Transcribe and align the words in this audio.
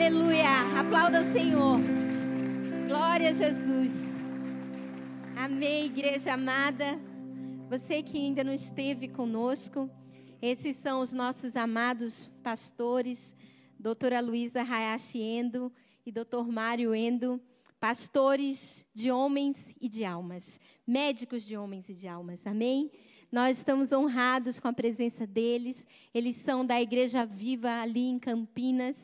Aleluia. 0.00 0.80
Aplauda 0.80 1.20
o 1.20 1.30
Senhor. 1.30 1.78
Glória 2.88 3.28
a 3.28 3.32
Jesus. 3.32 3.92
Amém, 5.36 5.84
igreja 5.84 6.32
amada. 6.32 6.98
Você 7.68 8.02
que 8.02 8.16
ainda 8.16 8.42
não 8.42 8.54
esteve 8.54 9.08
conosco, 9.08 9.90
esses 10.40 10.76
são 10.76 11.02
os 11.02 11.12
nossos 11.12 11.54
amados 11.54 12.30
pastores, 12.42 13.36
doutora 13.78 14.22
Luísa 14.22 14.62
Hayashi 14.62 15.20
Endo 15.20 15.70
e 16.06 16.10
doutor 16.10 16.48
Mário 16.48 16.94
Endo, 16.94 17.38
pastores 17.78 18.86
de 18.94 19.10
homens 19.10 19.76
e 19.78 19.86
de 19.86 20.02
almas, 20.02 20.58
médicos 20.86 21.44
de 21.44 21.58
homens 21.58 21.90
e 21.90 21.94
de 21.94 22.08
almas. 22.08 22.46
Amém? 22.46 22.90
Nós 23.30 23.58
estamos 23.58 23.92
honrados 23.92 24.58
com 24.58 24.68
a 24.68 24.72
presença 24.72 25.26
deles. 25.26 25.86
Eles 26.14 26.36
são 26.36 26.64
da 26.64 26.80
Igreja 26.80 27.26
Viva 27.26 27.82
ali 27.82 28.06
em 28.06 28.18
Campinas 28.18 28.96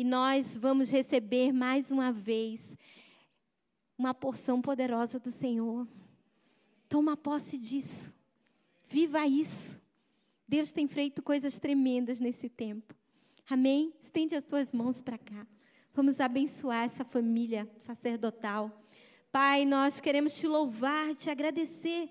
e 0.00 0.04
nós 0.04 0.56
vamos 0.56 0.88
receber 0.88 1.52
mais 1.52 1.90
uma 1.90 2.10
vez 2.10 2.74
uma 3.98 4.14
porção 4.14 4.62
poderosa 4.62 5.18
do 5.20 5.30
Senhor. 5.30 5.86
Toma 6.88 7.18
posse 7.18 7.58
disso. 7.58 8.10
Viva 8.88 9.26
isso. 9.26 9.78
Deus 10.48 10.72
tem 10.72 10.88
feito 10.88 11.22
coisas 11.22 11.58
tremendas 11.58 12.18
nesse 12.18 12.48
tempo. 12.48 12.94
Amém? 13.46 13.92
Estende 14.00 14.34
as 14.34 14.42
tuas 14.42 14.72
mãos 14.72 15.02
para 15.02 15.18
cá. 15.18 15.46
Vamos 15.92 16.18
abençoar 16.18 16.84
essa 16.84 17.04
família 17.04 17.70
sacerdotal. 17.76 18.82
Pai, 19.30 19.66
nós 19.66 20.00
queremos 20.00 20.34
te 20.34 20.46
louvar, 20.46 21.14
te 21.14 21.28
agradecer. 21.28 22.08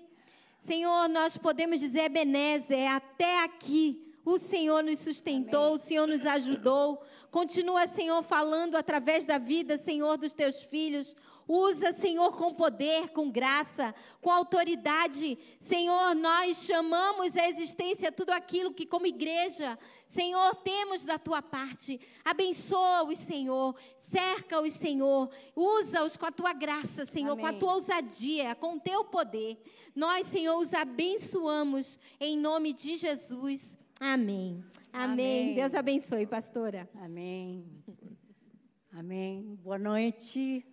Senhor, 0.60 1.08
nós 1.08 1.36
podemos 1.36 1.80
dizer, 1.80 2.02
Ebenezer, 2.02 2.88
até 2.88 3.42
aqui 3.42 4.09
o 4.32 4.38
Senhor 4.38 4.82
nos 4.82 4.98
sustentou, 4.98 5.66
Amém. 5.66 5.76
o 5.76 5.78
Senhor 5.78 6.06
nos 6.06 6.24
ajudou. 6.26 7.02
Continua, 7.30 7.86
Senhor, 7.86 8.22
falando 8.22 8.76
através 8.76 9.24
da 9.24 9.38
vida, 9.38 9.78
Senhor, 9.78 10.16
dos 10.16 10.32
teus 10.32 10.62
filhos. 10.62 11.14
Usa, 11.52 11.92
Senhor, 11.92 12.36
com 12.36 12.54
poder, 12.54 13.08
com 13.08 13.28
graça, 13.28 13.92
com 14.20 14.30
autoridade. 14.30 15.36
Senhor, 15.60 16.14
nós 16.14 16.58
chamamos 16.64 17.36
à 17.36 17.48
existência 17.48 18.12
tudo 18.12 18.30
aquilo 18.30 18.72
que, 18.72 18.86
como 18.86 19.04
igreja, 19.04 19.76
Senhor, 20.06 20.54
temos 20.56 21.04
da 21.04 21.18
tua 21.18 21.42
parte. 21.42 22.00
Abençoa-os, 22.24 23.18
Senhor. 23.18 23.74
Cerca-os, 23.98 24.72
Senhor. 24.74 25.28
Usa-os 25.56 26.16
com 26.16 26.26
a 26.26 26.30
tua 26.30 26.52
graça, 26.52 27.04
Senhor, 27.04 27.32
Amém. 27.32 27.44
com 27.44 27.50
a 27.50 27.58
tua 27.58 27.74
ousadia, 27.74 28.54
com 28.54 28.76
o 28.76 28.80
teu 28.80 29.04
poder. 29.04 29.60
Nós, 29.92 30.28
Senhor, 30.28 30.56
os 30.56 30.72
abençoamos 30.72 31.98
em 32.20 32.36
nome 32.36 32.72
de 32.72 32.94
Jesus. 32.94 33.79
Amém. 34.02 34.64
Amém. 34.94 35.12
Amém. 35.12 35.54
Deus 35.54 35.74
abençoe, 35.74 36.26
pastora. 36.26 36.88
Amém. 36.94 37.66
Amém. 38.90 39.54
Boa 39.56 39.78
noite. 39.78 40.66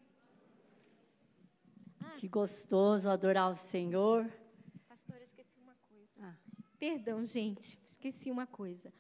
Ah. 2.00 2.12
Que 2.12 2.30
gostoso 2.30 3.10
adorar 3.10 3.52
o 3.52 3.54
Senhor. 3.54 4.32
Pastora, 4.88 5.22
esqueci 5.22 5.60
uma 5.60 5.76
coisa. 5.76 6.10
Ah. 6.22 6.36
Perdão, 6.80 7.26
gente, 7.26 7.78
esqueci 7.86 8.32
uma 8.32 8.48
coisa. 8.48 8.94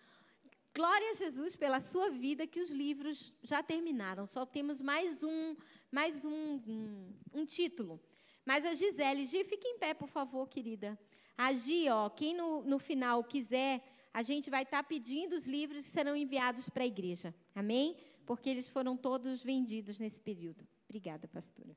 Glória 0.75 1.11
a 1.11 1.13
Jesus 1.13 1.55
pela 1.55 1.79
sua 1.79 2.09
vida, 2.09 2.45
que 2.45 2.59
os 2.59 2.69
livros 2.69 3.33
já 3.41 3.63
terminaram. 3.63 4.25
Só 4.25 4.45
temos 4.45 4.81
mais 4.81 5.23
um, 5.23 5.55
mais 5.89 6.25
um, 6.25 6.61
um, 6.67 7.13
um 7.33 7.45
título. 7.45 7.97
Mas 8.45 8.65
a 8.65 8.73
Gisele, 8.73 9.23
Gi, 9.23 9.45
fique 9.45 9.69
em 9.69 9.79
pé, 9.79 9.93
por 9.93 10.09
favor, 10.09 10.49
querida. 10.49 10.99
A 11.37 11.53
Gi, 11.53 11.87
ó, 11.87 12.09
quem 12.09 12.35
no, 12.35 12.61
no 12.63 12.77
final 12.77 13.23
quiser 13.23 13.81
a 14.13 14.21
gente 14.21 14.49
vai 14.49 14.63
estar 14.63 14.83
tá 14.83 14.87
pedindo 14.87 15.35
os 15.35 15.45
livros 15.45 15.83
que 15.83 15.89
serão 15.89 16.15
enviados 16.15 16.69
para 16.69 16.83
a 16.83 16.87
igreja. 16.87 17.33
Amém? 17.53 17.95
Porque 18.25 18.49
eles 18.49 18.67
foram 18.67 18.97
todos 18.97 19.43
vendidos 19.43 19.97
nesse 19.99 20.19
período. 20.19 20.67
Obrigada, 20.85 21.27
pastora. 21.27 21.75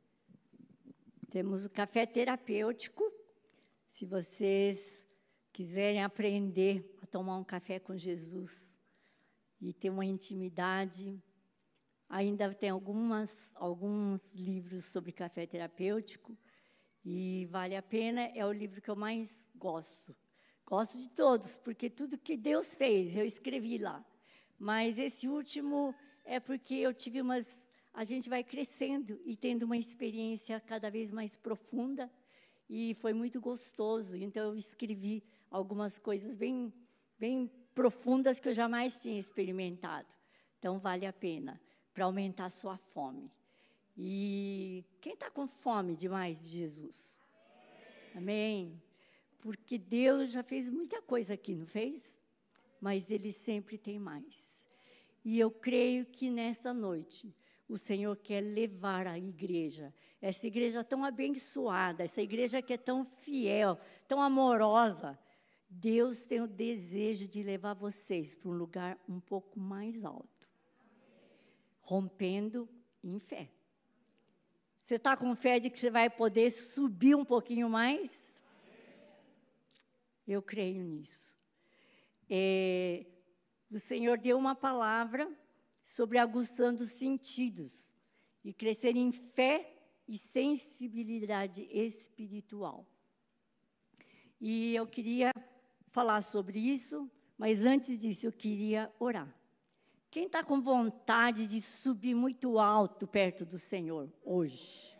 Temos 1.31 1.64
o 1.64 1.70
café 1.70 2.06
terapêutico. 2.06 3.05
Se 3.89 4.06
vocês 4.06 5.06
quiserem 5.53 6.03
aprender 6.03 6.97
a 7.03 7.06
tomar 7.06 7.37
um 7.37 7.44
café 7.44 7.78
com 7.78 7.97
Jesus 7.97 8.78
e 9.60 9.72
ter 9.72 9.91
uma 9.91 10.05
intimidade, 10.05 11.22
ainda 12.09 12.53
tem 12.55 12.71
algumas, 12.71 13.53
alguns 13.56 14.34
livros 14.34 14.87
sobre 14.87 15.12
café 15.12 15.47
terapêutico 15.47 16.37
e 17.05 17.47
vale 17.50 17.76
a 17.76 17.82
pena. 17.82 18.22
É 18.34 18.44
o 18.44 18.53
livro 18.53 18.81
que 18.81 18.91
eu 18.91 18.97
mais 18.97 19.49
gosto 19.55 20.16
Gosto 20.70 21.00
de 21.00 21.08
todos, 21.08 21.56
porque 21.56 21.91
tudo 21.91 22.16
que 22.16 22.36
Deus 22.36 22.72
fez, 22.72 23.16
eu 23.16 23.25
escrevi 23.25 23.76
lá. 23.76 24.04
Mas 24.56 25.00
esse 25.00 25.26
último 25.26 25.92
é 26.25 26.38
porque 26.38 26.75
eu 26.75 26.94
tive 26.94 27.20
umas. 27.20 27.69
A 27.92 28.04
gente 28.04 28.28
vai 28.28 28.44
crescendo 28.44 29.20
e 29.25 29.34
tendo 29.34 29.64
uma 29.64 29.76
experiência 29.76 30.60
cada 30.60 30.88
vez 30.88 31.10
mais 31.10 31.34
profunda, 31.34 32.08
e 32.69 32.94
foi 32.94 33.12
muito 33.12 33.41
gostoso. 33.41 34.16
Então, 34.16 34.50
eu 34.50 34.54
escrevi 34.54 35.25
algumas 35.50 35.98
coisas 35.98 36.36
bem, 36.36 36.72
bem 37.19 37.50
profundas 37.75 38.38
que 38.38 38.48
eu 38.48 38.52
jamais 38.52 39.02
tinha 39.02 39.19
experimentado. 39.19 40.14
Então, 40.60 40.78
vale 40.78 41.04
a 41.04 41.12
pena 41.12 41.60
para 41.92 42.04
aumentar 42.04 42.44
a 42.44 42.50
sua 42.50 42.76
fome. 42.76 43.28
E 43.98 44.84
quem 45.00 45.14
está 45.14 45.28
com 45.32 45.48
fome 45.48 45.97
demais 45.97 46.41
de 46.41 46.48
Jesus? 46.48 47.19
Amém 48.14 48.81
porque 49.41 49.78
Deus 49.78 50.31
já 50.31 50.43
fez 50.43 50.69
muita 50.69 51.01
coisa 51.01 51.34
aqui, 51.34 51.55
não 51.55 51.67
fez? 51.67 52.21
Mas 52.81 53.11
Ele 53.11 53.31
sempre 53.31 53.78
tem 53.78 53.99
mais. 53.99 54.69
E 55.25 55.39
eu 55.39 55.51
creio 55.51 56.06
que 56.06 56.31
nesta 56.31 56.73
noite 56.73 57.34
o 57.69 57.79
Senhor 57.79 58.17
quer 58.17 58.41
levar 58.41 59.06
a 59.06 59.19
igreja, 59.19 59.95
essa 60.21 60.47
igreja 60.47 60.83
tão 60.83 61.05
abençoada, 61.05 62.03
essa 62.03 62.21
igreja 62.21 62.61
que 62.61 62.73
é 62.73 62.79
tão 62.79 63.05
fiel, 63.05 63.79
tão 64.09 64.21
amorosa. 64.21 65.19
Deus 65.69 66.23
tem 66.23 66.41
o 66.41 66.49
desejo 66.49 67.29
de 67.29 67.43
levar 67.43 67.75
vocês 67.75 68.34
para 68.34 68.50
um 68.50 68.55
lugar 68.55 68.99
um 69.09 69.21
pouco 69.21 69.61
mais 69.61 70.05
alto, 70.05 70.49
rompendo 71.81 72.69
em 73.05 73.21
fé. 73.21 73.49
Você 74.81 74.97
está 74.97 75.17
com 75.17 75.37
fé 75.37 75.61
de 75.61 75.71
que 75.71 75.79
você 75.79 75.91
vai 75.91 76.11
poder 76.11 76.50
subir 76.50 77.15
um 77.15 77.25
pouquinho 77.25 77.69
mais? 77.69 78.40
Eu 80.26 80.42
creio 80.42 80.84
nisso. 80.84 81.36
É, 82.28 83.06
o 83.70 83.78
Senhor 83.78 84.19
deu 84.19 84.38
uma 84.38 84.54
palavra 84.54 85.31
sobre 85.82 86.19
aguçando 86.19 86.82
os 86.82 86.91
sentidos 86.91 87.94
e 88.44 88.53
crescer 88.53 88.97
em 88.97 89.12
fé 89.12 89.76
e 90.06 90.16
sensibilidade 90.16 91.69
espiritual. 91.70 92.86
E 94.41 94.75
eu 94.75 94.86
queria 94.86 95.32
falar 95.88 96.22
sobre 96.22 96.58
isso, 96.58 97.10
mas 97.37 97.64
antes 97.64 97.98
disso 97.98 98.26
eu 98.26 98.32
queria 98.32 98.92
orar. 98.98 99.32
Quem 100.10 100.26
está 100.26 100.42
com 100.42 100.60
vontade 100.60 101.47
de 101.47 101.60
subir 101.60 102.14
muito 102.14 102.58
alto 102.58 103.06
perto 103.06 103.44
do 103.44 103.58
Senhor 103.58 104.12
hoje? 104.25 104.98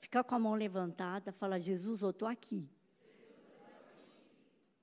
Fica 0.00 0.24
com 0.24 0.34
a 0.34 0.38
mão 0.38 0.54
levantada, 0.54 1.30
fala: 1.30 1.60
Jesus, 1.60 2.02
eu 2.02 2.10
estou 2.10 2.26
aqui. 2.26 2.68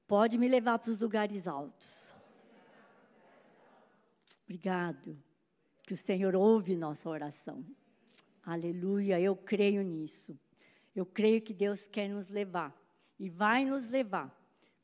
Pode 0.08 0.38
me 0.38 0.48
levar 0.48 0.78
para 0.78 0.92
os 0.92 1.00
lugares 1.00 1.48
altos. 1.48 2.12
Obrigado. 4.44 5.18
Que 5.84 5.94
o 5.94 5.98
Senhor 5.98 6.36
ouve 6.36 6.76
nossa 6.76 7.10
oração. 7.10 7.66
Aleluia, 8.44 9.20
eu 9.20 9.36
creio 9.36 9.82
nisso. 9.82 10.40
Eu 10.96 11.06
creio 11.06 11.42
que 11.42 11.54
Deus 11.54 11.88
quer 11.88 12.08
nos 12.08 12.30
levar 12.30 12.74
e 13.20 13.30
vai 13.30 13.66
nos 13.66 13.90
levar 13.90 14.34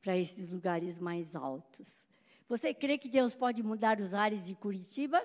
para 0.02 0.18
esses 0.18 0.50
lugares 0.50 1.00
mais 1.00 1.36
altos. 1.36 2.09
Você 2.50 2.74
crê 2.74 2.98
que 2.98 3.08
Deus 3.08 3.36
pode 3.36 3.62
mudar 3.62 4.00
os 4.00 4.14
ares 4.14 4.46
de 4.46 4.56
Curitiba? 4.56 5.24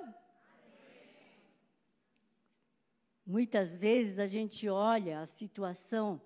Muitas 3.26 3.76
vezes 3.76 4.18
a 4.18 4.26
gente 4.26 4.68
olha 4.68 5.20
a 5.20 5.26
situação 5.26 6.20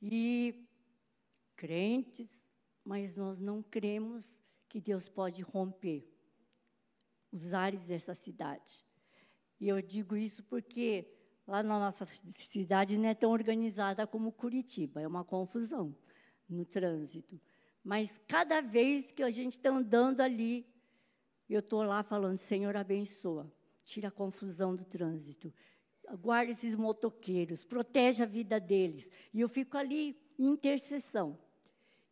e 0.00 0.66
crentes 1.54 2.45
mas 2.86 3.16
nós 3.16 3.40
não 3.40 3.64
cremos 3.64 4.40
que 4.68 4.80
Deus 4.80 5.08
pode 5.08 5.42
romper 5.42 6.08
os 7.32 7.52
ares 7.52 7.84
dessa 7.84 8.14
cidade. 8.14 8.86
E 9.58 9.66
eu 9.66 9.82
digo 9.82 10.16
isso 10.16 10.44
porque 10.44 11.12
lá 11.48 11.64
na 11.64 11.80
nossa 11.80 12.06
cidade 12.36 12.96
não 12.96 13.08
é 13.08 13.14
tão 13.14 13.32
organizada 13.32 14.06
como 14.06 14.30
Curitiba, 14.30 15.00
é 15.00 15.06
uma 15.06 15.24
confusão 15.24 15.96
no 16.48 16.64
trânsito. 16.64 17.40
Mas 17.82 18.20
cada 18.28 18.60
vez 18.60 19.10
que 19.10 19.24
a 19.24 19.30
gente 19.30 19.54
está 19.54 19.70
andando 19.70 20.20
ali, 20.20 20.64
eu 21.48 21.58
estou 21.58 21.82
lá 21.82 22.04
falando, 22.04 22.38
Senhor, 22.38 22.76
abençoa, 22.76 23.52
tira 23.84 24.08
a 24.08 24.12
confusão 24.12 24.76
do 24.76 24.84
trânsito, 24.84 25.52
guarda 26.20 26.52
esses 26.52 26.76
motoqueiros, 26.76 27.64
protege 27.64 28.22
a 28.22 28.26
vida 28.26 28.60
deles. 28.60 29.10
E 29.34 29.40
eu 29.40 29.48
fico 29.48 29.76
ali 29.76 30.16
em 30.38 30.50
intercessão. 30.50 31.36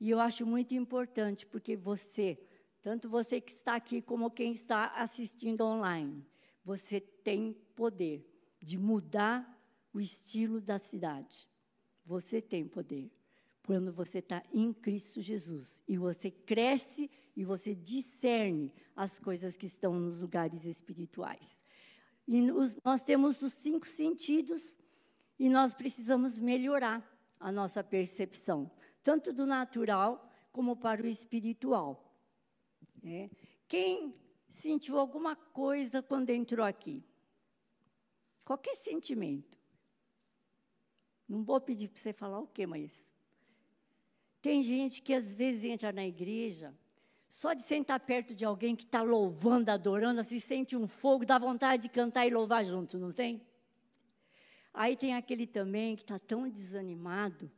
E 0.00 0.10
eu 0.10 0.20
acho 0.20 0.44
muito 0.44 0.74
importante, 0.74 1.46
porque 1.46 1.76
você, 1.76 2.38
tanto 2.82 3.08
você 3.08 3.40
que 3.40 3.52
está 3.52 3.74
aqui 3.74 4.02
como 4.02 4.30
quem 4.30 4.52
está 4.52 4.86
assistindo 4.96 5.62
online, 5.62 6.24
você 6.64 7.00
tem 7.00 7.52
poder 7.74 8.28
de 8.60 8.78
mudar 8.78 9.50
o 9.92 10.00
estilo 10.00 10.60
da 10.60 10.78
cidade. 10.78 11.48
Você 12.04 12.40
tem 12.42 12.66
poder 12.66 13.10
quando 13.64 13.92
você 13.92 14.18
está 14.18 14.42
em 14.52 14.72
Cristo 14.72 15.20
Jesus 15.22 15.82
e 15.88 15.96
você 15.96 16.30
cresce 16.30 17.10
e 17.36 17.44
você 17.44 17.74
discerne 17.74 18.72
as 18.94 19.18
coisas 19.18 19.56
que 19.56 19.66
estão 19.66 19.98
nos 19.98 20.20
lugares 20.20 20.66
espirituais. 20.66 21.64
E 22.26 22.40
nos, 22.42 22.78
nós 22.84 23.02
temos 23.02 23.40
os 23.42 23.52
cinco 23.52 23.88
sentidos 23.88 24.78
e 25.38 25.48
nós 25.48 25.74
precisamos 25.74 26.38
melhorar 26.38 27.02
a 27.40 27.50
nossa 27.50 27.82
percepção, 27.82 28.70
tanto 29.04 29.32
do 29.34 29.44
natural 29.44 30.28
como 30.50 30.74
para 30.74 31.02
o 31.02 31.06
espiritual. 31.06 32.10
É. 33.04 33.28
Quem 33.68 34.14
sentiu 34.48 34.98
alguma 34.98 35.36
coisa 35.36 36.02
quando 36.02 36.30
entrou 36.30 36.64
aqui? 36.64 37.04
Qualquer 38.44 38.74
sentimento. 38.76 39.58
Não 41.28 41.44
vou 41.44 41.60
pedir 41.60 41.88
para 41.88 42.00
você 42.00 42.12
falar 42.12 42.40
o 42.40 42.46
quê, 42.46 42.66
mas. 42.66 43.12
Tem 44.40 44.62
gente 44.62 45.02
que 45.02 45.14
às 45.14 45.34
vezes 45.34 45.64
entra 45.64 45.90
na 45.92 46.06
igreja, 46.06 46.74
só 47.28 47.54
de 47.54 47.62
sentar 47.62 47.98
perto 48.00 48.34
de 48.34 48.44
alguém 48.44 48.76
que 48.76 48.84
está 48.84 49.02
louvando, 49.02 49.70
adorando, 49.70 50.22
se 50.22 50.36
assim, 50.36 50.46
sente 50.46 50.76
um 50.76 50.86
fogo, 50.86 51.24
dá 51.24 51.38
vontade 51.38 51.84
de 51.84 51.88
cantar 51.88 52.26
e 52.26 52.30
louvar 52.30 52.64
junto, 52.64 52.98
não 52.98 53.10
tem? 53.10 53.46
Aí 54.72 54.96
tem 54.96 55.14
aquele 55.14 55.46
também 55.46 55.96
que 55.96 56.02
está 56.02 56.18
tão 56.18 56.48
desanimado 56.48 57.50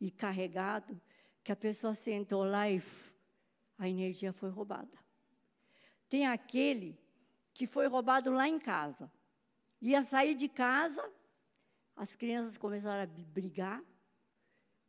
e 0.00 0.10
carregado, 0.10 1.00
que 1.42 1.52
a 1.52 1.56
pessoa 1.56 1.94
sentou 1.94 2.44
lá 2.44 2.68
e 2.70 2.82
a 3.78 3.88
energia 3.88 4.32
foi 4.32 4.50
roubada. 4.50 4.98
Tem 6.08 6.26
aquele 6.26 6.98
que 7.52 7.66
foi 7.66 7.86
roubado 7.86 8.30
lá 8.30 8.46
em 8.46 8.58
casa. 8.58 9.10
Ia 9.80 10.02
sair 10.02 10.34
de 10.34 10.48
casa, 10.48 11.08
as 11.96 12.14
crianças 12.14 12.56
começaram 12.56 13.02
a 13.02 13.06
brigar, 13.06 13.82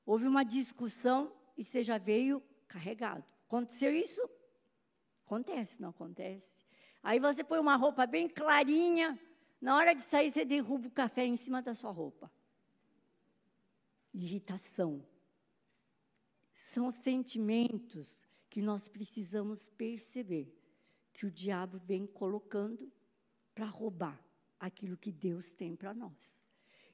houve 0.06 0.28
uma 0.28 0.44
discussão 0.44 1.32
e 1.58 1.64
você 1.64 1.84
já 1.84 1.98
veio 1.98 2.44
carregado. 2.68 3.24
Aconteceu 3.48 3.92
isso? 3.92 4.22
Acontece, 5.26 5.82
não 5.82 5.90
acontece? 5.90 6.56
Aí 7.04 7.20
você 7.20 7.44
põe 7.44 7.60
uma 7.60 7.76
roupa 7.76 8.06
bem 8.06 8.28
clarinha, 8.28 9.20
na 9.62 9.76
hora 9.76 9.94
de 9.94 10.02
sair 10.02 10.32
você 10.32 10.46
derruba 10.46 10.88
o 10.88 10.92
café 10.92 11.26
em 11.26 11.38
cima 11.38 11.62
da 11.62 11.74
sua 11.74 11.92
roupa. 11.92 12.32
Irritação. 14.14 15.06
São 16.52 16.92
sentimentos 16.92 18.28
que 18.50 18.62
nós 18.62 18.88
precisamos 18.88 19.70
perceber 19.70 20.54
que 21.14 21.26
o 21.26 21.32
diabo 21.32 21.80
vem 21.80 22.06
colocando 22.06 22.92
para 23.54 23.66
roubar 23.66 24.20
aquilo 24.60 24.98
que 24.98 25.12
Deus 25.12 25.54
tem 25.54 25.76
para 25.76 25.94
nós. 25.94 26.44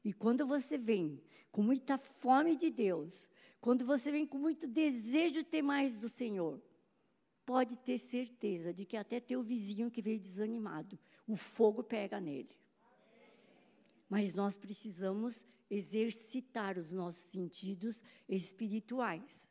E 0.04 0.14
quando 0.14 0.46
você 0.46 0.78
vem 0.78 1.22
com 1.52 1.64
muita 1.64 1.98
fome 1.98 2.56
de 2.56 2.70
Deus, 2.70 3.30
quando 3.60 3.86
você 3.86 4.12
vem 4.12 4.26
com 4.28 4.38
muito 4.38 4.68
desejo 4.68 5.36
de 5.36 5.44
ter 5.44 5.62
mais 5.62 6.02
do 6.02 6.10
Senhor, 6.10 6.62
pode 7.46 7.76
ter 7.78 7.98
certeza 7.98 8.74
de 8.74 8.86
que 8.86 8.98
até 8.98 9.20
teu 9.20 9.42
vizinho 9.42 9.90
que 9.90 10.02
veio 10.02 10.20
desanimado, 10.20 11.00
o 11.28 11.36
fogo 11.36 11.84
pega 11.84 12.20
nele. 12.20 12.56
Mas 14.10 14.34
nós 14.34 14.56
precisamos 14.56 15.46
exercitar 15.70 16.78
os 16.78 16.92
nossos 16.92 17.24
sentidos 17.32 18.04
espirituais. 18.28 19.50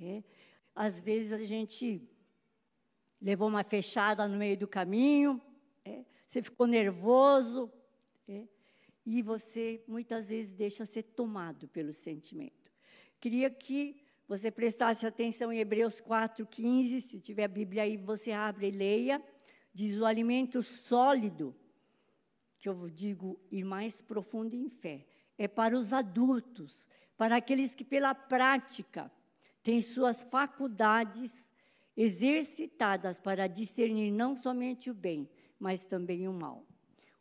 É? 0.00 0.22
Às 0.74 1.00
vezes 1.00 1.32
a 1.32 1.44
gente 1.44 2.08
levou 3.20 3.48
uma 3.48 3.64
fechada 3.64 4.26
no 4.28 4.36
meio 4.36 4.56
do 4.56 4.68
caminho, 4.68 5.40
é? 5.84 6.04
você 6.24 6.40
ficou 6.40 6.66
nervoso, 6.66 7.70
é? 8.28 8.46
e 9.04 9.22
você 9.22 9.82
muitas 9.88 10.28
vezes 10.28 10.52
deixa 10.52 10.86
ser 10.86 11.02
tomado 11.02 11.66
pelo 11.68 11.92
sentimento. 11.92 12.70
Queria 13.20 13.50
que 13.50 14.00
você 14.28 14.50
prestasse 14.50 15.06
atenção 15.06 15.50
em 15.50 15.58
Hebreus 15.58 16.00
4,15, 16.00 17.00
se 17.00 17.18
tiver 17.18 17.44
a 17.44 17.48
Bíblia 17.48 17.84
aí, 17.84 17.96
você 17.96 18.30
abre 18.30 18.68
e 18.68 18.70
leia. 18.70 19.24
Diz 19.72 19.98
o 19.98 20.04
alimento 20.04 20.62
sólido, 20.62 21.56
que 22.58 22.68
eu 22.68 22.90
digo 22.90 23.40
ir 23.50 23.64
mais 23.64 24.02
profundo 24.02 24.54
em 24.54 24.68
fé, 24.68 25.06
é 25.38 25.46
para 25.46 25.78
os 25.78 25.92
adultos, 25.92 26.86
para 27.16 27.36
aqueles 27.36 27.74
que 27.74 27.84
pela 27.84 28.14
prática 28.14 29.10
têm 29.62 29.80
suas 29.80 30.22
faculdades 30.22 31.46
exercitadas 31.96 33.18
para 33.18 33.46
discernir 33.46 34.10
não 34.10 34.36
somente 34.36 34.90
o 34.90 34.94
bem, 34.94 35.28
mas 35.58 35.84
também 35.84 36.28
o 36.28 36.32
mal. 36.32 36.66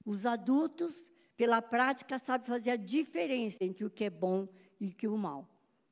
Os 0.06 0.26
adultos, 0.26 1.12
pela 1.36 1.62
prática, 1.62 2.18
sabem 2.20 2.48
fazer 2.48 2.72
a 2.72 2.76
diferença 2.76 3.64
entre 3.64 3.86
o 3.86 3.90
que 3.90 4.06
é 4.06 4.10
bom 4.10 4.48
e 4.80 4.88
o 4.90 4.96
que 4.96 5.06
é 5.06 5.10
o 5.10 5.18
mal. 5.18 5.48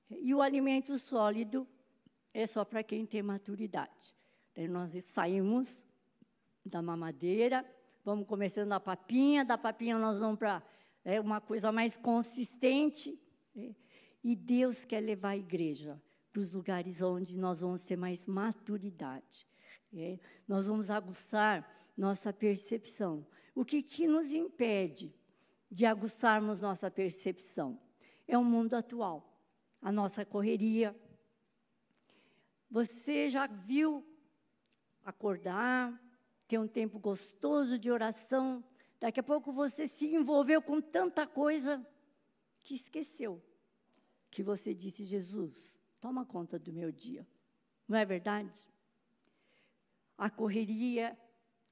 E 0.10 0.34
o 0.34 0.42
alimento 0.42 0.98
sólido 0.98 1.68
é 2.34 2.46
só 2.46 2.64
para 2.64 2.84
quem 2.84 3.06
tem 3.06 3.24
maturidade. 3.24 4.16
Nós 4.70 4.92
saímos 5.04 5.86
da 6.66 6.82
mamadeira, 6.82 7.66
vamos 8.04 8.28
começando 8.28 8.72
a 8.72 8.80
papinha, 8.80 9.44
da 9.44 9.58
papinha 9.58 9.98
nós 9.98 10.20
vamos 10.20 10.38
para 10.38 10.64
é, 11.06 11.22
uma 11.22 11.40
coisa 11.40 11.72
mais 11.72 11.96
consistente. 11.96 13.18
É, 13.56 13.74
e 14.24 14.36
Deus 14.36 14.84
quer 14.84 15.02
levar 15.02 15.30
a 15.30 15.38
igreja 15.38 16.02
para 16.34 16.40
os 16.42 16.52
lugares 16.52 17.02
onde 17.02 17.38
nós 17.38 17.62
vamos 17.62 17.84
ter 17.84 17.96
mais 17.96 18.26
maturidade. 18.26 19.48
É? 19.94 20.20
Nós 20.48 20.68
vamos 20.68 20.90
aguçar 20.90 21.66
nossa 21.96 22.34
percepção. 22.34 23.26
O 23.54 23.64
que, 23.64 23.82
que 23.82 24.08
nos 24.08 24.34
impede 24.34 25.16
de 25.72 25.86
aguçarmos 25.86 26.60
nossa 26.60 26.92
percepção? 26.92 27.80
É 28.28 28.38
o 28.38 28.44
mundo 28.44 28.74
atual, 28.74 29.40
a 29.82 29.92
nossa 29.92 30.26
correria. 30.26 30.94
Você 32.70 33.30
já 33.30 33.48
viu 33.48 34.04
acordar, 35.06 35.98
ter 36.48 36.60
um 36.60 36.68
tempo 36.68 37.00
gostoso 37.00 37.78
de 37.78 37.90
oração, 37.90 38.64
daqui 39.00 39.20
a 39.20 39.24
pouco 39.24 39.52
você 39.52 39.88
se 39.88 40.14
envolveu 40.14 40.62
com 40.62 40.82
tanta 40.82 41.26
coisa 41.28 41.86
que 42.64 42.74
esqueceu 42.74 43.42
que 44.36 44.44
você 44.44 44.74
disse, 44.74 45.06
Jesus, 45.06 45.80
toma 46.02 46.26
conta 46.26 46.60
do 46.60 46.74
meu 46.74 46.92
dia. 46.92 47.26
Não 47.88 47.98
é 47.98 48.04
verdade? 48.04 48.68
A 50.18 50.30
correria, 50.30 51.18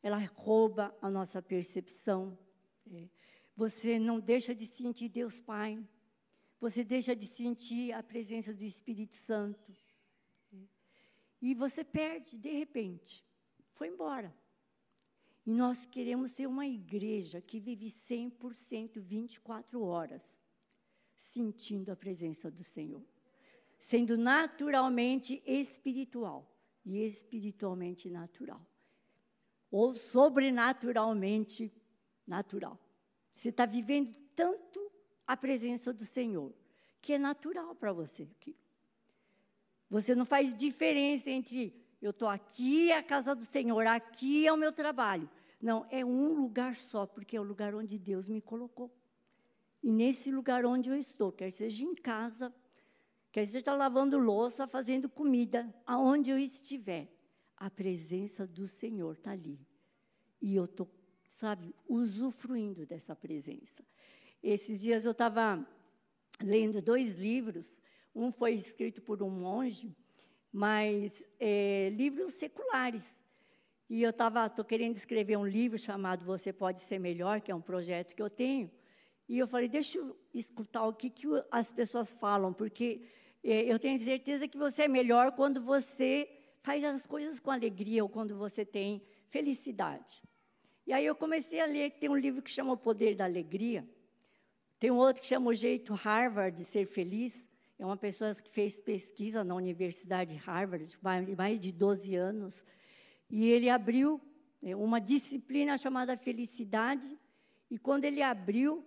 ela 0.02 0.18
rouba 0.34 0.98
a 1.02 1.10
nossa 1.10 1.42
percepção. 1.42 2.40
É. 2.90 3.10
Você 3.54 4.00
não 4.00 4.18
deixa 4.18 4.56
de 4.56 4.66
sentir 4.66 5.10
Deus 5.10 5.42
Pai. 5.42 5.86
Você 6.62 6.86
deixa 6.86 7.14
de 7.14 7.26
sentir 7.26 7.92
a 7.92 8.02
presença 8.02 8.54
do 8.54 8.64
Espírito 8.64 9.18
Santo. 9.18 9.76
É. 10.54 10.58
E 11.42 11.54
você 11.54 11.84
perde, 11.84 12.38
de 12.38 12.50
repente. 12.50 13.26
Foi 13.74 13.90
embora. 13.90 14.34
E 15.46 15.54
nós 15.54 15.86
queremos 15.86 16.32
ser 16.32 16.48
uma 16.48 16.66
igreja 16.66 17.42
que 17.42 17.60
vive 17.60 17.88
100%, 17.88 19.00
24 19.00 19.82
horas, 19.82 20.42
sentindo 21.18 21.92
a 21.92 21.96
presença 21.96 22.50
do 22.50 22.64
Senhor 22.64 23.04
sendo 23.84 24.16
naturalmente 24.16 25.44
espiritual 25.46 26.50
e 26.86 27.04
espiritualmente 27.04 28.10
natural. 28.10 28.66
Ou 29.70 29.94
sobrenaturalmente 29.94 31.70
natural. 32.26 32.80
Você 33.30 33.50
está 33.50 33.66
vivendo 33.66 34.18
tanto 34.34 34.90
a 35.28 35.36
presença 35.36 35.92
do 35.92 36.06
Senhor, 36.06 36.54
que 37.02 37.12
é 37.12 37.18
natural 37.18 37.76
para 37.76 37.92
você 37.92 38.24
aqui. 38.24 38.56
Você 39.90 40.16
não 40.16 40.24
faz 40.24 40.56
diferença 40.56 41.30
entre 41.30 41.83
eu 42.06 42.12
estou 42.12 42.28
aqui, 42.28 42.92
é 42.92 42.98
a 42.98 43.04
casa 43.04 43.34
do 43.34 43.46
Senhor, 43.46 43.86
aqui 43.88 44.46
é 44.48 44.54
o 44.54 44.58
meu 44.58 44.72
trabalho. 44.72 45.30
Não, 45.62 45.86
é 45.90 46.04
um 46.04 46.34
lugar 46.34 46.76
só, 46.76 47.06
porque 47.06 47.38
é 47.38 47.40
o 47.40 47.44
lugar 47.44 47.74
onde 47.74 47.98
Deus 47.98 48.28
me 48.28 48.42
colocou. 48.42 48.92
E 49.82 49.92
nesse 49.92 50.32
lugar 50.32 50.66
onde 50.66 50.90
eu 50.90 50.96
estou, 50.96 51.32
quer 51.32 51.52
seja 51.52 51.84
em 51.84 51.96
casa, 51.96 52.54
Quer 53.34 53.42
está 53.42 53.74
lavando 53.74 54.20
louça, 54.20 54.68
fazendo 54.68 55.10
comida, 55.10 55.68
aonde 55.88 56.30
eu 56.30 56.38
estiver. 56.38 57.12
A 57.58 57.68
presença 57.68 58.46
do 58.46 58.68
Senhor 58.68 59.14
está 59.14 59.32
ali. 59.32 59.60
E 60.40 60.56
eu 60.56 60.66
estou, 60.66 60.88
sabe, 61.28 61.74
usufruindo 61.90 62.86
dessa 62.86 63.16
presença. 63.16 63.84
Esses 64.44 64.80
dias 64.80 65.06
eu 65.06 65.14
estava 65.14 65.68
lendo 66.44 66.80
dois 66.80 67.16
livros. 67.16 67.82
Um 68.14 68.32
foi 68.32 68.54
escrito 68.54 69.02
por 69.02 69.24
um 69.24 69.32
monge, 69.32 69.98
mas 70.54 71.28
é, 71.40 71.90
livros 71.96 72.36
seculares. 72.36 73.24
E 73.90 74.04
eu 74.04 74.12
estava, 74.12 74.46
estou 74.46 74.64
querendo 74.64 74.96
escrever 74.96 75.36
um 75.36 75.46
livro 75.46 75.80
chamado 75.80 76.24
Você 76.26 76.54
Pode 76.54 76.80
Ser 76.80 77.00
Melhor, 77.00 77.42
que 77.42 77.52
é 77.52 77.56
um 77.56 77.62
projeto 77.62 78.16
que 78.16 78.22
eu 78.22 78.30
tenho. 78.30 78.72
E 79.28 79.40
eu 79.40 79.48
falei, 79.48 79.68
deixa 79.68 79.98
eu 79.98 80.16
escutar 80.32 80.86
o 80.86 80.94
que, 80.94 81.10
que 81.10 81.28
as 81.52 81.72
pessoas 81.72 82.14
falam, 82.14 82.54
porque 82.54 83.02
é, 83.44 83.64
eu 83.64 83.80
tenho 83.80 83.98
certeza 83.98 84.48
que 84.48 84.58
você 84.58 84.84
é 84.84 84.88
melhor 84.88 85.32
quando 85.32 85.60
você 85.60 86.30
faz 86.62 86.84
as 86.84 87.06
coisas 87.06 87.40
com 87.40 87.50
alegria 87.50 88.04
ou 88.04 88.10
quando 88.10 88.38
você 88.38 88.64
tem 88.64 89.02
felicidade. 89.30 90.22
E 90.86 90.94
aí 90.94 91.06
eu 91.06 91.16
comecei 91.16 91.60
a 91.60 91.66
ler, 91.66 91.92
tem 91.92 92.10
um 92.10 92.16
livro 92.16 92.42
que 92.42 92.52
chama 92.52 92.74
O 92.74 92.78
Poder 92.78 93.16
da 93.16 93.26
Alegria, 93.26 93.88
tem 94.80 94.92
um 94.92 94.98
outro 94.98 95.22
que 95.22 95.28
chama 95.28 95.50
O 95.50 95.54
Jeito 95.54 95.94
Harvard 95.94 96.56
de 96.56 96.66
Ser 96.66 96.86
Feliz, 96.86 97.48
é 97.78 97.86
uma 97.86 97.98
pessoa 97.98 98.34
que 98.34 98.50
fez 98.50 98.80
pesquisa 98.80 99.44
na 99.44 99.56
Universidade 99.56 100.34
de 100.34 100.40
Harvard, 100.40 100.98
mais 101.38 101.60
de 101.60 101.72
12 101.72 102.16
anos, 102.16 102.66
e 103.30 103.46
ele 103.46 103.70
abriu 103.70 104.22
é, 104.62 104.76
uma 104.76 105.00
disciplina 105.00 105.78
chamada 105.78 106.16
felicidade, 106.16 107.18
e 107.70 107.78
quando 107.78 108.06
ele 108.06 108.22
abriu, 108.22 108.86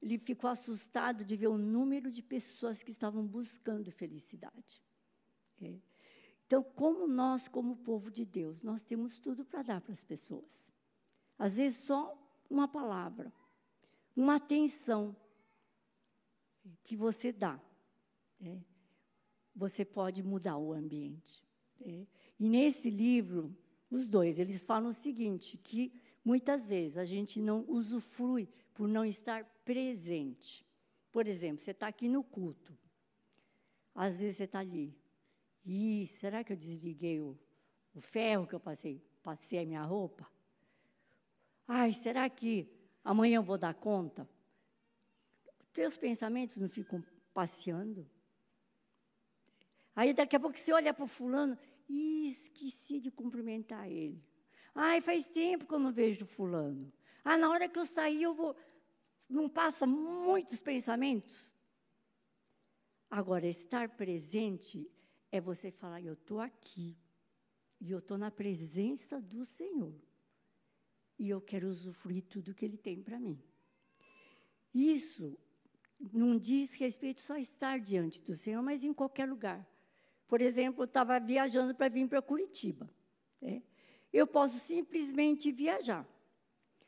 ele 0.00 0.18
ficou 0.18 0.48
assustado 0.50 1.24
de 1.24 1.34
ver 1.34 1.48
o 1.48 1.58
número 1.58 2.10
de 2.10 2.22
pessoas 2.22 2.82
que 2.82 2.90
estavam 2.90 3.26
buscando 3.26 3.90
felicidade. 3.90 4.82
É. 5.60 5.78
Então, 6.46 6.62
como 6.62 7.06
nós, 7.06 7.48
como 7.48 7.76
povo 7.76 8.10
de 8.10 8.24
Deus, 8.24 8.62
nós 8.62 8.84
temos 8.84 9.18
tudo 9.18 9.44
para 9.44 9.62
dar 9.62 9.80
para 9.80 9.92
as 9.92 10.04
pessoas. 10.04 10.72
Às 11.38 11.56
vezes, 11.56 11.78
só 11.78 12.16
uma 12.48 12.66
palavra, 12.66 13.32
uma 14.16 14.36
atenção 14.36 15.16
que 16.82 16.96
você 16.96 17.32
dá, 17.32 17.60
é, 18.40 18.58
você 19.54 19.84
pode 19.84 20.22
mudar 20.22 20.56
o 20.56 20.72
ambiente. 20.72 21.44
É. 21.80 22.06
E 22.38 22.48
nesse 22.48 22.90
livro, 22.90 23.56
os 23.90 24.06
dois, 24.06 24.38
eles 24.38 24.60
falam 24.60 24.90
o 24.90 24.94
seguinte, 24.94 25.56
que 25.56 25.92
muitas 26.24 26.66
vezes 26.66 26.96
a 26.96 27.04
gente 27.04 27.40
não 27.40 27.64
usufrui 27.68 28.48
por 28.74 28.86
não 28.86 29.04
estar 29.04 29.44
presente. 29.64 30.66
Por 31.10 31.26
exemplo, 31.26 31.60
você 31.60 31.72
está 31.72 31.88
aqui 31.88 32.08
no 32.08 32.22
culto. 32.22 32.76
Às 33.94 34.20
vezes 34.20 34.36
você 34.36 34.44
está 34.44 34.60
ali, 34.60 34.96
e 35.64 36.06
será 36.06 36.42
que 36.42 36.52
eu 36.52 36.56
desliguei 36.56 37.20
o, 37.20 37.36
o 37.94 38.00
ferro 38.00 38.46
que 38.46 38.54
eu 38.54 38.60
passei? 38.60 39.02
Passei 39.22 39.58
a 39.58 39.66
minha 39.66 39.82
roupa? 39.82 40.26
Ai, 41.66 41.92
será 41.92 42.30
que 42.30 42.66
amanhã 43.04 43.36
eu 43.36 43.42
vou 43.42 43.58
dar 43.58 43.74
conta? 43.74 44.28
Teus 45.72 45.96
pensamentos 45.98 46.56
não 46.56 46.68
ficam 46.68 47.04
passeando? 47.34 48.08
Aí 49.98 50.14
daqui 50.14 50.36
a 50.36 50.38
pouco 50.38 50.56
você 50.56 50.72
olha 50.72 50.94
para 50.94 51.04
o 51.04 51.08
fulano 51.08 51.58
e 51.88 52.24
esqueci 52.24 53.00
de 53.00 53.10
cumprimentar 53.10 53.90
ele. 53.90 54.22
Ai, 54.72 55.00
faz 55.00 55.26
tempo 55.26 55.66
que 55.66 55.74
eu 55.74 55.78
não 55.80 55.92
vejo 55.92 56.24
fulano. 56.24 56.92
Ah, 57.24 57.36
na 57.36 57.50
hora 57.50 57.68
que 57.68 57.76
eu 57.76 57.84
sair 57.84 58.22
eu 58.22 58.32
vou. 58.32 58.54
Não 59.28 59.48
passa 59.48 59.88
muitos 59.88 60.60
pensamentos? 60.60 61.52
Agora, 63.10 63.48
estar 63.48 63.88
presente 63.88 64.88
é 65.32 65.40
você 65.40 65.72
falar: 65.72 66.00
eu 66.00 66.12
estou 66.12 66.38
aqui, 66.38 66.96
e 67.80 67.90
eu 67.90 67.98
estou 67.98 68.16
na 68.16 68.30
presença 68.30 69.20
do 69.20 69.44
Senhor, 69.44 70.00
e 71.18 71.28
eu 71.28 71.40
quero 71.40 71.66
usufruir 71.66 72.22
tudo 72.22 72.54
que 72.54 72.64
Ele 72.64 72.78
tem 72.78 73.02
para 73.02 73.18
mim. 73.18 73.42
Isso 74.72 75.36
não 75.98 76.38
diz 76.38 76.72
respeito 76.74 77.20
só 77.20 77.32
a 77.32 77.40
estar 77.40 77.80
diante 77.80 78.22
do 78.22 78.36
Senhor, 78.36 78.62
mas 78.62 78.84
em 78.84 78.94
qualquer 78.94 79.28
lugar. 79.28 79.68
Por 80.28 80.40
exemplo, 80.40 80.82
eu 80.82 80.86
estava 80.86 81.18
viajando 81.18 81.74
para 81.74 81.88
vir 81.88 82.06
para 82.06 82.22
Curitiba. 82.22 82.88
Né? 83.40 83.62
Eu 84.12 84.26
posso 84.26 84.58
simplesmente 84.58 85.50
viajar, 85.50 86.06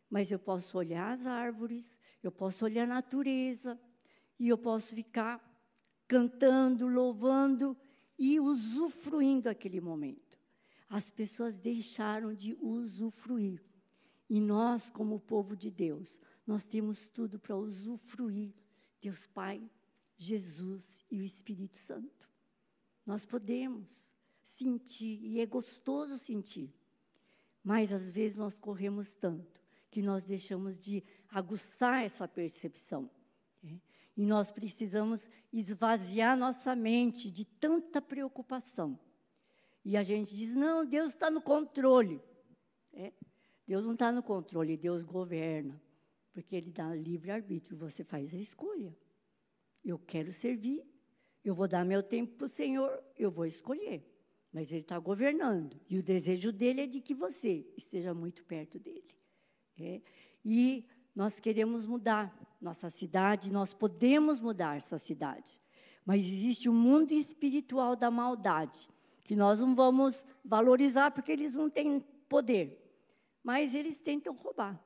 mas 0.08 0.30
eu 0.30 0.38
posso 0.38 0.78
olhar 0.78 1.12
as 1.12 1.26
árvores, 1.26 1.98
eu 2.22 2.30
posso 2.30 2.64
olhar 2.64 2.84
a 2.84 2.94
natureza, 2.94 3.80
e 4.38 4.48
eu 4.48 4.56
posso 4.56 4.94
ficar 4.94 5.38
cantando, 6.08 6.86
louvando 6.86 7.76
e 8.18 8.40
usufruindo 8.40 9.50
aquele 9.50 9.80
momento. 9.80 10.38
As 10.88 11.10
pessoas 11.10 11.58
deixaram 11.58 12.34
de 12.34 12.56
usufruir. 12.60 13.62
E 14.28 14.40
nós, 14.40 14.88
como 14.88 15.20
povo 15.20 15.54
de 15.54 15.70
Deus, 15.70 16.18
nós 16.46 16.66
temos 16.66 17.08
tudo 17.08 17.38
para 17.38 17.54
usufruir. 17.56 18.54
Deus 19.00 19.26
Pai, 19.26 19.62
Jesus 20.16 21.04
e 21.10 21.20
o 21.20 21.22
Espírito 21.22 21.76
Santo. 21.76 22.29
Nós 23.06 23.24
podemos 23.24 24.12
sentir, 24.42 25.20
e 25.24 25.40
é 25.40 25.46
gostoso 25.46 26.18
sentir, 26.18 26.72
mas 27.62 27.92
às 27.92 28.10
vezes 28.10 28.38
nós 28.38 28.58
corremos 28.58 29.14
tanto 29.14 29.60
que 29.90 30.00
nós 30.00 30.24
deixamos 30.24 30.78
de 30.78 31.02
aguçar 31.28 32.04
essa 32.04 32.26
percepção. 32.28 33.10
Né? 33.62 33.80
E 34.16 34.24
nós 34.24 34.50
precisamos 34.50 35.28
esvaziar 35.52 36.36
nossa 36.36 36.76
mente 36.76 37.30
de 37.30 37.44
tanta 37.44 38.00
preocupação. 38.00 38.98
E 39.84 39.96
a 39.96 40.02
gente 40.02 40.36
diz: 40.36 40.54
não, 40.54 40.84
Deus 40.84 41.10
está 41.12 41.30
no 41.30 41.40
controle. 41.40 42.20
É, 42.92 43.12
Deus 43.66 43.84
não 43.84 43.92
está 43.92 44.12
no 44.12 44.22
controle, 44.22 44.76
Deus 44.76 45.02
governa. 45.02 45.80
Porque 46.32 46.54
Ele 46.54 46.70
dá 46.70 46.94
livre-arbítrio, 46.94 47.76
você 47.76 48.04
faz 48.04 48.32
a 48.34 48.38
escolha. 48.38 48.96
Eu 49.84 49.98
quero 49.98 50.32
servir, 50.32 50.84
eu 51.44 51.54
vou 51.54 51.66
dar 51.66 51.84
meu 51.84 52.02
tempo 52.02 52.36
para 52.36 52.46
o 52.46 52.48
Senhor, 52.48 53.02
eu 53.18 53.30
vou 53.30 53.46
escolher. 53.46 54.06
Mas 54.52 54.70
Ele 54.70 54.80
está 54.80 54.98
governando. 54.98 55.80
E 55.88 55.98
o 55.98 56.02
desejo 56.02 56.52
dele 56.52 56.82
é 56.82 56.86
de 56.86 57.00
que 57.00 57.14
você 57.14 57.66
esteja 57.76 58.12
muito 58.12 58.44
perto 58.44 58.78
dele. 58.78 59.14
É, 59.78 60.02
e 60.44 60.84
nós 61.14 61.38
queremos 61.38 61.86
mudar 61.86 62.36
nossa 62.60 62.90
cidade, 62.90 63.52
nós 63.52 63.72
podemos 63.72 64.38
mudar 64.38 64.76
essa 64.76 64.98
cidade. 64.98 65.58
Mas 66.04 66.24
existe 66.24 66.68
um 66.68 66.74
mundo 66.74 67.12
espiritual 67.12 67.96
da 67.96 68.10
maldade, 68.10 68.88
que 69.22 69.34
nós 69.36 69.60
não 69.60 69.74
vamos 69.74 70.26
valorizar 70.44 71.10
porque 71.10 71.32
eles 71.32 71.54
não 71.54 71.70
têm 71.70 72.00
poder. 72.28 72.78
Mas 73.42 73.74
eles 73.74 73.96
tentam 73.96 74.34
roubar, 74.34 74.78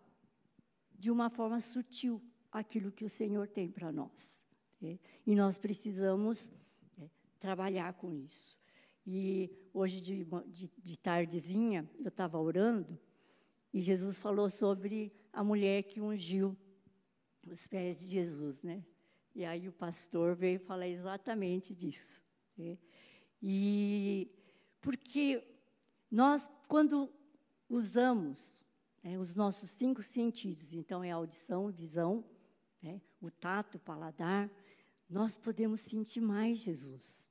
de 0.96 1.10
uma 1.10 1.28
forma 1.28 1.58
sutil, 1.60 2.22
aquilo 2.52 2.92
que 2.92 3.04
o 3.04 3.08
Senhor 3.08 3.48
tem 3.48 3.68
para 3.68 3.90
nós. 3.90 4.43
Né? 4.80 4.98
E 5.26 5.34
nós 5.34 5.58
precisamos 5.58 6.52
né, 6.96 7.10
trabalhar 7.38 7.94
com 7.94 8.14
isso. 8.14 8.58
E 9.06 9.50
hoje, 9.72 10.00
de, 10.00 10.26
de, 10.46 10.70
de 10.78 10.98
tardezinha, 10.98 11.88
eu 12.00 12.08
estava 12.08 12.38
orando, 12.38 12.98
e 13.72 13.82
Jesus 13.82 14.18
falou 14.18 14.48
sobre 14.48 15.12
a 15.32 15.42
mulher 15.42 15.82
que 15.82 16.00
ungiu 16.00 16.56
os 17.44 17.66
pés 17.66 17.98
de 17.98 18.06
Jesus, 18.06 18.62
né? 18.62 18.84
E 19.34 19.44
aí 19.44 19.68
o 19.68 19.72
pastor 19.72 20.36
veio 20.36 20.60
falar 20.60 20.86
exatamente 20.86 21.74
disso. 21.74 22.22
Né? 22.56 22.78
E 23.42 24.30
porque 24.80 25.42
nós, 26.10 26.48
quando 26.68 27.12
usamos 27.68 28.54
né, 29.02 29.18
os 29.18 29.34
nossos 29.34 29.70
cinco 29.70 30.02
sentidos, 30.02 30.72
então 30.72 31.02
é 31.02 31.10
audição, 31.10 31.68
visão, 31.68 32.24
né, 32.80 33.00
o 33.20 33.30
tato, 33.30 33.76
o 33.76 33.80
paladar, 33.80 34.48
nós 35.14 35.36
podemos 35.36 35.80
sentir 35.80 36.20
mais 36.20 36.58
Jesus. 36.58 37.28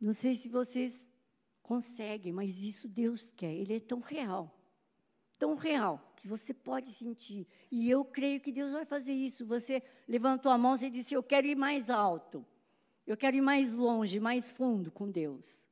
Não 0.00 0.12
sei 0.12 0.34
se 0.34 0.48
vocês 0.48 1.08
conseguem, 1.62 2.32
mas 2.32 2.62
isso 2.62 2.86
Deus 2.88 3.30
quer, 3.30 3.54
Ele 3.54 3.74
é 3.74 3.80
tão 3.80 4.00
real 4.00 4.58
tão 5.42 5.56
real 5.56 6.12
que 6.14 6.28
você 6.28 6.54
pode 6.54 6.86
sentir. 6.86 7.48
E 7.68 7.90
eu 7.90 8.04
creio 8.04 8.40
que 8.40 8.52
Deus 8.52 8.70
vai 8.70 8.84
fazer 8.84 9.12
isso. 9.12 9.44
Você 9.44 9.82
levantou 10.06 10.52
a 10.52 10.56
mão 10.56 10.76
e 10.76 10.88
disse: 10.88 11.14
Eu 11.14 11.22
quero 11.22 11.48
ir 11.48 11.56
mais 11.56 11.90
alto. 11.90 12.46
Eu 13.04 13.16
quero 13.16 13.36
ir 13.36 13.40
mais 13.40 13.74
longe, 13.74 14.20
mais 14.20 14.52
fundo 14.52 14.92
com 14.92 15.10
Deus. 15.10 15.68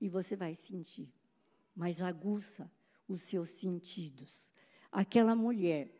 E 0.00 0.08
você 0.08 0.34
vai 0.34 0.54
sentir. 0.54 1.12
Mas 1.74 2.00
aguça 2.00 2.72
os 3.06 3.20
seus 3.20 3.50
sentidos. 3.50 4.50
Aquela 4.90 5.36
mulher. 5.36 5.90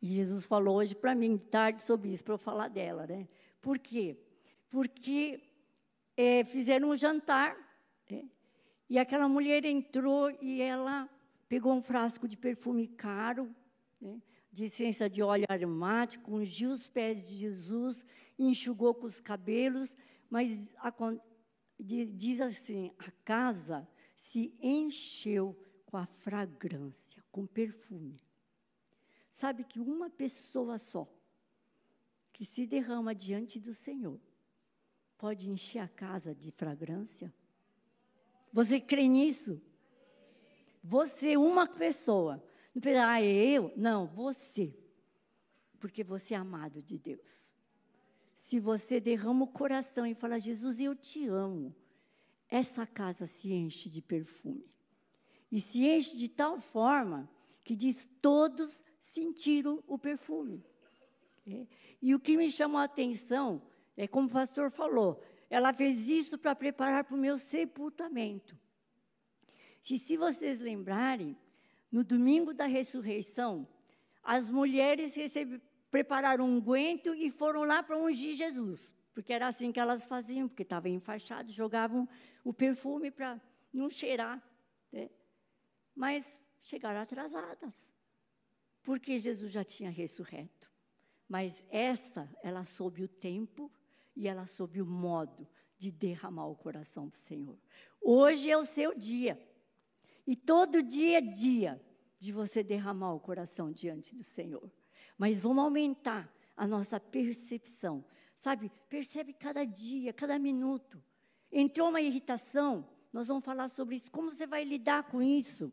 E 0.00 0.06
Jesus 0.06 0.46
falou 0.46 0.76
hoje 0.76 0.94
para 0.94 1.14
mim, 1.14 1.36
tarde, 1.36 1.82
sobre 1.82 2.10
isso, 2.10 2.24
para 2.24 2.34
eu 2.34 2.38
falar 2.38 2.68
dela. 2.68 3.06
Né? 3.06 3.26
Por 3.60 3.78
quê? 3.78 4.16
Porque 4.70 5.42
é, 6.16 6.44
fizeram 6.44 6.90
um 6.90 6.96
jantar. 6.96 7.56
É, 8.10 8.24
e 8.88 8.98
aquela 8.98 9.28
mulher 9.28 9.64
entrou 9.64 10.30
e 10.40 10.62
ela 10.62 11.08
pegou 11.48 11.72
um 11.72 11.82
frasco 11.82 12.28
de 12.28 12.36
perfume 12.36 12.86
caro, 12.86 13.54
né, 14.00 14.20
de 14.52 14.64
essência 14.64 15.08
de 15.08 15.22
óleo 15.22 15.46
aromático, 15.48 16.34
ungiu 16.34 16.70
os 16.72 16.88
pés 16.88 17.22
de 17.22 17.36
Jesus, 17.36 18.06
enxugou 18.38 18.94
com 18.94 19.06
os 19.06 19.20
cabelos, 19.20 19.96
mas 20.30 20.74
a, 20.78 20.92
diz 21.78 22.40
assim: 22.40 22.90
a 22.98 23.10
casa 23.24 23.88
se 24.14 24.54
encheu 24.60 25.56
com 25.86 25.96
a 25.96 26.06
fragrância, 26.06 27.22
com 27.30 27.46
perfume. 27.46 28.20
Sabe 29.38 29.62
que 29.62 29.78
uma 29.78 30.10
pessoa 30.10 30.78
só, 30.78 31.06
que 32.32 32.44
se 32.44 32.66
derrama 32.66 33.14
diante 33.14 33.60
do 33.60 33.72
Senhor, 33.72 34.20
pode 35.16 35.48
encher 35.48 35.78
a 35.78 35.86
casa 35.86 36.34
de 36.34 36.50
fragrância? 36.50 37.32
Você 38.52 38.80
crê 38.80 39.06
nisso? 39.06 39.62
Você, 40.82 41.36
uma 41.36 41.68
pessoa. 41.68 42.44
Não 42.74 42.82
precisa, 42.82 43.08
ah, 43.08 43.22
eu? 43.22 43.72
Não, 43.76 44.08
você. 44.08 44.76
Porque 45.78 46.02
você 46.02 46.34
é 46.34 46.38
amado 46.38 46.82
de 46.82 46.98
Deus. 46.98 47.54
Se 48.34 48.58
você 48.58 48.98
derrama 48.98 49.44
o 49.44 49.52
coração 49.52 50.04
e 50.04 50.16
fala, 50.16 50.40
Jesus, 50.40 50.80
eu 50.80 50.96
te 50.96 51.28
amo, 51.28 51.72
essa 52.48 52.84
casa 52.84 53.24
se 53.24 53.52
enche 53.52 53.88
de 53.88 54.02
perfume. 54.02 54.68
e 55.48 55.60
se 55.60 55.86
enche 55.86 56.16
de 56.16 56.28
tal 56.28 56.58
forma 56.58 57.30
que 57.64 57.76
diz: 57.76 58.04
todos 58.20 58.82
sentiram 58.98 59.82
o 59.86 59.98
perfume. 59.98 60.64
É. 61.46 61.66
E 62.00 62.14
o 62.14 62.20
que 62.20 62.36
me 62.36 62.50
chamou 62.50 62.80
a 62.80 62.84
atenção 62.84 63.62
é 63.96 64.06
como 64.06 64.28
o 64.28 64.30
pastor 64.30 64.70
falou, 64.70 65.22
ela 65.50 65.72
fez 65.72 66.08
isso 66.08 66.38
para 66.38 66.54
preparar 66.54 67.04
para 67.04 67.14
o 67.14 67.18
meu 67.18 67.38
sepultamento. 67.38 68.56
Se, 69.80 69.98
se 69.98 70.16
vocês 70.16 70.58
lembrarem, 70.58 71.36
no 71.90 72.04
domingo 72.04 72.52
da 72.52 72.66
ressurreição, 72.66 73.66
as 74.22 74.48
mulheres 74.48 75.14
prepararam 75.90 76.44
um 76.44 76.60
guento 76.60 77.14
e 77.14 77.30
foram 77.30 77.64
lá 77.64 77.82
para 77.82 77.98
ungir 77.98 78.36
Jesus. 78.36 78.94
Porque 79.14 79.32
era 79.32 79.48
assim 79.48 79.72
que 79.72 79.80
elas 79.80 80.04
faziam, 80.04 80.46
porque 80.46 80.62
estavam 80.62 80.92
enfaixados, 80.92 81.54
jogavam 81.54 82.08
o 82.44 82.52
perfume 82.52 83.10
para 83.10 83.40
não 83.72 83.88
cheirar. 83.88 84.40
Né? 84.92 85.10
Mas 85.94 86.46
chegaram 86.60 87.00
atrasadas, 87.00 87.94
porque 88.88 89.18
Jesus 89.18 89.52
já 89.52 89.62
tinha 89.62 89.90
ressurreto. 89.90 90.72
Mas 91.28 91.62
essa, 91.68 92.26
ela 92.42 92.64
soube 92.64 93.04
o 93.04 93.06
tempo 93.06 93.70
e 94.16 94.26
ela 94.26 94.46
soube 94.46 94.80
o 94.80 94.86
modo 94.86 95.46
de 95.76 95.92
derramar 95.92 96.46
o 96.46 96.56
coração 96.56 97.10
para 97.10 97.18
o 97.18 97.20
Senhor. 97.20 97.58
Hoje 98.00 98.50
é 98.50 98.56
o 98.56 98.64
seu 98.64 98.96
dia. 98.96 99.38
E 100.26 100.34
todo 100.34 100.82
dia 100.82 101.18
é 101.18 101.20
dia 101.20 101.78
de 102.18 102.32
você 102.32 102.62
derramar 102.62 103.12
o 103.12 103.20
coração 103.20 103.70
diante 103.70 104.16
do 104.16 104.24
Senhor. 104.24 104.72
Mas 105.18 105.38
vamos 105.38 105.64
aumentar 105.64 106.34
a 106.56 106.66
nossa 106.66 106.98
percepção 106.98 108.02
sabe? 108.34 108.72
Percebe 108.88 109.34
cada 109.34 109.66
dia, 109.66 110.14
cada 110.14 110.38
minuto. 110.38 111.04
Entrou 111.52 111.90
uma 111.90 112.00
irritação, 112.00 112.88
nós 113.12 113.28
vamos 113.28 113.44
falar 113.44 113.68
sobre 113.68 113.96
isso. 113.96 114.10
Como 114.10 114.30
você 114.30 114.46
vai 114.46 114.64
lidar 114.64 115.10
com 115.10 115.20
isso? 115.20 115.70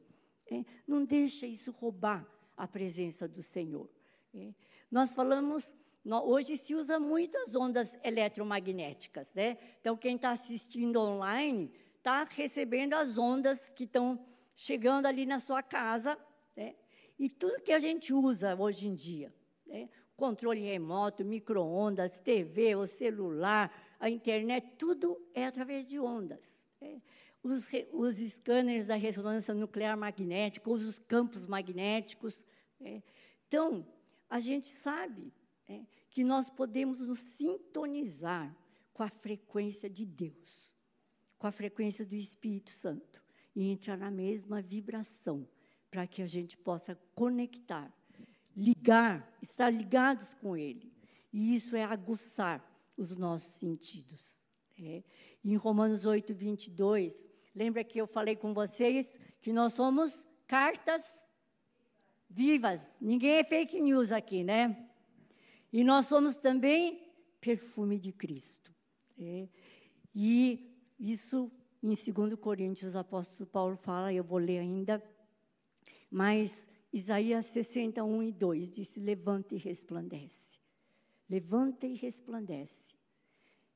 É, 0.51 0.65
não 0.86 1.05
deixa 1.05 1.48
isso 1.48 1.72
roubar 1.72 2.35
a 2.56 2.68
presença 2.68 3.28
do 3.28 3.42
Senhor. 3.42 3.90
É. 4.34 4.54
Nós 4.92 5.14
falamos, 5.14 5.74
hoje 6.24 6.58
se 6.58 6.76
usa 6.76 7.00
muito 7.00 7.38
as 7.40 7.56
ondas 7.56 7.98
eletromagnéticas, 8.04 9.34
né? 9.34 9.58
Então, 9.80 9.98
quem 9.98 10.16
está 10.16 10.32
assistindo 10.32 11.00
online 11.00 11.72
está 11.98 12.24
recebendo 12.24 12.94
as 12.94 13.18
ondas 13.18 13.70
que 13.70 13.86
estão 13.86 14.24
chegando 14.56 15.06
ali 15.06 15.26
na 15.26 15.40
sua 15.40 15.62
casa, 15.64 16.18
né? 16.56 16.76
E 17.18 17.30
tudo 17.30 17.62
que 17.62 17.72
a 17.72 17.80
gente 17.80 18.14
usa 18.14 18.56
hoje 18.56 18.88
em 18.88 18.94
dia, 18.94 19.34
né? 19.66 19.90
controle 20.16 20.62
remoto, 20.62 21.26
micro-ondas, 21.26 22.20
TV, 22.20 22.76
o 22.76 22.88
celular, 22.88 23.72
a 24.00 24.10
internet, 24.10 24.76
tudo 24.78 25.22
é 25.34 25.46
através 25.46 25.88
de 25.88 26.00
ondas. 26.00 26.64
É. 26.82 26.98
Os, 27.46 27.70
os 27.94 28.16
scanners 28.16 28.88
da 28.88 28.96
ressonância 28.96 29.54
nuclear 29.54 29.96
magnética, 29.96 30.68
os 30.68 30.98
campos 30.98 31.46
magnéticos. 31.46 32.44
É. 32.82 33.04
Então, 33.48 33.86
a 34.28 34.40
gente 34.40 34.66
sabe 34.66 35.32
é, 35.70 35.82
que 36.10 36.24
nós 36.24 36.50
podemos 36.50 37.06
nos 37.06 37.20
sintonizar 37.20 38.52
com 38.92 39.04
a 39.04 39.10
frequência 39.10 39.88
de 39.88 40.08
Deus, 40.08 40.74
com 41.38 41.46
a 41.46 41.52
frequência 41.52 42.04
do 42.04 42.16
Espírito 42.16 42.72
Santo, 42.72 43.24
e 43.56 43.70
entrar 43.70 43.96
na 43.96 44.10
mesma 44.10 44.60
vibração, 44.60 45.48
para 45.92 46.08
que 46.08 46.24
a 46.24 46.25
gente 46.25 46.58
possa 46.58 47.00
conectar 47.14 47.94
ligar, 48.58 49.38
estar 49.40 49.70
ligados 49.70 50.34
com 50.34 50.58
Ele. 50.58 50.92
E 51.32 51.54
isso 51.54 51.75
é 51.75 51.84
aguçar 51.84 52.60
os 52.98 53.16
nossos 53.18 53.54
sentidos. 53.54 54.44
É. 54.82 55.04
Em 55.44 55.56
Romanos 55.56 56.08
8, 56.08 56.34
22, 56.34 57.28
lembra 57.56 57.84
que 57.84 58.00
eu 58.00 58.06
falei 58.06 58.36
com 58.36 58.54
vocês 58.54 59.20
que 59.40 59.54
nós 59.54 59.74
somos 59.74 60.28
cartas 60.46 61.28
vivas. 62.30 63.00
Ninguém 63.02 63.38
é 63.38 63.44
fake 63.44 63.80
news 63.80 64.12
aqui, 64.12 64.44
né? 64.44 64.90
E 65.72 65.84
nós 65.84 66.08
somos 66.08 66.36
também 66.36 67.02
perfume 67.39 67.98
de 67.98 68.12
Cristo. 68.12 68.74
É. 69.18 69.48
E 70.13 70.76
isso 71.00 71.52
em 71.82 71.94
2 71.94 72.36
Coríntios, 72.39 72.96
o 72.96 73.00
apóstolo 73.00 73.48
Paulo 73.48 73.78
fala, 73.78 74.12
eu 74.12 74.24
vou 74.24 74.39
ler 74.39 74.60
ainda, 74.60 75.04
mas 76.10 76.65
Isaías 76.91 77.48
61 77.48 78.24
e 78.24 78.32
2 78.32 78.72
disse: 78.72 79.00
Levanta 79.00 79.54
e 79.54 79.58
resplandece. 79.58 80.60
Levanta 81.30 81.86
e 81.86 81.94
resplandece. 81.94 82.96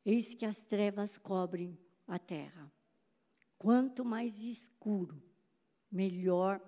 Eis 0.06 0.34
que 0.34 0.46
as 0.46 0.63
trevas 0.63 1.18
cobrem 1.18 1.78
a 2.08 2.18
terra. 2.18 2.72
Quanto 3.60 4.06
mais 4.06 4.41
escuro, 4.41 5.22
melhor 5.91 6.62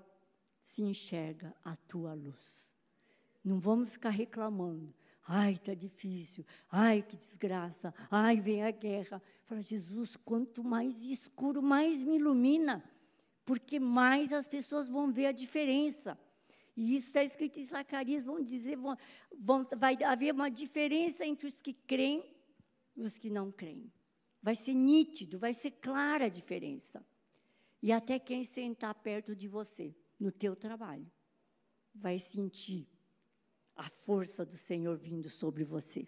se 0.61 0.81
enxerga 0.81 1.55
a 1.63 1.75
tua 1.75 2.13
luz. 2.13 2.69
Não 3.41 3.59
vamos 3.59 3.89
ficar 3.89 4.09
reclamando. 4.09 4.93
Ai, 5.25 5.53
está 5.53 5.73
difícil. 5.73 6.45
Ai, 6.69 7.01
que 7.01 7.15
desgraça. 7.15 7.93
Ai, 8.11 8.41
vem 8.41 8.63
a 8.63 8.71
guerra. 8.71 9.21
Fala, 9.45 9.61
Jesus, 9.61 10.17
quanto 10.17 10.65
mais 10.65 11.05
escuro, 11.05 11.61
mais 11.61 12.03
me 12.03 12.17
ilumina. 12.17 12.83
Porque 13.45 13.79
mais 13.79 14.33
as 14.33 14.47
pessoas 14.47 14.89
vão 14.89 15.11
ver 15.13 15.27
a 15.27 15.31
diferença. 15.31 16.19
E 16.75 16.93
isso 16.95 17.07
está 17.07 17.23
escrito 17.23 17.57
em 17.57 17.63
Zacarias, 17.63 18.25
vão 18.25 18.41
dizer, 18.43 18.75
vão, 18.75 18.97
vão, 19.39 19.67
vai 19.77 20.01
haver 20.03 20.33
uma 20.33 20.49
diferença 20.49 21.25
entre 21.25 21.47
os 21.47 21.61
que 21.61 21.73
creem 21.73 22.23
e 22.95 23.01
os 23.01 23.17
que 23.17 23.29
não 23.29 23.49
creem. 23.49 23.91
Vai 24.41 24.55
ser 24.55 24.73
nítido, 24.73 25.37
vai 25.37 25.53
ser 25.53 25.71
clara 25.71 26.25
a 26.25 26.29
diferença. 26.29 27.05
E 27.81 27.91
até 27.91 28.19
quem 28.19 28.43
sentar 28.43 28.93
perto 28.95 29.35
de 29.35 29.47
você, 29.47 29.95
no 30.19 30.31
teu 30.31 30.55
trabalho, 30.55 31.09
vai 31.93 32.17
sentir 32.19 32.87
a 33.75 33.89
força 33.89 34.45
do 34.45 34.55
Senhor 34.55 34.97
vindo 34.97 35.29
sobre 35.29 35.63
você 35.63 36.07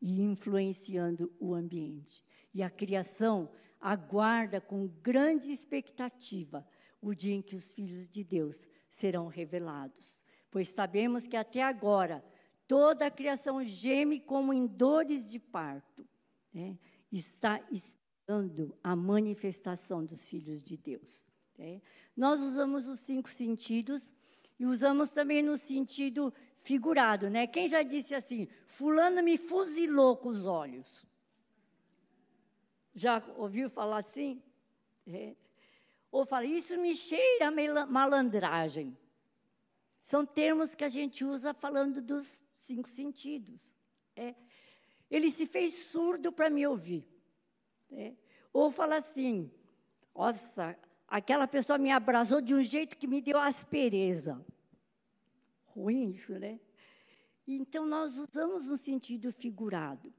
e 0.00 0.20
influenciando 0.20 1.32
o 1.38 1.54
ambiente. 1.54 2.24
E 2.52 2.62
a 2.62 2.68
criação 2.68 3.50
aguarda 3.80 4.60
com 4.60 4.86
grande 4.86 5.50
expectativa 5.50 6.66
o 7.00 7.14
dia 7.14 7.34
em 7.34 7.42
que 7.42 7.56
os 7.56 7.72
filhos 7.72 8.08
de 8.08 8.22
Deus 8.22 8.68
serão 8.88 9.26
revelados. 9.26 10.24
Pois 10.50 10.68
sabemos 10.68 11.26
que 11.26 11.36
até 11.36 11.62
agora 11.62 12.24
toda 12.68 13.06
a 13.06 13.10
criação 13.10 13.64
geme 13.64 14.20
como 14.20 14.52
em 14.52 14.66
dores 14.66 15.30
de 15.30 15.38
parto, 15.38 16.06
né? 16.52 16.78
Está 17.12 17.60
esperando 17.70 18.76
a 18.82 18.96
manifestação 18.96 20.04
dos 20.04 20.26
filhos 20.26 20.62
de 20.62 20.76
Deus. 20.76 21.28
Né? 21.58 21.80
Nós 22.16 22.40
usamos 22.40 22.88
os 22.88 23.00
cinco 23.00 23.28
sentidos 23.28 24.12
e 24.58 24.64
usamos 24.64 25.10
também 25.10 25.42
no 25.42 25.56
sentido 25.56 26.32
figurado, 26.56 27.28
né? 27.28 27.46
Quem 27.46 27.66
já 27.66 27.82
disse 27.82 28.14
assim, 28.14 28.48
fulano 28.66 29.22
me 29.22 29.36
fuzilou 29.36 30.16
com 30.16 30.28
os 30.28 30.46
olhos? 30.46 31.04
Já 32.94 33.22
ouviu 33.36 33.68
falar 33.68 33.98
assim? 33.98 34.40
É. 35.06 35.34
Ou 36.10 36.24
fala, 36.24 36.44
isso 36.44 36.76
me 36.78 36.94
cheira 36.94 37.50
malandragem. 37.86 38.96
São 40.00 40.24
termos 40.26 40.74
que 40.74 40.84
a 40.84 40.88
gente 40.88 41.24
usa 41.24 41.54
falando 41.54 42.00
dos 42.00 42.40
cinco 42.54 42.88
sentidos. 42.88 43.80
É. 44.14 44.34
Ele 45.12 45.28
se 45.28 45.46
fez 45.46 45.74
surdo 45.74 46.32
para 46.32 46.48
me 46.48 46.66
ouvir. 46.66 47.06
É. 47.90 48.14
Ou 48.50 48.70
fala 48.70 48.96
assim, 48.96 49.52
nossa, 50.14 50.74
aquela 51.06 51.46
pessoa 51.46 51.76
me 51.76 51.90
abraçou 51.90 52.40
de 52.40 52.54
um 52.54 52.62
jeito 52.62 52.96
que 52.96 53.06
me 53.06 53.20
deu 53.20 53.38
aspereza. 53.38 54.42
Ruim 55.66 56.08
isso, 56.08 56.38
né? 56.38 56.58
Então, 57.46 57.84
nós 57.84 58.16
usamos 58.16 58.70
um 58.70 58.76
sentido 58.76 59.30
figurado. 59.30 60.10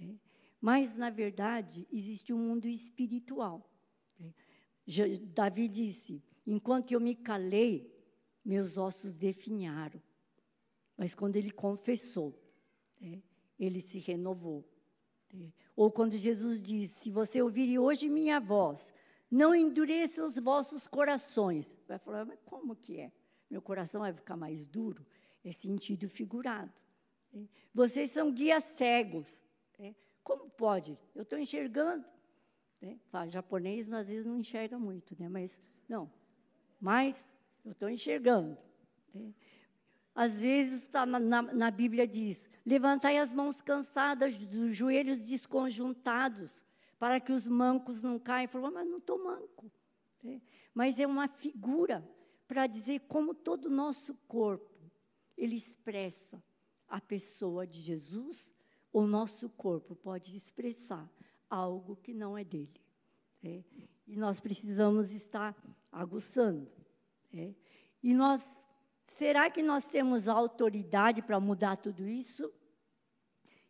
Né? 0.00 0.18
Mas, 0.60 0.96
na 0.96 1.08
verdade, 1.08 1.86
existe 1.92 2.32
um 2.32 2.38
mundo 2.38 2.66
espiritual. 2.66 3.70
Davi 5.32 5.68
disse: 5.68 6.20
Enquanto 6.44 6.90
eu 6.90 7.00
me 7.00 7.14
calei, 7.14 7.96
meus 8.44 8.76
ossos 8.76 9.16
definharam. 9.16 10.02
Mas 10.96 11.14
quando 11.14 11.36
ele 11.36 11.52
confessou, 11.52 12.36
né, 13.00 13.22
ele 13.58 13.80
se 13.80 13.98
renovou. 13.98 14.64
Ou 15.74 15.90
quando 15.90 16.16
Jesus 16.16 16.62
disse: 16.62 17.04
Se 17.04 17.10
você 17.10 17.40
ouvir 17.40 17.78
hoje 17.78 18.08
minha 18.08 18.38
voz, 18.38 18.92
não 19.30 19.54
endureça 19.54 20.24
os 20.24 20.36
vossos 20.38 20.86
corações. 20.86 21.78
Vai 21.88 21.98
falar, 21.98 22.24
mas 22.24 22.38
como 22.44 22.76
que 22.76 23.00
é? 23.00 23.12
Meu 23.50 23.62
coração 23.62 24.02
vai 24.02 24.12
ficar 24.12 24.36
mais 24.36 24.64
duro? 24.64 25.06
É 25.44 25.52
sentido 25.52 26.08
figurado. 26.08 26.72
Né. 27.32 27.48
Vocês 27.72 28.10
são 28.10 28.30
guias 28.30 28.64
cegos. 28.64 29.44
Né. 29.78 29.94
Como 30.22 30.50
pode? 30.50 30.98
Eu 31.14 31.22
estou 31.22 31.38
enxergando. 31.38 32.04
Né? 32.80 32.98
Fala, 33.06 33.28
japonês 33.28 33.90
às 33.92 34.10
vezes 34.10 34.26
não 34.26 34.38
enxerga 34.38 34.78
muito, 34.78 35.16
né? 35.18 35.28
mas 35.28 35.60
não. 35.88 36.12
Mas 36.80 37.34
eu 37.64 37.72
estou 37.72 37.88
enxergando. 37.88 38.58
Às 40.14 40.38
vezes 40.38 40.86
tá 40.86 41.06
na, 41.06 41.18
na, 41.42 41.70
Bíblia 41.70 42.06
diz: 42.06 42.48
levantai 42.64 43.18
as 43.18 43.32
mãos 43.32 43.60
cansadas, 43.60 44.36
dos 44.46 44.76
joelhos 44.76 45.28
desconjuntados, 45.28 46.64
para 46.98 47.18
que 47.18 47.32
os 47.32 47.48
mancos 47.48 48.02
não 48.02 48.18
caiam. 48.18 48.48
Falou, 48.48 48.70
mas 48.70 48.86
não 48.86 48.98
estou 48.98 49.22
manco. 49.22 49.70
Né? 50.22 50.40
mas 50.74 50.98
é 50.98 51.06
uma 51.06 51.28
figura 51.28 52.08
para 52.46 52.66
dizer 52.66 53.00
como 53.08 53.34
todo 53.34 53.66
o 53.66 53.70
nosso 53.70 54.14
corpo 54.28 54.70
ele 55.36 55.56
expressa 55.56 56.42
a 56.88 57.00
pessoa 57.00 57.66
de 57.66 57.80
Jesus, 57.80 58.54
o 58.92 59.06
nosso 59.06 59.48
corpo 59.48 59.96
pode 59.96 60.36
expressar 60.36 61.10
algo 61.48 61.96
que 61.96 62.12
não 62.12 62.36
é 62.36 62.44
dele. 62.44 62.80
É? 63.42 63.64
E 64.06 64.16
nós 64.16 64.38
precisamos 64.38 65.12
estar 65.12 65.56
aguçando. 65.90 66.70
É? 67.32 67.54
E 68.02 68.12
nós, 68.12 68.68
será 69.04 69.50
que 69.50 69.62
nós 69.62 69.84
temos 69.84 70.28
autoridade 70.28 71.22
para 71.22 71.40
mudar 71.40 71.76
tudo 71.76 72.06
isso? 72.06 72.52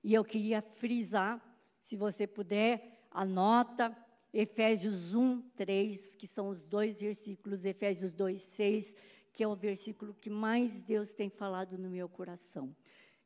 E 0.03 0.15
eu 0.15 0.25
queria 0.25 0.61
frisar, 0.61 1.41
se 1.79 1.97
você 1.97 2.27
puder, 2.27 3.07
anota 3.11 3.97
Efésios 4.33 5.15
1, 5.15 5.41
3, 5.55 6.17
que 6.17 6.27
são 6.27 6.49
os 6.49 6.63
dois 6.63 6.99
versículos, 7.01 7.65
Efésios 7.65 8.13
2, 8.13 8.41
6, 8.41 8.97
que 9.33 9.43
é 9.45 9.49
o 9.49 9.55
versículo 9.55 10.15
que 10.15 10.31
mais 10.31 10.83
Deus 10.83 11.13
tem 11.13 11.29
falado 11.29 11.79
no 11.79 11.91
meu 11.91 12.09
coração. 12.09 12.75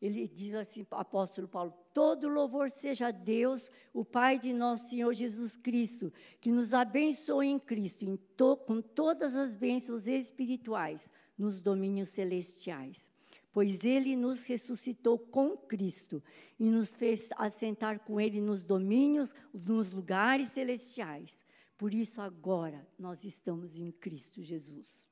Ele 0.00 0.28
diz 0.28 0.54
assim, 0.54 0.86
apóstolo 0.90 1.48
Paulo: 1.48 1.72
todo 1.94 2.28
louvor 2.28 2.70
seja 2.70 3.08
a 3.08 3.10
Deus, 3.10 3.70
o 3.94 4.04
Pai 4.04 4.38
de 4.38 4.52
nosso 4.52 4.90
Senhor 4.90 5.12
Jesus 5.14 5.56
Cristo, 5.56 6.12
que 6.40 6.50
nos 6.50 6.74
abençoe 6.74 7.46
em 7.46 7.58
Cristo, 7.58 8.18
to, 8.36 8.56
com 8.56 8.82
todas 8.82 9.34
as 9.34 9.54
bênçãos 9.54 10.06
espirituais 10.06 11.12
nos 11.38 11.60
domínios 11.60 12.10
celestiais. 12.10 13.10
Pois 13.52 13.84
ele 13.86 14.16
nos 14.16 14.42
ressuscitou 14.42 15.18
com 15.18 15.56
Cristo 15.56 16.22
e 16.60 16.68
nos 16.68 16.90
fez 16.90 17.30
assentar 17.38 18.00
com 18.00 18.20
ele 18.20 18.38
nos 18.38 18.62
domínios, 18.62 19.34
nos 19.54 19.92
lugares 19.92 20.48
celestiais. 20.48 21.42
Por 21.78 21.94
isso, 21.94 22.20
agora, 22.20 22.86
nós 22.98 23.24
estamos 23.24 23.78
em 23.78 23.90
Cristo 23.90 24.42
Jesus. 24.42 25.08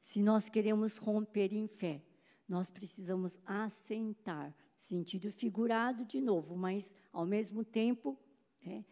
Se 0.00 0.20
nós 0.20 0.48
queremos 0.48 0.96
romper 0.96 1.52
em 1.52 1.68
fé, 1.68 2.02
nós 2.48 2.70
precisamos 2.70 3.38
assentar, 3.44 4.54
sentido 4.78 5.30
figurado 5.30 6.04
de 6.04 6.20
novo, 6.20 6.56
mas 6.56 6.94
ao 7.12 7.26
mesmo 7.26 7.64
tempo 7.64 8.18
é, 8.62 8.84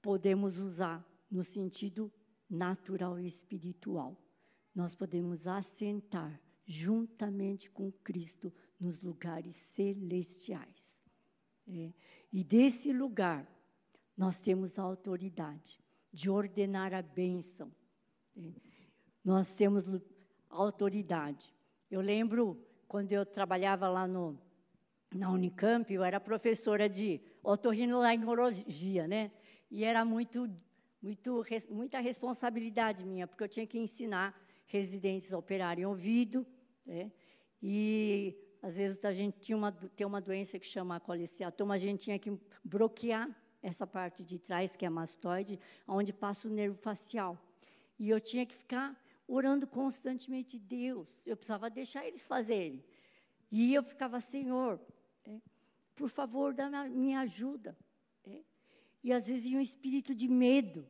podemos 0.00 0.58
usar 0.58 1.04
no 1.30 1.42
sentido 1.42 2.12
natural 2.48 3.18
e 3.18 3.26
espiritual. 3.26 4.16
Nós 4.74 4.94
podemos 4.94 5.46
assentar 5.46 6.40
juntamente 6.64 7.70
com 7.70 7.90
Cristo 7.90 8.52
nos 8.78 9.00
lugares 9.00 9.56
celestiais. 9.56 11.02
É, 11.66 11.92
e 12.32 12.44
desse 12.44 12.92
lugar, 12.92 13.50
nós 14.16 14.40
temos 14.40 14.78
a 14.78 14.82
autoridade 14.82 15.80
de 16.12 16.30
ordenar 16.30 16.94
a 16.94 17.02
bênção. 17.02 17.74
É, 18.36 18.52
nós 19.24 19.50
temos 19.50 19.84
autoridade 20.48 21.55
eu 21.90 22.00
lembro 22.00 22.60
quando 22.88 23.12
eu 23.12 23.24
trabalhava 23.24 23.88
lá 23.88 24.06
no, 24.06 24.38
na 25.14 25.30
Unicamp, 25.30 25.92
eu 25.92 26.02
era 26.02 26.20
professora 26.20 26.88
de 26.88 27.20
otorrinolaringologia, 27.42 29.06
né? 29.06 29.30
E 29.70 29.84
era 29.84 30.04
muito, 30.04 30.50
muito, 31.00 31.42
muita 31.70 32.00
responsabilidade 32.00 33.04
minha, 33.04 33.26
porque 33.26 33.44
eu 33.44 33.48
tinha 33.48 33.66
que 33.66 33.78
ensinar 33.78 34.34
residentes 34.66 35.32
a 35.32 35.38
operarem 35.38 35.86
ouvido, 35.86 36.46
né? 36.84 37.10
E 37.62 38.36
às 38.62 38.76
vezes 38.76 39.04
a 39.04 39.12
gente 39.12 39.38
tinha 39.38 39.56
uma, 39.56 39.72
tem 39.72 40.06
uma 40.06 40.20
doença 40.20 40.58
que 40.58 40.66
chama 40.66 41.00
colesteatoma, 41.00 41.74
a 41.74 41.78
gente 41.78 42.04
tinha 42.04 42.18
que 42.18 42.36
bloquear 42.64 43.28
essa 43.62 43.86
parte 43.86 44.22
de 44.22 44.38
trás, 44.38 44.76
que 44.76 44.84
é 44.84 44.88
a 44.88 44.90
mastoide, 44.90 45.58
onde 45.86 46.12
passa 46.12 46.46
o 46.46 46.50
nervo 46.50 46.76
facial. 46.76 47.36
E 47.98 48.08
eu 48.10 48.20
tinha 48.20 48.44
que 48.44 48.54
ficar 48.54 48.96
orando 49.26 49.66
constantemente 49.66 50.58
Deus. 50.58 51.22
Eu 51.26 51.36
precisava 51.36 51.68
deixar 51.68 52.06
eles 52.06 52.26
fazerem. 52.26 52.84
E 53.50 53.74
eu 53.74 53.82
ficava, 53.82 54.20
Senhor, 54.20 54.80
é, 55.24 55.40
por 55.94 56.08
favor, 56.08 56.54
dá 56.54 56.68
minha 56.88 57.20
ajuda. 57.20 57.76
É. 58.24 58.42
E 59.02 59.12
às 59.12 59.26
vezes 59.26 59.44
vinha 59.44 59.58
um 59.58 59.62
espírito 59.62 60.14
de 60.14 60.28
medo. 60.28 60.86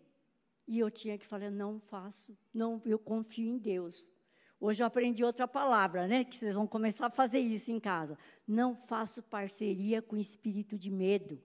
E 0.66 0.79
eu 0.79 0.90
tinha 0.90 1.16
que 1.16 1.25
falar, 1.25 1.51
não 1.51 1.79
faço, 1.79 2.37
não, 2.53 2.83
eu 2.85 2.99
confio 2.99 3.49
em 3.49 3.59
Deus. 3.59 4.12
Hoje 4.59 4.83
eu 4.83 4.87
aprendi 4.87 5.22
outra 5.22 5.46
palavra, 5.46 6.09
né? 6.09 6.25
Que 6.25 6.35
vocês 6.35 6.55
vão 6.55 6.66
começar 6.66 7.07
a 7.07 7.11
fazer 7.11 7.40
isso 7.40 7.70
em 7.70 7.79
casa. 7.79 8.18
Não 8.49 8.75
faço 8.75 9.22
parceria 9.22 10.01
com 10.01 10.16
espírito 10.16 10.79
de 10.79 10.90
medo, 10.90 11.40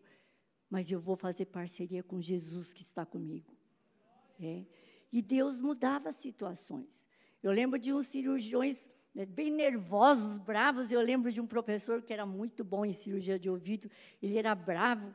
mas 0.70 0.90
eu 0.90 1.00
vou 1.00 1.16
fazer 1.16 1.46
parceria 1.46 2.02
com 2.02 2.22
Jesus 2.22 2.74
que 2.74 2.82
está 2.82 3.06
comigo. 3.06 3.54
É. 4.40 4.66
E 5.12 5.22
Deus 5.22 5.60
mudava 5.60 6.10
as 6.10 6.16
situações. 6.16 7.06
Eu 7.44 7.52
lembro 7.52 7.78
de 7.78 7.92
uns 7.94 8.08
cirurgiões 8.08 8.90
né, 9.14 9.26
bem 9.26 9.52
nervosos, 9.52 10.38
bravos. 10.38 10.92
Eu 10.92 11.02
lembro 11.02 11.32
de 11.32 11.42
um 11.42 11.48
professor 11.48 12.02
que 12.02 12.14
era 12.14 12.26
muito 12.26 12.64
bom 12.64 12.86
em 12.86 12.94
cirurgia 12.94 13.38
de 13.38 13.50
ouvido. 13.50 13.90
Ele 14.22 14.38
era 14.38 14.56
bravo. 14.56 15.14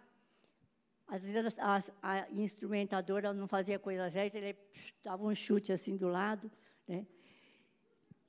Às 1.06 1.30
vezes 1.30 1.58
a, 1.58 1.78
a 2.02 2.30
instrumentadora 2.32 3.32
não 3.32 3.46
fazia 3.46 3.78
coisa 3.78 4.10
certa, 4.10 4.36
ele 4.38 4.56
dava 5.02 5.24
um 5.24 5.34
chute 5.34 5.72
assim 5.72 5.96
do 5.96 6.08
lado. 6.08 6.50
Né? 6.86 7.06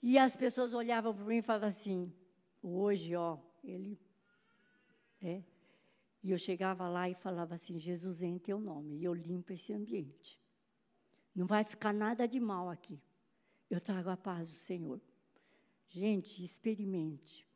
E 0.02 0.18
as 0.18 0.36
pessoas 0.38 0.74
olhavam 0.74 1.14
para 1.14 1.26
mim 1.26 1.38
e 1.38 1.42
falavam 1.42 1.70
assim: 1.70 2.14
hoje, 2.62 3.16
ó, 3.16 3.38
ele. 3.64 4.00
É. 5.22 5.42
E 6.24 6.32
eu 6.32 6.38
chegava 6.38 6.88
lá 6.88 7.10
e 7.10 7.16
falava 7.16 7.56
assim: 7.56 7.80
Jesus, 7.80 8.22
em 8.22 8.38
teu 8.38 8.60
nome, 8.60 8.98
e 8.98 9.04
eu 9.04 9.14
limpo 9.14 9.54
esse 9.54 9.74
ambiente. 9.74 10.40
Não 11.38 11.46
vai 11.46 11.64
ficar 11.64 11.94
nada 11.94 12.28
de 12.28 12.40
mal 12.40 12.68
aqui. 12.68 13.00
Eu 13.70 13.80
trago 13.80 14.10
a 14.10 14.18
paz 14.18 14.50
do 14.50 14.56
Senhor. 14.56 15.00
Gente, 15.88 16.44
experimente. 16.44 17.48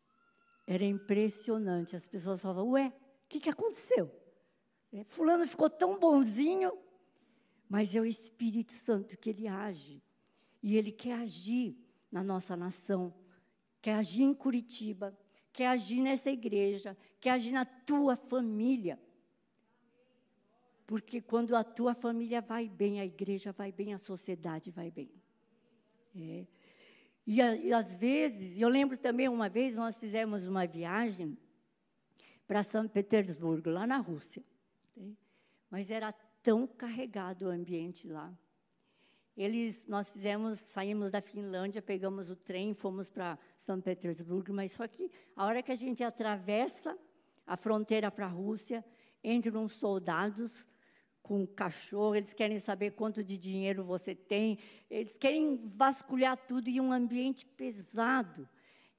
Era 0.67 0.86
impressionante. 0.86 1.96
As 1.96 2.08
pessoas 2.08 2.44
falavam, 2.44 2.70
ué, 2.70 2.89
o 2.89 3.28
que, 3.28 3.39
que 3.39 3.50
aconteceu? 3.50 4.12
É, 4.94 5.04
fulano 5.04 5.48
ficou 5.48 5.67
tão 5.67 5.98
bonzinho, 5.98 6.78
mas 7.67 7.96
é 7.96 8.00
o 8.00 8.06
Espírito 8.06 8.72
Santo 8.72 9.17
que 9.17 9.32
ele 9.32 9.48
age. 9.48 10.04
E 10.62 10.78
ele 10.78 10.91
quer 10.91 11.13
agir 11.13 11.76
na 12.12 12.24
nossa 12.24 12.56
nação, 12.56 13.12
quer 13.82 13.96
agir 13.96 14.22
em 14.22 14.34
Curitiba, 14.34 15.17
quer 15.52 15.70
agir 15.70 16.02
nessa 16.02 16.30
igreja, 16.30 16.96
quer 17.20 17.32
agir 17.32 17.52
na 17.52 17.65
tua 17.65 18.15
família. 18.15 19.02
Porque 20.91 21.21
quando 21.21 21.56
a 21.56 21.63
tua 21.63 21.95
família 21.95 22.41
vai 22.41 22.67
bem, 22.67 22.99
a 22.99 23.06
igreja 23.06 23.54
vai 23.54 23.71
bem, 23.71 23.93
a 23.93 23.97
sociedade 23.97 24.71
vai 24.71 24.91
bem. 24.91 25.10
É. 26.13 26.45
E, 27.25 27.39
e, 27.39 27.71
às 27.71 27.95
vezes, 27.95 28.60
eu 28.60 28.67
lembro 28.67 28.97
também 28.97 29.30
uma 29.30 29.47
vez 29.47 29.77
nós 29.77 29.97
fizemos 29.97 30.45
uma 30.45 30.67
viagem 30.67 31.38
para 32.45 32.62
São 32.62 32.89
Petersburgo, 32.89 33.69
lá 33.69 33.88
na 33.88 33.99
Rússia. 33.99 34.43
Né? 34.93 35.15
Mas 35.69 35.89
era 35.89 36.12
tão 36.43 36.67
carregado 36.67 37.45
o 37.45 37.49
ambiente 37.49 38.10
lá. 38.10 38.38
Eles, 39.38 39.88
nós 39.88 40.12
fizemos, 40.12 40.60
saímos 40.60 41.10
da 41.10 41.21
Finlândia, 41.21 41.82
pegamos 41.82 42.30
o 42.30 42.36
trem, 42.36 42.73
fomos 42.73 43.10
para 43.10 43.39
São 43.56 43.80
Petersburgo, 43.80 44.51
mas 44.51 44.73
só 44.73 44.86
que 44.89 45.10
a 45.38 45.45
hora 45.45 45.63
que 45.63 45.71
a 45.71 45.75
gente 45.75 46.04
atravessa 46.04 46.99
a 47.47 47.56
fronteira 47.56 48.12
para 48.12 48.25
a 48.25 48.30
Rússia, 48.30 48.84
entram 49.23 49.63
uns 49.63 49.71
soldados 49.71 50.69
com 51.32 51.48
cachorro, 51.48 52.13
eles 52.13 52.34
querem 52.34 52.60
saber 52.60 52.91
quanto 52.91 53.24
de 53.24 53.38
dinheiro 53.38 53.86
você 53.86 54.13
tem, 54.13 54.60
eles 54.89 55.17
querem 55.17 55.56
vasculhar 55.78 56.36
tudo 56.36 56.67
em 56.67 56.82
um 56.82 56.91
ambiente 56.91 57.46
pesado. 57.46 58.50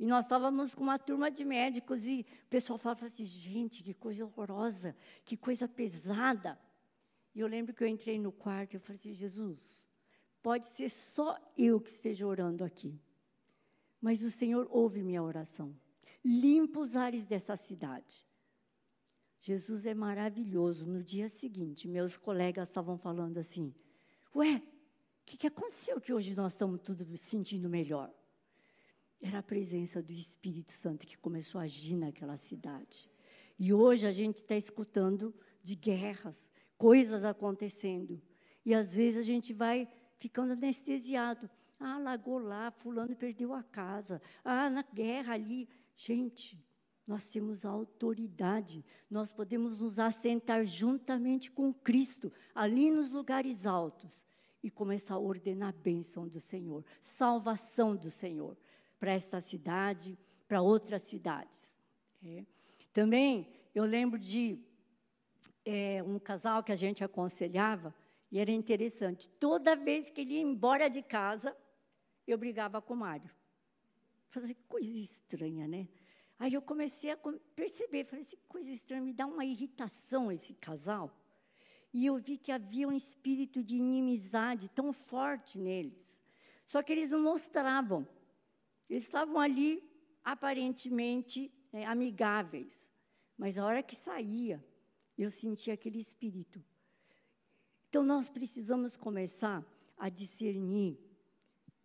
E 0.01 0.07
nós 0.07 0.25
estávamos 0.25 0.75
com 0.75 0.83
uma 0.83 0.99
turma 0.99 1.31
de 1.31 1.45
médicos 1.45 2.07
e 2.07 2.25
o 2.47 2.49
pessoal 2.49 2.79
falava 2.79 3.05
assim: 3.05 3.27
gente, 3.27 3.83
que 3.83 3.93
coisa 3.93 4.25
horrorosa, 4.25 4.97
que 5.27 5.37
coisa 5.37 5.69
pesada. 5.69 6.59
E 7.35 7.41
eu 7.41 7.47
lembro 7.47 7.75
que 7.75 7.85
eu 7.85 7.87
entrei 7.87 8.19
no 8.19 8.33
quarto 8.33 8.73
e 8.73 8.77
eu 8.77 8.81
falei 8.81 8.99
assim: 8.99 9.13
Jesus, 9.13 9.87
pode 10.43 10.65
ser 10.65 10.89
só 10.89 11.39
eu 11.55 11.79
que 11.79 11.91
esteja 11.91 12.27
orando 12.27 12.65
aqui, 12.65 12.99
mas 14.01 14.23
o 14.23 14.31
Senhor 14.31 14.67
ouve 14.71 15.03
minha 15.03 15.23
oração. 15.23 15.77
Limpa 16.25 16.81
os 16.81 16.97
ares 16.97 17.27
dessa 17.27 17.57
cidade. 17.57 18.25
Jesus 19.43 19.85
é 19.87 19.93
maravilhoso. 19.93 20.87
No 20.87 21.03
dia 21.03 21.29
seguinte, 21.29 21.89
meus 21.89 22.17
colegas 22.17 22.69
estavam 22.69 22.97
falando 22.97 23.39
assim: 23.39 23.75
Ué, 24.35 24.57
o 24.59 25.25
que, 25.27 25.37
que 25.37 25.49
aconteceu 25.49 26.01
que 26.01 26.13
hoje 26.13 26.33
nós 26.37 26.53
estamos 26.53 26.81
tudo 26.81 27.05
sentindo 27.19 27.69
melhor? 27.69 28.09
Era 29.21 29.41
a 29.41 29.43
presença 29.43 30.01
do 30.01 30.13
Espírito 30.13 30.71
Santo 30.71 31.05
que 31.05 31.19
começou 31.19 31.61
a 31.61 31.65
agir 31.65 31.97
naquela 31.97 32.37
cidade. 32.37 33.11
E 33.59 33.73
hoje 33.73 34.07
a 34.07 34.13
gente 34.13 34.39
está 34.39 34.57
escutando 34.57 35.35
de 35.61 35.75
guerras, 35.75 36.51
coisas 36.79 37.25
acontecendo. 37.25 38.23
E 38.65 38.73
às 38.73 38.95
vezes 38.95 39.19
a 39.19 39.23
gente 39.23 39.53
vai 39.53 39.89
ficando 40.19 40.53
anestesiado. 40.53 41.51
Ah, 41.81 41.99
largou 41.99 42.39
lá, 42.39 42.71
fulano 42.71 43.17
perdeu 43.17 43.53
a 43.53 43.63
casa. 43.65 44.23
Ah, 44.45 44.71
na 44.71 44.83
guerra 44.83 45.35
ali. 45.35 45.69
Gente, 45.97 46.65
nós 47.07 47.29
temos 47.29 47.65
autoridade, 47.65 48.85
nós 49.11 49.33
podemos 49.33 49.81
nos 49.81 49.99
assentar 49.99 50.65
juntamente 50.65 51.51
com 51.51 51.73
Cristo, 51.73 52.33
ali 52.55 52.91
nos 52.91 53.11
lugares 53.11 53.67
altos, 53.67 54.27
e 54.63 54.71
começar 54.71 55.15
a 55.15 55.19
ordenar 55.19 55.71
a 55.71 55.83
bênção 55.83 56.29
do 56.29 56.39
Senhor, 56.39 56.85
salvação 57.01 57.97
do 57.97 58.11
Senhor 58.11 58.57
para 58.99 59.13
esta 59.13 59.41
cidade, 59.41 60.17
para 60.47 60.63
outras 60.63 61.03
cidades. 61.03 61.77
É. 62.25 62.45
Também 62.93 63.49
eu 63.75 63.85
lembro 63.85 64.19
de 64.19 64.59
é, 65.65 66.03
um 66.05 66.19
casal 66.19 66.63
que 66.63 66.71
a 66.71 66.77
gente 66.77 67.03
aconselhava, 67.03 67.95
e 68.31 68.39
era 68.39 68.51
interessante. 68.51 69.29
Toda 69.29 69.77
vez 69.77 70.09
que 70.09 70.23
ele 70.23 70.35
ia 70.35 70.41
embora 70.41 70.89
de 70.89 71.03
casa, 71.03 71.55
eu 72.27 72.39
brigava 72.39 72.81
com 72.81 72.95
o 72.95 72.97
Mário. 72.97 73.31
Fazer 74.29 74.57
coisa 74.69 74.99
estranha, 74.99 75.69
né? 75.69 75.87
Aí 76.43 76.55
eu 76.55 76.61
comecei 76.61 77.13
a 77.13 77.17
perceber, 77.55 78.05
falei 78.05 78.25
assim, 78.25 78.37
coisa 78.49 78.69
estranha, 78.69 79.01
me 79.01 79.13
dá 79.13 79.27
uma 79.27 79.45
irritação 79.45 80.33
esse 80.33 80.55
casal. 80.55 81.17
E 81.95 82.05
eu 82.05 82.17
vi 82.17 82.37
que 82.37 82.51
havia 82.51 82.89
um 82.89 82.93
espírito 82.93 83.63
de 83.63 83.77
inimizade 83.77 84.69
tão 84.69 84.93
forte 84.93 85.57
neles. 85.57 86.21
Só 86.67 86.83
que 86.83 86.93
eles 86.93 87.11
não 87.11 87.23
mostravam. 87.23 88.05
Eles 88.91 89.05
estavam 89.05 89.39
ali, 89.39 89.89
aparentemente, 90.25 91.49
é, 91.73 91.87
amigáveis. 91.87 92.91
Mas 93.39 93.57
a 93.57 93.65
hora 93.65 93.81
que 93.81 93.95
saía, 93.95 94.61
eu 95.17 95.31
sentia 95.31 95.75
aquele 95.75 96.01
espírito. 96.01 96.61
Então, 97.89 98.03
nós 98.03 98.29
precisamos 98.29 98.97
começar 98.97 99.65
a 99.97 100.09
discernir, 100.09 100.99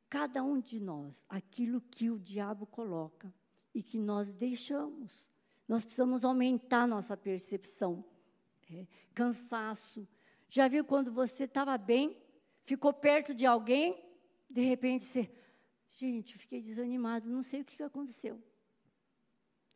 cada 0.09 0.43
um 0.43 0.59
de 0.59 0.79
nós, 0.79 1.27
aquilo 1.29 1.79
que 1.79 2.09
o 2.09 2.17
diabo 2.17 2.65
coloca 2.65 3.31
e 3.77 3.83
que 3.83 3.99
nós 3.99 4.33
deixamos. 4.33 5.31
Nós 5.67 5.85
precisamos 5.85 6.25
aumentar 6.25 6.87
nossa 6.87 7.15
percepção. 7.15 8.03
É, 8.71 8.87
cansaço. 9.13 10.07
Já 10.49 10.67
viu 10.67 10.83
quando 10.83 11.11
você 11.11 11.43
estava 11.43 11.77
bem, 11.77 12.19
ficou 12.63 12.91
perto 12.91 13.35
de 13.35 13.45
alguém, 13.45 14.03
de 14.49 14.61
repente 14.61 15.03
você. 15.03 15.31
Gente, 15.91 16.39
fiquei 16.39 16.59
desanimado, 16.59 17.29
não 17.29 17.43
sei 17.43 17.61
o 17.61 17.65
que 17.65 17.83
aconteceu. 17.83 18.41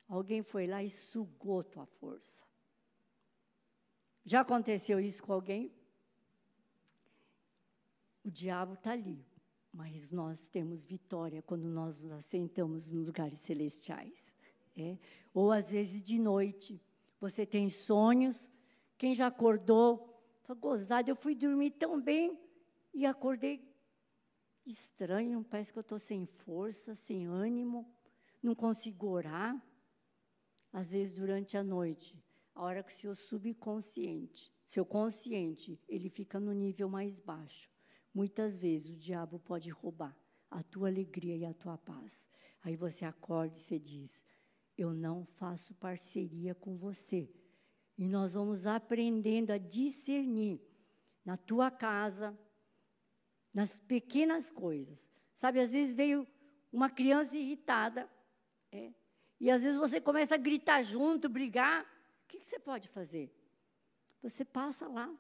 Alguém 0.08 0.42
foi 0.42 0.66
lá 0.66 0.82
e 0.82 0.90
sugou 0.90 1.64
tua 1.64 1.86
força. 1.86 2.44
Já 4.26 4.42
aconteceu 4.42 5.00
isso 5.00 5.22
com 5.22 5.34
alguém? 5.34 5.72
O 8.24 8.32
diabo 8.32 8.74
está 8.74 8.94
ali, 8.94 9.24
mas 9.74 10.12
nós 10.12 10.48
temos 10.48 10.84
vitória 10.84 11.42
quando 11.42 11.70
nós 11.70 12.04
nos 12.04 12.12
assentamos 12.12 12.92
nos 12.92 13.08
lugares 13.08 13.40
celestiais. 13.40 14.36
É? 14.76 14.98
Ou 15.34 15.52
às 15.52 15.72
vezes 15.72 16.02
de 16.02 16.20
noite, 16.20 16.82
você 17.20 17.46
tem 17.46 17.70
sonhos. 17.70 18.50
Quem 18.98 19.14
já 19.14 19.28
acordou, 19.28 20.12
foi 20.44 20.56
gozado. 20.56 21.10
Eu 21.10 21.16
fui 21.16 21.36
dormir 21.36 21.72
tão 21.72 22.02
bem 22.02 22.38
e 22.94 23.06
acordei 23.06 23.64
estranho. 24.66 25.46
Parece 25.50 25.72
que 25.72 25.80
eu 25.80 25.82
estou 25.82 26.00
sem 26.00 26.26
força, 26.26 26.94
sem 26.96 27.26
ânimo, 27.26 27.90
não 28.42 28.56
consigo 28.56 29.08
orar. 29.08 29.62
Às 30.74 30.92
vezes 30.94 31.12
durante 31.12 31.58
a 31.58 31.64
noite, 31.64 32.22
a 32.56 32.64
hora 32.64 32.84
que 32.84 32.92
o 32.92 32.96
seu 32.96 33.14
subconsciente, 33.14 34.54
seu 34.66 34.86
consciente, 34.86 35.80
ele 35.88 36.10
fica 36.10 36.40
no 36.40 36.54
nível 36.54 36.88
mais 36.88 37.20
baixo. 37.20 37.70
Muitas 38.14 38.58
vezes 38.58 38.96
o 38.96 39.00
diabo 39.00 39.40
pode 39.40 39.70
roubar 39.70 40.16
a 40.50 40.62
tua 40.62 40.90
alegria 40.90 41.36
e 41.36 41.46
a 41.46 41.54
tua 41.54 41.78
paz. 41.78 42.28
Aí 42.62 42.76
você 42.76 43.06
acorda 43.06 43.56
e 43.56 43.60
você 43.60 43.80
diz: 43.80 44.26
Eu 44.78 44.94
não 44.94 45.26
faço 45.26 45.74
parceria 45.76 46.54
com 46.54 46.76
você. 46.78 47.30
E 47.98 48.08
nós 48.08 48.34
vamos 48.34 48.68
aprendendo 48.68 49.52
a 49.52 49.58
discernir 49.58 50.62
na 51.24 51.38
tua 51.38 51.70
casa, 51.72 52.38
nas 53.54 53.78
pequenas 53.78 54.50
coisas. 54.50 55.10
Sabe, 55.34 55.60
às 55.60 55.72
vezes 55.72 55.94
veio 55.94 56.28
uma 56.72 56.90
criança 56.90 57.38
irritada, 57.38 58.10
é, 58.72 58.94
e 59.40 59.50
às 59.50 59.64
vezes 59.64 59.78
você 59.78 60.00
começa 60.00 60.36
a 60.36 60.38
gritar 60.38 60.82
junto, 60.84 61.28
brigar. 61.28 61.84
O 61.84 62.28
que, 62.28 62.40
que 62.40 62.46
você 62.46 62.60
pode 62.60 62.88
fazer? 62.88 63.34
Você 64.22 64.46
passa 64.46 64.88
lá, 64.88 65.12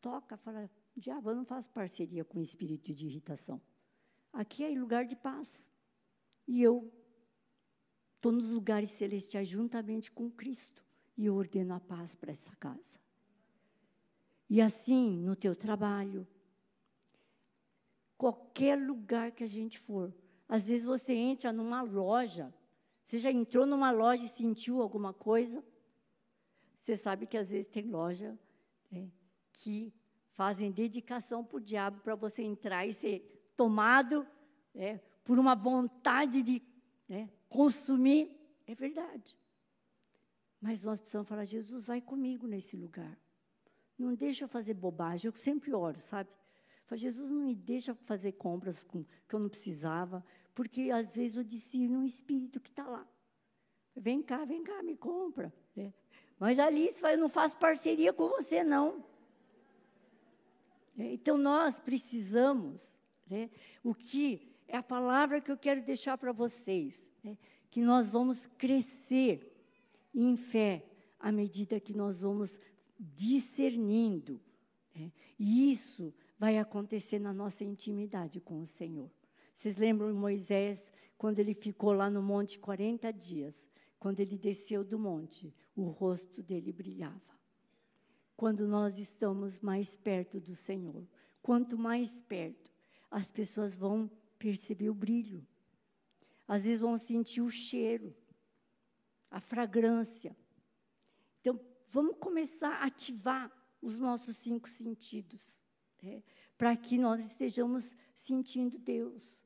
toca, 0.00 0.36
fala: 0.36 0.70
Diabo, 1.00 1.30
eu 1.30 1.36
não 1.36 1.44
faço 1.46 1.70
parceria 1.70 2.24
com 2.24 2.38
o 2.38 2.42
espírito 2.42 2.92
de 2.92 3.06
irritação. 3.06 3.60
Aqui 4.32 4.62
é 4.62 4.68
lugar 4.68 5.06
de 5.06 5.16
paz. 5.16 5.70
E 6.46 6.62
eu 6.62 6.92
estou 8.16 8.30
nos 8.32 8.50
lugares 8.50 8.90
celestiais 8.90 9.48
juntamente 9.48 10.12
com 10.12 10.30
Cristo. 10.30 10.84
E 11.16 11.24
eu 11.24 11.34
ordeno 11.34 11.74
a 11.74 11.80
paz 11.80 12.14
para 12.14 12.30
essa 12.30 12.54
casa. 12.56 12.98
E 14.48 14.60
assim, 14.60 15.16
no 15.16 15.34
teu 15.34 15.56
trabalho, 15.56 16.26
qualquer 18.18 18.76
lugar 18.76 19.32
que 19.32 19.42
a 19.42 19.46
gente 19.46 19.78
for. 19.78 20.14
Às 20.46 20.68
vezes 20.68 20.84
você 20.84 21.14
entra 21.14 21.50
numa 21.52 21.80
loja, 21.80 22.52
você 23.02 23.18
já 23.18 23.30
entrou 23.30 23.64
numa 23.64 23.90
loja 23.90 24.24
e 24.24 24.28
sentiu 24.28 24.82
alguma 24.82 25.14
coisa? 25.14 25.64
Você 26.76 26.94
sabe 26.94 27.26
que 27.26 27.38
às 27.38 27.50
vezes 27.50 27.66
tem 27.66 27.84
loja 27.84 28.38
é, 28.92 29.08
que 29.52 29.94
fazem 30.32 30.70
dedicação 30.70 31.44
para 31.44 31.56
o 31.56 31.60
diabo 31.60 32.00
para 32.00 32.14
você 32.14 32.42
entrar 32.42 32.86
e 32.86 32.92
ser 32.92 33.52
tomado 33.56 34.26
é, 34.74 34.98
por 35.24 35.38
uma 35.38 35.54
vontade 35.54 36.42
de 36.42 36.62
é, 37.08 37.28
consumir. 37.48 38.36
É 38.66 38.74
verdade. 38.74 39.36
Mas 40.60 40.84
nós 40.84 41.00
precisamos 41.00 41.28
falar: 41.28 41.44
Jesus, 41.44 41.86
vai 41.86 42.00
comigo 42.00 42.46
nesse 42.46 42.76
lugar. 42.76 43.18
Não 43.98 44.14
deixa 44.14 44.44
eu 44.44 44.48
fazer 44.48 44.74
bobagem. 44.74 45.28
Eu 45.28 45.34
sempre 45.34 45.74
oro, 45.74 46.00
sabe? 46.00 46.30
Falo, 46.86 46.98
Jesus, 46.98 47.30
não 47.30 47.42
me 47.42 47.54
deixa 47.54 47.94
fazer 47.94 48.32
compras 48.32 48.82
com, 48.82 49.04
que 49.28 49.34
eu 49.34 49.38
não 49.38 49.48
precisava, 49.48 50.24
porque 50.54 50.90
às 50.90 51.14
vezes 51.14 51.36
eu 51.36 51.44
discerno 51.44 52.00
um 52.00 52.04
espírito 52.04 52.58
que 52.60 52.70
está 52.70 52.86
lá. 52.86 53.06
Vem 53.94 54.22
cá, 54.22 54.44
vem 54.44 54.62
cá, 54.62 54.82
me 54.82 54.96
compra. 54.96 55.52
É. 55.76 55.92
Mas 56.38 56.58
Alice, 56.58 57.02
eu 57.04 57.18
não 57.18 57.28
faço 57.28 57.58
parceria 57.58 58.12
com 58.12 58.28
você, 58.28 58.64
não. 58.64 59.04
É, 61.00 61.12
então, 61.14 61.38
nós 61.38 61.80
precisamos, 61.80 62.98
né, 63.26 63.48
o 63.82 63.94
que 63.94 64.54
é 64.68 64.76
a 64.76 64.82
palavra 64.82 65.40
que 65.40 65.50
eu 65.50 65.56
quero 65.56 65.82
deixar 65.82 66.18
para 66.18 66.30
vocês, 66.30 67.10
né, 67.24 67.38
que 67.70 67.80
nós 67.80 68.10
vamos 68.10 68.46
crescer 68.58 69.50
em 70.14 70.36
fé 70.36 70.84
à 71.18 71.32
medida 71.32 71.80
que 71.80 71.94
nós 71.94 72.20
vamos 72.20 72.60
discernindo. 72.98 74.38
Né, 74.94 75.10
e 75.38 75.70
isso 75.70 76.12
vai 76.38 76.58
acontecer 76.58 77.18
na 77.18 77.32
nossa 77.32 77.64
intimidade 77.64 78.38
com 78.38 78.60
o 78.60 78.66
Senhor. 78.66 79.10
Vocês 79.54 79.76
lembram 79.76 80.12
Moisés, 80.12 80.92
quando 81.16 81.38
ele 81.38 81.54
ficou 81.54 81.92
lá 81.92 82.10
no 82.10 82.22
monte 82.22 82.58
40 82.58 83.10
dias? 83.12 83.66
Quando 83.98 84.20
ele 84.20 84.36
desceu 84.36 84.84
do 84.84 84.98
monte, 84.98 85.54
o 85.74 85.84
rosto 85.84 86.42
dele 86.42 86.72
brilhava 86.72 87.39
quando 88.40 88.66
nós 88.66 88.96
estamos 88.96 89.60
mais 89.60 89.96
perto 89.96 90.40
do 90.40 90.54
Senhor. 90.54 91.06
Quanto 91.42 91.76
mais 91.76 92.22
perto, 92.22 92.72
as 93.10 93.30
pessoas 93.30 93.76
vão 93.76 94.10
perceber 94.38 94.88
o 94.88 94.94
brilho. 94.94 95.46
Às 96.48 96.64
vezes 96.64 96.80
vão 96.80 96.96
sentir 96.96 97.42
o 97.42 97.50
cheiro, 97.50 98.16
a 99.30 99.40
fragrância. 99.40 100.34
Então, 101.42 101.60
vamos 101.90 102.16
começar 102.18 102.76
a 102.76 102.86
ativar 102.86 103.52
os 103.82 104.00
nossos 104.00 104.38
cinco 104.38 104.70
sentidos, 104.70 105.62
né, 106.02 106.22
para 106.56 106.74
que 106.74 106.96
nós 106.96 107.20
estejamos 107.26 107.94
sentindo 108.14 108.78
Deus. 108.78 109.44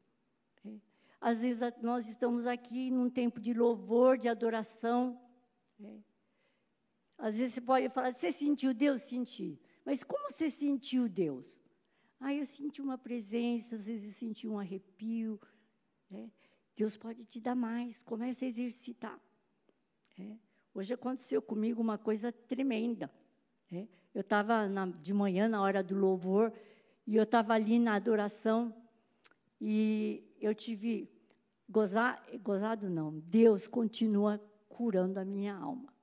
Né. 0.62 0.80
Às 1.20 1.42
vezes 1.42 1.62
nós 1.83 2.09
estamos 2.09 2.46
aqui 2.46 2.92
num 2.92 3.11
tempo 3.11 3.40
de 3.40 3.54
louvor, 3.54 4.16
de 4.16 4.28
adoração. 4.28 5.20
Né, 5.80 6.00
às 7.18 7.38
vezes 7.38 7.55
você 7.55 7.61
pode 7.61 7.88
falar, 7.88 8.12
você 8.12 8.31
sentiu 8.33 8.74
Deus? 8.74 9.03
Senti. 9.03 9.59
Mas 9.85 10.03
como 10.03 10.31
você 10.31 10.50
sentiu 10.50 11.09
Deus? 11.09 11.61
Ah, 12.20 12.33
eu 12.33 12.44
senti 12.44 12.81
uma 12.81 12.96
presença, 12.96 13.77
às 13.77 13.87
vezes 13.87 14.14
eu 14.14 14.18
senti 14.18 14.48
um 14.48 14.59
arrepio. 14.59 15.40
Né? 16.11 16.31
Deus 16.77 16.96
pode 16.96 17.24
te 17.24 17.40
dar 17.40 17.55
mais, 17.55 18.00
comece 18.00 18.44
a 18.44 18.48
exercitar. 18.48 19.18
É. 20.18 20.37
Hoje 20.74 20.94
aconteceu 20.94 21.40
comigo 21.40 21.81
uma 21.81 21.98
coisa 21.98 22.33
tremenda. 22.33 23.12
É. 23.70 23.87
Eu 24.14 24.22
estava 24.22 24.68
de 25.00 25.12
manhã, 25.12 25.48
na 25.48 25.61
hora 25.61 25.83
do 25.83 25.94
louvor, 25.94 26.53
e 27.07 27.16
eu 27.16 27.24
estava 27.24 27.55
ali 27.55 27.79
na 27.79 27.94
adoração, 27.94 28.74
e 29.61 30.35
eu 30.40 30.55
tive 30.55 31.11
gozar, 31.68 32.24
gozado 32.42 32.88
não, 32.90 33.18
Deus 33.20 33.66
continua 33.66 34.38
curando 34.68 35.18
a 35.20 35.24
minha 35.24 35.55
alma. 35.55 35.93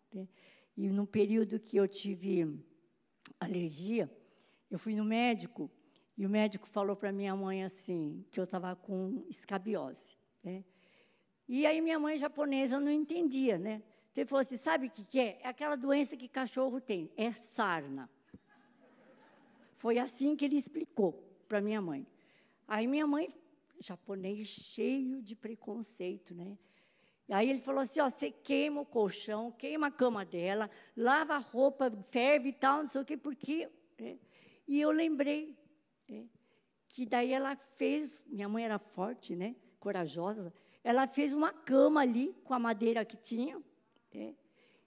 E 0.75 0.89
no 0.89 1.05
período 1.05 1.59
que 1.59 1.77
eu 1.77 1.87
tive 1.87 2.59
alergia, 3.39 4.09
eu 4.69 4.79
fui 4.79 4.95
no 4.95 5.03
médico 5.03 5.69
e 6.17 6.25
o 6.25 6.29
médico 6.29 6.67
falou 6.67 6.95
para 6.95 7.11
minha 7.11 7.35
mãe 7.35 7.63
assim 7.63 8.25
que 8.31 8.39
eu 8.39 8.43
estava 8.43 8.75
com 8.75 9.25
escabiose. 9.29 10.17
Né? 10.43 10.63
E 11.47 11.65
aí 11.65 11.81
minha 11.81 11.99
mãe 11.99 12.17
japonesa 12.17 12.79
não 12.79 12.91
entendia, 12.91 13.57
né? 13.57 13.83
Então 14.11 14.21
ele 14.21 14.29
falou 14.29 14.41
assim, 14.41 14.57
sabe 14.57 14.87
o 14.87 14.89
que, 14.89 15.03
que 15.03 15.19
é? 15.19 15.39
É 15.41 15.47
aquela 15.47 15.75
doença 15.75 16.17
que 16.17 16.27
cachorro 16.27 16.79
tem, 16.79 17.09
é 17.15 17.31
sarna. 17.33 18.09
Foi 19.75 19.97
assim 19.97 20.35
que 20.35 20.45
ele 20.45 20.55
explicou 20.55 21.13
para 21.47 21.59
minha 21.59 21.81
mãe. 21.81 22.05
Aí 22.67 22.87
minha 22.87 23.07
mãe, 23.07 23.33
japonês 23.79 24.47
cheio 24.47 25.21
de 25.21 25.35
preconceito, 25.35 26.35
né? 26.35 26.57
Aí 27.31 27.49
ele 27.49 27.59
falou 27.59 27.81
assim: 27.81 27.99
ó, 28.01 28.09
você 28.09 28.29
queima 28.29 28.81
o 28.81 28.85
colchão, 28.85 29.51
queima 29.51 29.87
a 29.87 29.91
cama 29.91 30.25
dela, 30.25 30.69
lava 30.95 31.35
a 31.35 31.37
roupa, 31.37 31.89
ferve 32.03 32.49
e 32.49 32.53
tal, 32.53 32.79
não 32.79 32.87
sei 32.87 33.01
o 33.01 33.05
quê, 33.05 33.17
porque. 33.17 33.69
É. 33.97 34.17
E 34.67 34.79
eu 34.79 34.91
lembrei 34.91 35.57
é, 36.09 36.25
que 36.87 37.05
daí 37.05 37.31
ela 37.31 37.55
fez, 37.77 38.23
minha 38.27 38.49
mãe 38.49 38.65
era 38.65 38.77
forte, 38.77 39.35
né? 39.35 39.55
Corajosa, 39.79 40.53
ela 40.83 41.07
fez 41.07 41.33
uma 41.33 41.51
cama 41.51 42.01
ali 42.01 42.33
com 42.43 42.53
a 42.53 42.59
madeira 42.59 43.03
que 43.05 43.17
tinha, 43.17 43.61
é, 44.11 44.35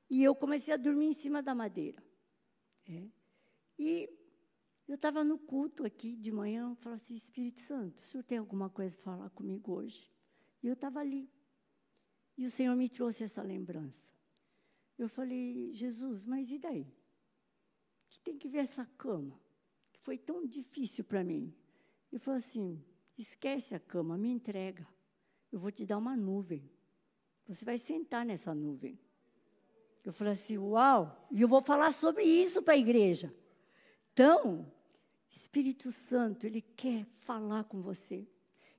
e 0.08 0.22
eu 0.22 0.34
comecei 0.34 0.72
a 0.74 0.76
dormir 0.76 1.06
em 1.06 1.12
cima 1.12 1.42
da 1.42 1.54
madeira. 1.54 2.02
É. 2.88 3.08
E 3.78 4.08
eu 4.86 4.96
estava 4.96 5.24
no 5.24 5.38
culto 5.38 5.84
aqui 5.84 6.14
de 6.14 6.30
manhã, 6.30 6.70
eu 6.70 6.76
falei 6.76 6.96
assim, 6.96 7.14
Espírito 7.14 7.60
Santo, 7.60 8.00
o 8.00 8.04
senhor 8.04 8.22
tem 8.22 8.38
alguma 8.38 8.68
coisa 8.68 8.96
para 8.96 9.16
falar 9.16 9.30
comigo 9.30 9.72
hoje? 9.72 10.10
E 10.62 10.66
eu 10.66 10.74
estava 10.74 11.00
ali. 11.00 11.30
E 12.36 12.44
o 12.44 12.50
Senhor 12.50 12.74
me 12.74 12.88
trouxe 12.88 13.24
essa 13.24 13.42
lembrança. 13.42 14.12
Eu 14.98 15.08
falei, 15.08 15.72
Jesus, 15.72 16.24
mas 16.24 16.52
e 16.52 16.58
daí? 16.58 16.86
Que 18.08 18.20
tem 18.20 18.38
que 18.38 18.48
ver 18.48 18.58
essa 18.58 18.84
cama, 18.96 19.40
que 19.92 20.00
foi 20.00 20.16
tão 20.16 20.46
difícil 20.46 21.04
para 21.04 21.24
mim. 21.24 21.52
Ele 22.12 22.18
falou 22.20 22.38
assim: 22.38 22.80
esquece 23.18 23.74
a 23.74 23.80
cama, 23.80 24.16
me 24.16 24.28
entrega. 24.28 24.86
Eu 25.50 25.58
vou 25.58 25.70
te 25.70 25.84
dar 25.84 25.98
uma 25.98 26.16
nuvem. 26.16 26.68
Você 27.46 27.64
vai 27.64 27.76
sentar 27.78 28.24
nessa 28.24 28.54
nuvem. 28.54 28.98
Eu 30.04 30.12
falei 30.12 30.32
assim: 30.32 30.58
uau! 30.58 31.28
E 31.30 31.40
eu 31.40 31.48
vou 31.48 31.60
falar 31.60 31.92
sobre 31.92 32.22
isso 32.22 32.62
para 32.62 32.74
a 32.74 32.78
igreja. 32.78 33.34
Então, 34.12 34.70
Espírito 35.28 35.90
Santo, 35.90 36.46
Ele 36.46 36.60
quer 36.60 37.04
falar 37.04 37.64
com 37.64 37.80
você. 37.80 38.28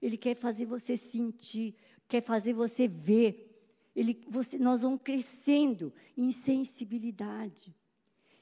Ele 0.01 0.17
quer 0.17 0.35
fazer 0.35 0.65
você 0.65 0.95
sentir, 0.95 1.75
quer 2.07 2.21
fazer 2.21 2.53
você 2.53 2.87
ver. 2.87 3.44
Ele, 3.95 4.21
você, 4.27 4.57
nós 4.57 4.81
vamos 4.81 5.01
crescendo 5.01 5.93
em 6.17 6.31
sensibilidade. 6.31 7.73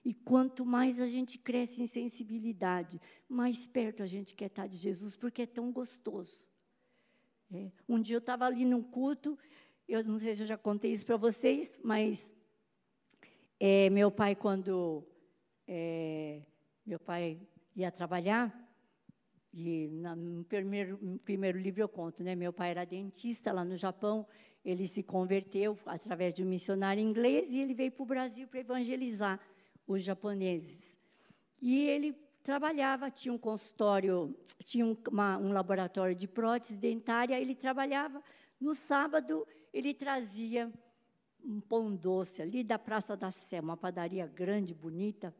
E 0.03 0.13
quanto 0.13 0.65
mais 0.65 0.99
a 0.99 1.07
gente 1.07 1.37
cresce 1.37 1.81
em 1.81 1.87
sensibilidade, 1.87 2.99
mais 3.29 3.67
perto 3.67 4.03
a 4.03 4.05
gente 4.05 4.35
quer 4.35 4.47
estar 4.47 4.67
de 4.67 4.75
Jesus, 4.75 5.15
porque 5.15 5.43
é 5.43 5.45
tão 5.45 5.71
gostoso. 5.71 6.43
É. 7.53 7.71
Um 7.87 8.01
dia 8.01 8.15
eu 8.15 8.19
estava 8.19 8.45
ali 8.45 8.65
num 8.65 8.81
culto, 8.81 9.37
eu 9.87 10.03
não 10.03 10.17
sei 10.17 10.33
se 10.35 10.41
eu 10.41 10.47
já 10.47 10.57
contei 10.57 10.91
isso 10.91 11.05
para 11.05 11.17
vocês, 11.17 11.79
mas 11.83 12.35
é, 13.59 13.89
meu 13.91 14.11
pai, 14.11 14.35
quando 14.35 15.07
é, 15.67 16.41
meu 16.85 16.99
pai 16.99 17.39
ia 17.75 17.91
trabalhar, 17.91 18.59
e 19.53 19.87
no 19.87 20.43
primeiro, 20.45 20.97
no 20.99 21.19
primeiro 21.19 21.59
livro 21.59 21.81
eu 21.81 21.87
conto, 21.87 22.23
né? 22.23 22.33
Meu 22.33 22.51
pai 22.51 22.71
era 22.71 22.85
dentista 22.85 23.51
lá 23.53 23.63
no 23.63 23.77
Japão, 23.77 24.27
ele 24.63 24.87
se 24.87 25.03
converteu 25.03 25.77
através 25.85 26.33
de 26.33 26.43
um 26.43 26.47
missionário 26.47 27.01
inglês 27.01 27.53
e 27.53 27.59
ele 27.59 27.73
veio 27.73 27.91
para 27.91 28.03
o 28.03 28.05
Brasil 28.05 28.47
para 28.47 28.59
evangelizar 28.59 29.39
os 29.87 30.01
japoneses. 30.01 30.97
E 31.61 31.87
ele 31.87 32.13
trabalhava, 32.41 33.11
tinha 33.11 33.33
um 33.33 33.37
consultório, 33.37 34.35
tinha 34.63 34.85
uma, 35.09 35.37
um 35.37 35.51
laboratório 35.51 36.15
de 36.15 36.27
prótese 36.27 36.77
dentária, 36.77 37.39
ele 37.39 37.55
trabalhava. 37.55 38.21
No 38.59 38.73
sábado, 38.73 39.45
ele 39.73 39.93
trazia 39.93 40.71
um 41.43 41.59
pão 41.59 41.93
doce 41.93 42.41
ali 42.41 42.63
da 42.63 42.79
Praça 42.79 43.17
da 43.17 43.31
Sé, 43.31 43.59
uma 43.59 43.75
padaria 43.75 44.25
grande, 44.25 44.73
bonita, 44.73 45.33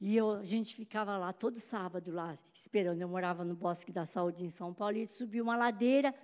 e 0.00 0.16
eu, 0.16 0.30
a 0.30 0.44
gente 0.44 0.74
ficava 0.74 1.18
lá 1.18 1.30
todo 1.30 1.58
sábado 1.58 2.10
lá 2.10 2.34
esperando. 2.54 3.02
Eu 3.02 3.08
morava 3.08 3.44
no 3.44 3.54
Bosque 3.54 3.92
da 3.92 4.06
Saúde 4.06 4.46
em 4.46 4.48
São 4.48 4.72
Paulo 4.72 4.96
e 4.96 5.06
subiu 5.06 5.44
uma 5.44 5.56
ladeira 5.56 6.14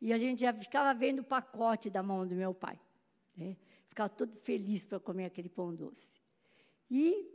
e 0.00 0.12
a 0.12 0.16
gente 0.16 0.40
já 0.40 0.52
ficava 0.52 0.96
vendo 0.98 1.20
o 1.20 1.24
pacote 1.24 1.88
da 1.88 2.02
mão 2.02 2.26
do 2.26 2.34
meu 2.34 2.54
pai. 2.54 2.78
Né? 3.36 3.56
Ficava 3.88 4.08
todo 4.08 4.36
feliz 4.36 4.84
para 4.84 5.00
comer 5.00 5.26
aquele 5.26 5.48
pão 5.48 5.74
doce. 5.74 6.20
E 6.90 7.28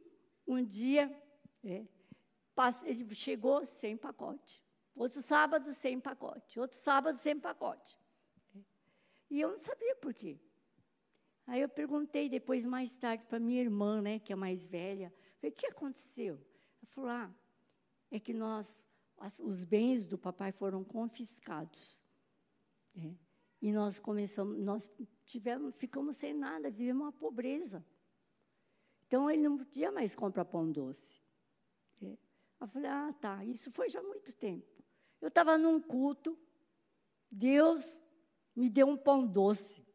um 0.47 0.63
dia 0.63 1.12
é, 1.63 1.86
ele 2.86 3.15
chegou 3.15 3.65
sem 3.65 3.97
pacote. 3.97 4.63
Outro 4.95 5.21
sábado 5.21 5.74
sem 5.74 6.00
pacote. 6.00 6.60
Outro 6.60 6.78
sábado 6.78 7.17
sem 7.17 7.39
pacote. 7.39 7.97
E 9.30 9.39
eu 9.39 9.50
não 9.50 9.58
sabia 9.58 9.95
por 9.95 10.13
quê. 10.13 10.39
Aí 11.47 11.62
eu 11.62 11.69
perguntei 11.69 12.30
depois, 12.30 12.65
mais 12.65 12.95
tarde, 12.95 13.26
para 13.26 13.39
minha 13.39 13.62
irmã, 13.62 14.02
né, 14.02 14.19
que 14.19 14.32
é 14.32 14.36
mais 14.36 14.67
velha. 14.67 15.12
Falei, 15.39 15.52
o 15.52 15.56
que 15.56 15.67
aconteceu? 15.67 16.36
Ela 16.36 16.88
falou, 16.88 17.10
ah, 17.10 17.32
é 18.12 18.19
que 18.19 18.34
nós, 18.34 18.88
as, 19.17 19.39
os 19.39 19.63
bens 19.63 20.06
do 20.06 20.17
papai 20.17 20.52
foram 20.52 20.84
confiscados. 20.84 22.00
É, 22.95 23.13
e 23.62 23.71
nós 23.71 23.99
começamos, 23.99 24.58
nós 24.60 24.91
tivemos, 25.25 25.75
ficamos 25.75 26.15
sem 26.17 26.34
nada, 26.34 26.69
vivemos 26.69 27.04
uma 27.04 27.12
pobreza. 27.12 27.86
Então 29.08 29.30
ele 29.30 29.43
não 29.43 29.58
podia 29.58 29.91
mais 29.91 30.15
comprar 30.15 30.45
pão 30.45 30.71
doce. 30.71 31.21
É. 32.01 32.17
Eu 32.60 32.67
falei, 32.67 32.89
ah, 32.89 33.13
tá, 33.19 33.43
isso 33.45 33.71
foi 33.71 33.89
já 33.89 33.99
há 33.99 34.04
muito 34.04 34.34
tempo. 34.36 34.84
Eu 35.19 35.27
estava 35.27 35.58
num 35.58 35.80
culto, 35.80 36.38
Deus 37.30 38.01
me 38.56 38.69
deu 38.69 38.88
um 38.88 38.97
pão 38.97 39.25
doce. 39.25 39.86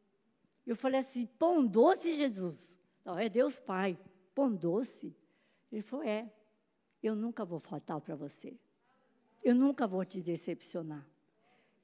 Eu 0.66 0.76
falei 0.76 1.00
assim, 1.00 1.26
pão 1.26 1.66
doce, 1.66 2.14
Jesus? 2.16 2.80
Não, 3.04 3.18
é 3.18 3.28
Deus 3.28 3.58
Pai, 3.58 3.98
pão 4.34 4.52
doce. 4.52 5.16
Ele 5.70 5.82
falou: 5.82 6.04
É, 6.04 6.30
eu 7.02 7.14
nunca 7.14 7.44
vou 7.44 7.60
faltar 7.60 8.00
para 8.00 8.16
você. 8.16 8.58
Eu 9.42 9.54
nunca 9.54 9.86
vou 9.86 10.04
te 10.04 10.20
decepcionar. 10.20 11.06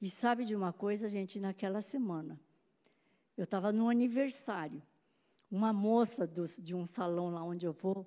E 0.03 0.09
sabe 0.09 0.43
de 0.43 0.53
uma 0.53 0.73
coisa, 0.73 1.07
gente? 1.07 1.39
Naquela 1.39 1.79
semana, 1.79 2.37
eu 3.37 3.45
estava 3.45 3.71
no 3.71 3.87
aniversário. 3.87 4.83
Uma 5.49 5.71
moça 5.71 6.27
do, 6.27 6.43
de 6.61 6.75
um 6.75 6.83
salão 6.83 7.31
lá 7.31 7.41
onde 7.41 7.65
eu 7.65 7.71
vou, 7.71 8.05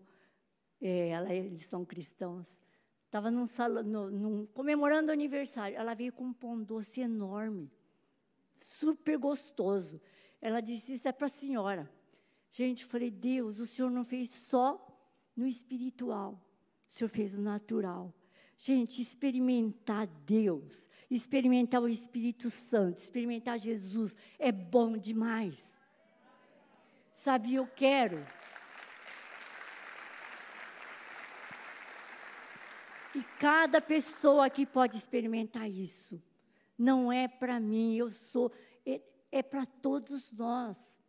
é, 0.79 1.09
ela, 1.09 1.33
eles 1.33 1.65
são 1.65 1.87
cristãos, 1.87 2.61
estava 3.07 3.31
num 3.31 3.47
no, 3.83 4.11
num, 4.11 4.47
comemorando 4.49 5.09
o 5.09 5.13
aniversário. 5.15 5.75
Ela 5.75 5.95
veio 5.95 6.13
com 6.13 6.25
um 6.25 6.35
pão 6.35 6.63
doce 6.63 7.01
enorme, 7.01 7.73
super 8.53 9.17
gostoso. 9.17 9.99
Ela 10.39 10.61
disse: 10.61 10.93
Isso 10.93 11.09
é 11.09 11.13
para 11.13 11.29
a 11.29 11.31
senhora. 11.31 11.91
Gente, 12.51 12.83
eu 12.83 12.91
falei: 12.91 13.11
Deus, 13.11 13.59
o 13.59 13.65
senhor 13.65 13.91
não 13.91 14.05
fez 14.05 14.29
só 14.29 14.87
no 15.35 15.47
espiritual, 15.47 16.39
o 16.87 16.93
Senhor 16.93 17.09
fez 17.09 17.39
o 17.39 17.41
natural. 17.41 18.13
Gente, 18.59 19.03
experimentar 19.03 20.07
Deus, 20.07 20.89
experimentar 21.11 21.83
o 21.83 21.89
Espírito 21.89 22.51
Santo, 22.51 22.99
experimentar 22.99 23.59
Jesus 23.59 24.17
é 24.39 24.51
bom 24.51 24.97
demais. 24.97 25.83
Sabe, 27.13 27.55
eu 27.55 27.67
quero. 27.67 28.25
E 33.15 33.23
cada 33.39 33.81
pessoa 33.81 34.47
aqui 34.47 34.67
pode 34.67 34.97
experimentar 34.97 35.69
isso. 35.69 36.23
Não 36.79 37.11
é 37.11 37.27
para 37.27 37.59
mim, 37.59 37.97
eu 37.97 38.11
sou, 38.11 38.53
é, 38.85 39.01
é 39.33 39.43
para 39.43 39.65
todos 39.65 40.31
nós. 40.33 41.01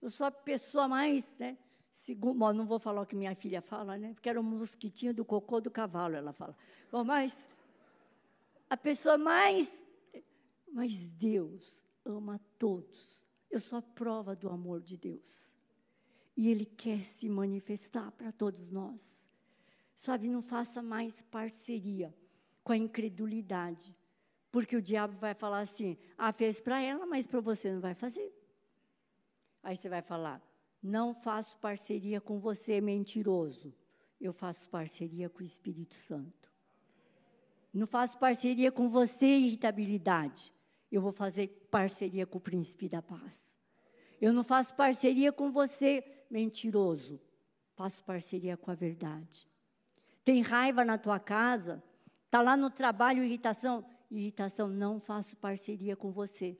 Eu 0.00 0.08
sou 0.08 0.26
a 0.26 0.30
pessoa 0.30 0.88
mais, 0.88 1.36
né? 1.38 1.58
Segundo, 1.90 2.52
não 2.52 2.66
vou 2.66 2.78
falar 2.78 3.02
o 3.02 3.06
que 3.06 3.16
minha 3.16 3.34
filha 3.34 3.60
fala, 3.60 3.98
né? 3.98 4.14
Porque 4.14 4.28
era 4.28 4.40
um 4.40 4.44
mosquitinho 4.44 5.12
do 5.12 5.24
cocô 5.24 5.60
do 5.60 5.70
cavalo, 5.70 6.14
ela 6.14 6.32
fala. 6.32 6.56
Bom, 6.90 7.02
mas 7.02 7.48
a 8.68 8.76
pessoa 8.76 9.18
mais. 9.18 9.88
Mas 10.72 11.10
Deus 11.10 11.84
ama 12.04 12.40
todos. 12.58 13.24
Eu 13.50 13.58
sou 13.58 13.80
a 13.80 13.82
prova 13.82 14.36
do 14.36 14.48
amor 14.48 14.80
de 14.80 14.96
Deus. 14.96 15.56
E 16.36 16.48
Ele 16.48 16.64
quer 16.64 17.04
se 17.04 17.28
manifestar 17.28 18.12
para 18.12 18.30
todos 18.30 18.70
nós. 18.70 19.28
Sabe, 19.96 20.28
não 20.28 20.40
faça 20.40 20.80
mais 20.80 21.20
parceria 21.22 22.14
com 22.62 22.72
a 22.72 22.76
incredulidade. 22.76 23.94
Porque 24.52 24.76
o 24.76 24.82
diabo 24.82 25.18
vai 25.18 25.34
falar 25.34 25.60
assim: 25.60 25.98
ah, 26.16 26.32
fez 26.32 26.60
para 26.60 26.80
ela, 26.80 27.04
mas 27.04 27.26
para 27.26 27.40
você 27.40 27.72
não 27.72 27.80
vai 27.80 27.94
fazer. 27.94 28.32
Aí 29.62 29.76
você 29.76 29.88
vai 29.88 30.02
falar: 30.02 30.40
não 30.82 31.14
faço 31.14 31.56
parceria 31.58 32.20
com 32.20 32.38
você, 32.38 32.80
mentiroso. 32.80 33.74
Eu 34.20 34.32
faço 34.32 34.68
parceria 34.68 35.28
com 35.28 35.40
o 35.40 35.44
Espírito 35.44 35.94
Santo. 35.94 36.50
Não 37.72 37.86
faço 37.86 38.18
parceria 38.18 38.72
com 38.72 38.88
você, 38.88 39.26
irritabilidade. 39.26 40.52
Eu 40.90 41.00
vou 41.00 41.12
fazer 41.12 41.48
parceria 41.70 42.26
com 42.26 42.38
o 42.38 42.40
príncipe 42.40 42.88
da 42.88 43.00
paz. 43.00 43.58
Eu 44.20 44.32
não 44.32 44.42
faço 44.42 44.74
parceria 44.74 45.32
com 45.32 45.50
você, 45.50 46.04
mentiroso. 46.30 47.20
Faço 47.74 48.02
parceria 48.04 48.56
com 48.56 48.70
a 48.70 48.74
verdade. 48.74 49.46
Tem 50.24 50.42
raiva 50.42 50.84
na 50.84 50.98
tua 50.98 51.18
casa? 51.18 51.82
Está 52.26 52.42
lá 52.42 52.56
no 52.56 52.70
trabalho, 52.70 53.24
irritação? 53.24 53.84
Irritação, 54.10 54.68
não 54.68 54.98
faço 54.98 55.36
parceria 55.36 55.96
com 55.96 56.10
você 56.10 56.58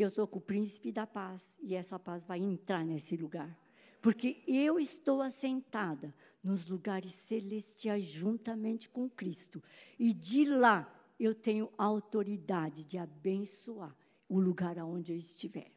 eu 0.00 0.08
estou 0.08 0.26
com 0.26 0.38
o 0.38 0.42
príncipe 0.42 0.90
da 0.90 1.06
paz 1.06 1.58
e 1.62 1.74
essa 1.74 1.98
paz 1.98 2.24
vai 2.24 2.38
entrar 2.40 2.84
nesse 2.84 3.16
lugar. 3.16 3.56
porque 4.04 4.42
eu 4.46 4.78
estou 4.78 5.22
assentada 5.22 6.14
nos 6.42 6.66
lugares 6.66 7.12
celestiais 7.12 8.04
juntamente 8.04 8.86
com 8.86 9.08
Cristo. 9.08 9.62
E 9.98 10.12
de 10.12 10.44
lá 10.44 10.86
eu 11.18 11.34
tenho 11.34 11.72
autoridade 11.78 12.84
de 12.84 12.98
abençoar 12.98 13.96
o 14.28 14.38
lugar 14.38 14.78
aonde 14.78 15.10
eu 15.10 15.16
estiver. 15.16 15.72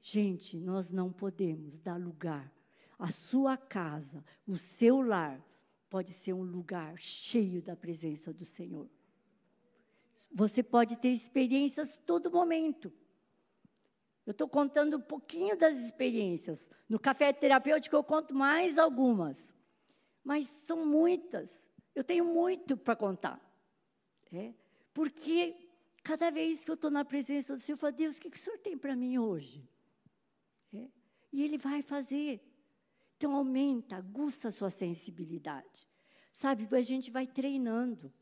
Gente, 0.00 0.58
nós 0.58 0.90
não 0.90 1.12
podemos 1.12 1.78
dar 1.78 2.00
lugar. 2.00 2.50
A 2.98 3.10
sua 3.10 3.58
casa, 3.58 4.24
o 4.46 4.56
seu 4.56 5.02
lar, 5.02 5.38
pode 5.90 6.12
ser 6.12 6.32
um 6.32 6.42
lugar 6.42 6.98
cheio 6.98 7.60
da 7.60 7.76
presença 7.76 8.32
do 8.32 8.46
Senhor. 8.46 8.88
Você 10.32 10.62
pode 10.62 10.96
ter 10.96 11.10
experiências 11.10 11.94
todo 11.94 12.30
momento. 12.30 12.90
Eu 14.28 14.32
estou 14.32 14.46
contando 14.46 14.98
um 14.98 15.00
pouquinho 15.00 15.56
das 15.56 15.82
experiências. 15.82 16.68
No 16.86 17.00
café 17.00 17.32
terapêutico 17.32 17.96
eu 17.96 18.04
conto 18.04 18.34
mais 18.34 18.76
algumas. 18.76 19.54
Mas 20.22 20.46
são 20.46 20.84
muitas. 20.84 21.70
Eu 21.94 22.04
tenho 22.04 22.26
muito 22.26 22.76
para 22.76 22.94
contar. 22.94 23.40
É? 24.30 24.52
Porque 24.92 25.56
cada 26.02 26.30
vez 26.30 26.62
que 26.62 26.70
eu 26.70 26.74
estou 26.74 26.90
na 26.90 27.06
presença 27.06 27.54
do 27.54 27.58
Senhor, 27.62 27.76
eu 27.76 27.80
falo, 27.80 27.94
Deus, 27.94 28.18
o 28.18 28.20
que, 28.20 28.28
que 28.28 28.36
o 28.36 28.38
Senhor 28.38 28.58
tem 28.58 28.76
para 28.76 28.94
mim 28.94 29.16
hoje? 29.16 29.66
É? 30.74 30.90
E 31.32 31.42
Ele 31.42 31.56
vai 31.56 31.80
fazer. 31.80 32.42
Então, 33.16 33.34
aumenta, 33.34 33.96
aguça 33.96 34.48
a 34.48 34.52
sua 34.52 34.68
sensibilidade. 34.68 35.88
Sabe, 36.34 36.68
a 36.70 36.82
gente 36.82 37.10
vai 37.10 37.26
treinando. 37.26 38.12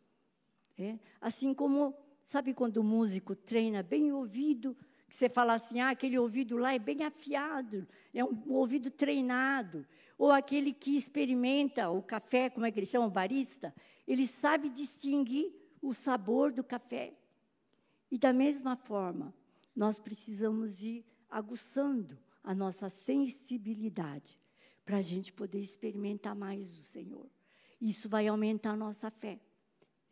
É? 0.78 1.00
Assim 1.20 1.52
como, 1.52 1.98
sabe 2.22 2.54
quando 2.54 2.76
o 2.76 2.84
músico 2.84 3.34
treina 3.34 3.82
bem 3.82 4.12
o 4.12 4.18
ouvido, 4.18 4.76
que 5.08 5.16
você 5.16 5.28
fala 5.28 5.54
assim, 5.54 5.80
ah, 5.80 5.90
aquele 5.90 6.18
ouvido 6.18 6.56
lá 6.56 6.74
é 6.74 6.78
bem 6.78 7.04
afiado, 7.04 7.86
é 8.12 8.24
um, 8.24 8.42
ouvido 8.48 8.90
treinado. 8.90 9.86
Ou 10.18 10.32
aquele 10.32 10.72
que 10.72 10.96
experimenta 10.96 11.90
o 11.90 12.02
café, 12.02 12.50
como 12.50 12.66
é 12.66 12.72
que 12.72 12.78
eles 12.78 12.88
chamam, 12.88 13.08
barista, 13.08 13.74
ele 14.06 14.26
sabe 14.26 14.68
distinguir 14.68 15.52
o 15.80 15.92
sabor 15.92 16.52
do 16.52 16.64
café. 16.64 17.14
E 18.10 18.18
da 18.18 18.32
mesma 18.32 18.76
forma, 18.76 19.34
nós 19.74 19.98
precisamos 19.98 20.82
ir 20.82 21.04
aguçando 21.28 22.18
a 22.42 22.54
nossa 22.54 22.88
sensibilidade 22.88 24.38
para 24.84 24.98
a 24.98 25.02
gente 25.02 25.32
poder 25.32 25.60
experimentar 25.60 26.34
mais 26.34 26.78
o 26.78 26.84
Senhor. 26.84 27.26
Isso 27.80 28.08
vai 28.08 28.26
aumentar 28.26 28.70
a 28.70 28.76
nossa 28.76 29.10
fé. 29.10 29.38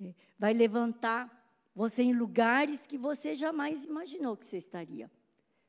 É, 0.00 0.12
vai 0.38 0.52
levantar 0.52 1.43
você 1.74 2.02
em 2.02 2.12
lugares 2.12 2.86
que 2.86 2.96
você 2.96 3.34
jamais 3.34 3.84
imaginou 3.84 4.36
que 4.36 4.46
você 4.46 4.58
estaria. 4.58 5.10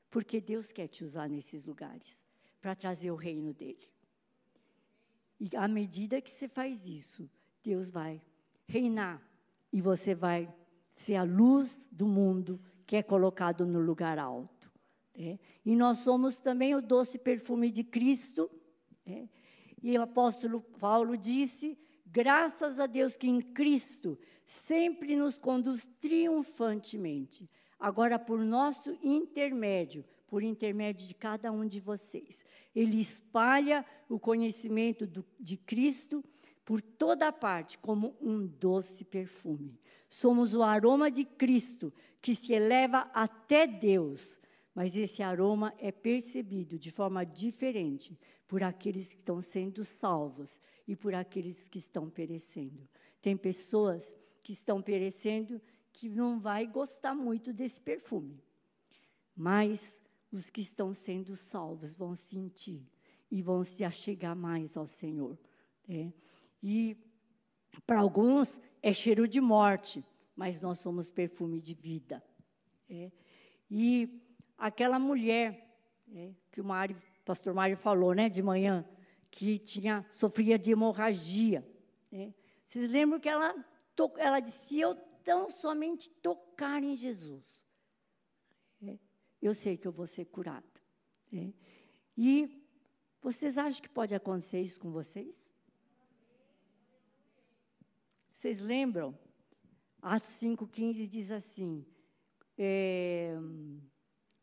Porque 0.10 0.40
Deus 0.40 0.72
quer 0.72 0.88
te 0.88 1.04
usar 1.04 1.28
nesses 1.28 1.66
lugares 1.66 2.24
para 2.62 2.76
trazer 2.76 3.12
o 3.12 3.16
reino 3.16 3.54
dele. 3.54 3.90
E 5.40 5.56
à 5.56 5.68
medida 5.68 6.22
que 6.22 6.30
você 6.30 6.48
faz 6.48 6.88
isso, 6.88 7.30
Deus 7.62 7.90
vai 7.90 8.22
reinar 8.68 9.22
e 9.74 9.82
você 9.82 10.16
vai 10.16 10.54
ser 10.90 11.16
a 11.16 11.24
luz 11.24 11.90
do 11.92 12.08
mundo 12.08 12.62
que 12.86 12.96
é 12.96 13.04
colocado 13.04 13.66
no 13.66 13.80
lugar 13.80 14.18
alto. 14.18 14.72
Né? 15.18 15.40
E 15.66 15.76
nós 15.76 16.00
somos 16.00 16.38
também 16.38 16.76
o 16.76 16.82
doce 16.82 17.18
perfume 17.18 17.70
de 17.70 17.84
Cristo. 17.84 18.50
Né? 19.06 19.28
E 19.82 19.98
o 19.98 20.02
apóstolo 20.02 20.62
Paulo 20.62 21.18
disse: 21.18 21.78
graças 22.16 22.80
a 22.80 22.86
Deus 22.86 23.18
que 23.18 23.28
em 23.28 23.42
Cristo 23.42 24.18
sempre 24.46 25.18
nos 25.18 25.38
conduz 25.38 25.84
triunfantemente, 25.86 27.50
agora 27.78 28.18
por 28.18 28.40
nosso 28.40 28.98
intermédio, 29.04 30.06
por 30.26 30.42
intermédio 30.42 31.06
de 31.06 31.14
cada 31.14 31.52
um 31.52 31.68
de 31.68 31.82
vocês. 31.82 32.46
Ele 32.74 32.98
espalha 32.98 33.86
o 34.08 34.18
conhecimento 34.18 35.06
do, 35.06 35.26
de 35.38 35.58
Cristo 35.58 36.24
por 36.64 36.82
toda 36.82 37.34
parte, 37.34 37.78
como 37.80 38.16
um 38.22 38.48
doce 38.48 39.04
perfume. 39.04 39.78
Somos 40.08 40.56
o 40.56 40.64
aroma 40.64 41.12
de 41.12 41.26
Cristo 41.26 41.92
que 42.22 42.34
se 42.34 42.54
eleva 42.54 43.10
até 43.14 43.68
Deus, 43.68 44.40
mas 44.74 44.96
esse 44.96 45.22
aroma 45.22 45.74
é 45.78 45.92
percebido 45.92 46.80
de 46.80 46.92
forma 46.92 47.26
diferente 47.26 48.18
por 48.48 48.64
aqueles 48.64 49.14
que 49.14 49.20
estão 49.20 49.42
sendo 49.42 49.84
salvos 49.84 50.62
e 50.88 50.96
por 50.96 51.14
aqueles 51.16 51.68
que 51.68 51.78
estão 51.78 52.10
perecendo. 52.10 52.88
Tem 53.22 53.36
pessoas 53.36 54.14
que 54.44 54.54
estão 54.54 54.82
perecendo 54.82 55.62
que 55.92 56.10
não 56.10 56.40
vai 56.40 56.68
gostar 56.68 57.16
muito 57.16 57.52
desse 57.52 57.82
perfume. 57.82 58.44
Mas 59.36 60.02
os 60.32 60.50
que 60.50 60.62
estão 60.62 60.94
sendo 60.94 61.36
salvos 61.36 61.96
vão 61.96 62.16
sentir 62.16 62.86
e 63.32 63.42
vão 63.42 63.64
se 63.64 63.84
achegar 63.84 64.36
mais 64.36 64.78
ao 64.78 64.86
Senhor. 64.86 65.38
Né? 65.88 66.14
E 66.62 66.98
para 67.86 68.00
alguns 68.00 68.60
é 68.82 68.92
cheiro 68.92 69.28
de 69.28 69.42
morte, 69.42 70.04
mas 70.36 70.62
nós 70.62 70.80
somos 70.80 71.10
perfume 71.10 71.60
de 71.60 71.74
vida. 71.74 72.24
É. 72.90 73.12
E 73.70 74.22
aquela 74.58 75.00
mulher 75.00 75.66
é, 76.14 76.34
que 76.52 76.62
o 76.62 76.66
Mário, 76.66 76.96
pastor 77.26 77.54
Mário 77.54 77.76
falou, 77.76 78.14
né, 78.14 78.30
de 78.30 78.42
manhã, 78.42 78.88
que 79.32 79.58
tinha 79.60 80.06
sofria 80.10 80.58
de 80.58 80.72
hemorragia. 80.72 81.68
É. 82.12 82.32
Vocês 82.68 82.92
lembram 82.92 83.20
que 83.20 83.28
ela, 83.28 83.54
ela 84.18 84.40
disse: 84.40 84.80
eu 84.80 84.96
tão 85.24 85.50
somente 85.50 86.10
tocar 86.10 86.84
em 86.84 86.96
Jesus, 86.96 87.66
é, 88.84 88.98
eu 89.42 89.54
sei 89.54 89.76
que 89.76 89.88
eu 89.88 89.92
vou 89.92 90.06
ser 90.06 90.26
curada. 90.26 90.66
É. 91.34 91.52
E 92.16 92.64
vocês 93.22 93.58
acham 93.58 93.82
que 93.82 93.90
pode 93.90 94.14
acontecer 94.14 94.62
isso 94.62 94.80
com 94.80 94.92
vocês? 94.92 95.54
Vocês 98.32 98.60
lembram? 98.60 99.18
Atos 100.02 100.36
5,15 100.36 101.08
diz 101.08 101.32
assim: 101.32 101.84
é, 102.58 103.36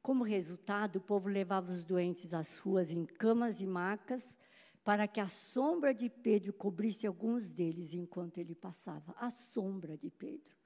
como 0.03 0.25
resultado, 0.25 0.97
o 0.97 1.01
povo 1.01 1.29
levava 1.29 1.71
os 1.71 1.85
doentes 1.85 2.35
às 2.35 2.59
ruas 2.59 2.91
em 2.91 3.05
camas 3.05 3.61
e 3.61 3.67
macas, 3.67 4.37
para 4.83 5.07
que 5.07 5.21
a 5.21 5.29
sombra 5.29 5.95
de 5.95 6.11
Pedro 6.11 6.53
cobrisse 6.53 7.07
alguns 7.07 7.53
deles 7.53 7.95
enquanto 7.95 8.39
ele 8.39 8.55
passava. 8.55 9.15
A 9.17 9.31
sombra 9.31 9.97
de 9.97 10.11
Pedro. 10.11 10.57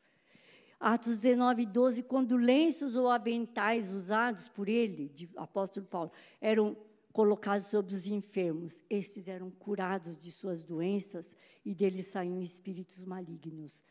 Atos 0.81 1.21
19, 1.21 1.67
12, 1.67 2.03
quando 2.03 2.37
lenços 2.37 2.97
ou 2.97 3.11
aventais 3.11 3.93
usados 3.93 4.49
por 4.49 4.69
ele, 4.69 5.11
de 5.11 5.29
apóstolo 5.37 5.87
Paulo, 5.87 6.11
eram 6.41 6.77
colocados 7.13 7.67
sobre 7.67 7.95
os 7.95 8.07
enfermos. 8.07 8.83
Estes 8.89 9.29
eram 9.29 9.51
curados 9.51 10.17
de 10.17 10.33
suas 10.33 10.63
doenças 10.63 11.37
e 11.65 11.75
deles 11.75 12.07
saíam 12.07 12.41
espíritos 12.41 13.05
malignos. 13.05 13.85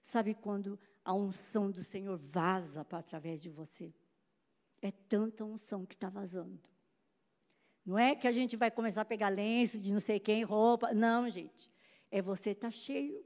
Sabe 0.00 0.34
quando 0.34 0.78
a 1.04 1.12
unção 1.12 1.70
do 1.70 1.82
Senhor 1.82 2.16
vaza 2.16 2.84
para 2.84 2.98
através 2.98 3.40
de 3.42 3.50
você? 3.50 3.92
É 4.82 4.90
tanta 4.90 5.44
unção 5.44 5.86
que 5.86 5.94
está 5.94 6.10
vazando. 6.10 6.60
Não 7.86 7.98
é 7.98 8.14
que 8.14 8.28
a 8.28 8.32
gente 8.32 8.56
vai 8.56 8.70
começar 8.70 9.00
a 9.00 9.06
pegar 9.06 9.30
lenço 9.30 9.80
de 9.80 9.90
não 9.90 10.00
sei 10.00 10.20
quem, 10.20 10.42
roupa. 10.42 10.92
Não, 10.92 11.30
gente. 11.30 11.72
É 12.10 12.20
você 12.20 12.50
estar 12.50 12.66
tá 12.66 12.70
cheio 12.70 13.24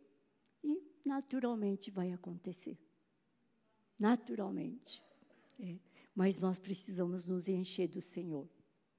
e 0.63 0.81
naturalmente 1.05 1.91
vai 1.91 2.13
acontecer. 2.13 2.79
Naturalmente. 3.99 5.03
É. 5.59 5.77
Mas 6.15 6.39
nós 6.39 6.59
precisamos 6.59 7.27
nos 7.27 7.49
encher 7.49 7.89
do 7.89 8.01
Senhor. 8.01 8.49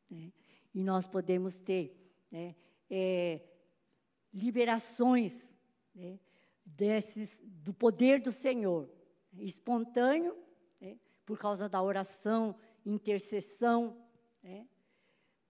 Né? 0.10 0.32
e 0.78 0.84
nós 0.84 1.08
podemos 1.08 1.58
ter 1.58 1.92
né, 2.30 2.56
é, 2.88 3.42
liberações 4.32 5.58
né, 5.96 6.20
desses, 6.64 7.42
do 7.44 7.74
poder 7.74 8.22
do 8.22 8.32
Senhor, 8.32 8.88
espontâneo, 9.40 10.38
por 11.28 11.38
causa 11.38 11.68
da 11.68 11.84
oração, 11.84 12.56
intercessão, 12.86 14.02
né, 14.42 14.66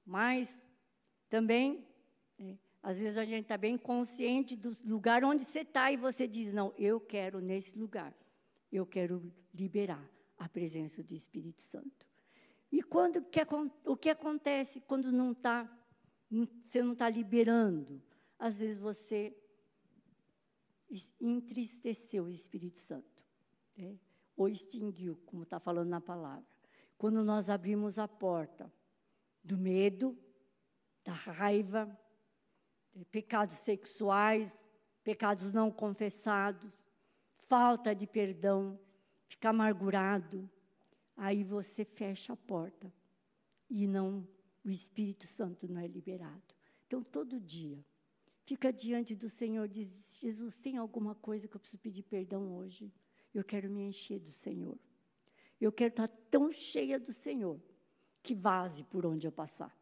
mas 0.03 0.65
também, 1.29 1.87
né, 2.37 2.57
às 2.81 2.99
vezes 2.99 3.15
a 3.15 3.23
gente 3.23 3.43
está 3.43 3.57
bem 3.57 3.77
consciente 3.77 4.55
do 4.55 4.75
lugar 4.83 5.23
onde 5.23 5.43
você 5.43 5.59
está 5.59 5.91
e 5.91 5.97
você 5.97 6.27
diz: 6.27 6.51
Não, 6.51 6.73
eu 6.77 6.99
quero 6.99 7.39
nesse 7.39 7.77
lugar, 7.77 8.11
eu 8.71 8.87
quero 8.87 9.31
liberar 9.53 10.03
a 10.35 10.49
presença 10.49 11.03
do 11.03 11.13
Espírito 11.13 11.61
Santo. 11.61 12.07
E 12.71 12.81
quando 12.81 13.21
que, 13.21 13.39
o 13.85 13.95
que 13.95 14.09
acontece 14.09 14.81
quando 14.81 15.11
não 15.11 15.31
está, 15.31 15.69
você 16.59 16.81
não 16.81 16.93
está 16.93 17.07
liberando? 17.07 18.01
Às 18.39 18.57
vezes 18.57 18.79
você 18.79 19.37
entristeceu 21.21 22.23
o 22.25 22.31
Espírito 22.31 22.79
Santo, 22.79 23.23
né? 23.75 23.97
Ou 24.37 24.47
extinguiu, 24.47 25.19
como 25.25 25.43
está 25.43 25.59
falando 25.59 25.89
na 25.89 25.99
palavra. 25.99 26.45
Quando 26.97 27.23
nós 27.23 27.49
abrimos 27.49 27.97
a 27.97 28.07
porta 28.07 28.71
do 29.43 29.57
medo, 29.57 30.17
da 31.03 31.11
raiva, 31.11 31.99
pecados 33.11 33.55
sexuais, 33.57 34.69
pecados 35.03 35.51
não 35.51 35.71
confessados, 35.71 36.85
falta 37.37 37.95
de 37.95 38.05
perdão, 38.05 38.79
ficar 39.27 39.49
amargurado, 39.49 40.49
aí 41.15 41.43
você 41.43 41.83
fecha 41.83 42.33
a 42.33 42.37
porta 42.37 42.93
e 43.69 43.87
não 43.87 44.27
o 44.63 44.69
Espírito 44.69 45.25
Santo 45.25 45.67
não 45.67 45.79
é 45.79 45.87
liberado. 45.87 46.43
Então, 46.85 47.01
todo 47.01 47.39
dia, 47.39 47.83
fica 48.45 48.71
diante 48.71 49.15
do 49.15 49.29
Senhor, 49.29 49.67
diz: 49.67 50.17
Jesus, 50.21 50.59
tem 50.59 50.77
alguma 50.77 51.15
coisa 51.15 51.47
que 51.47 51.55
eu 51.55 51.59
preciso 51.59 51.81
pedir 51.81 52.03
perdão 52.03 52.55
hoje? 52.55 52.91
Eu 53.37 53.43
quero 53.43 53.69
me 53.69 53.81
encher 53.81 54.19
do 54.19 54.31
Senhor. 54.31 54.77
Eu 55.61 55.71
quero 55.71 55.89
estar 55.89 56.07
tão 56.29 56.51
cheia 56.51 56.99
do 56.99 57.13
Senhor 57.13 57.61
que 58.23 58.33
vaze 58.33 58.83
por 58.83 59.05
onde 59.05 59.27
eu 59.27 59.31
passar. 59.31 59.75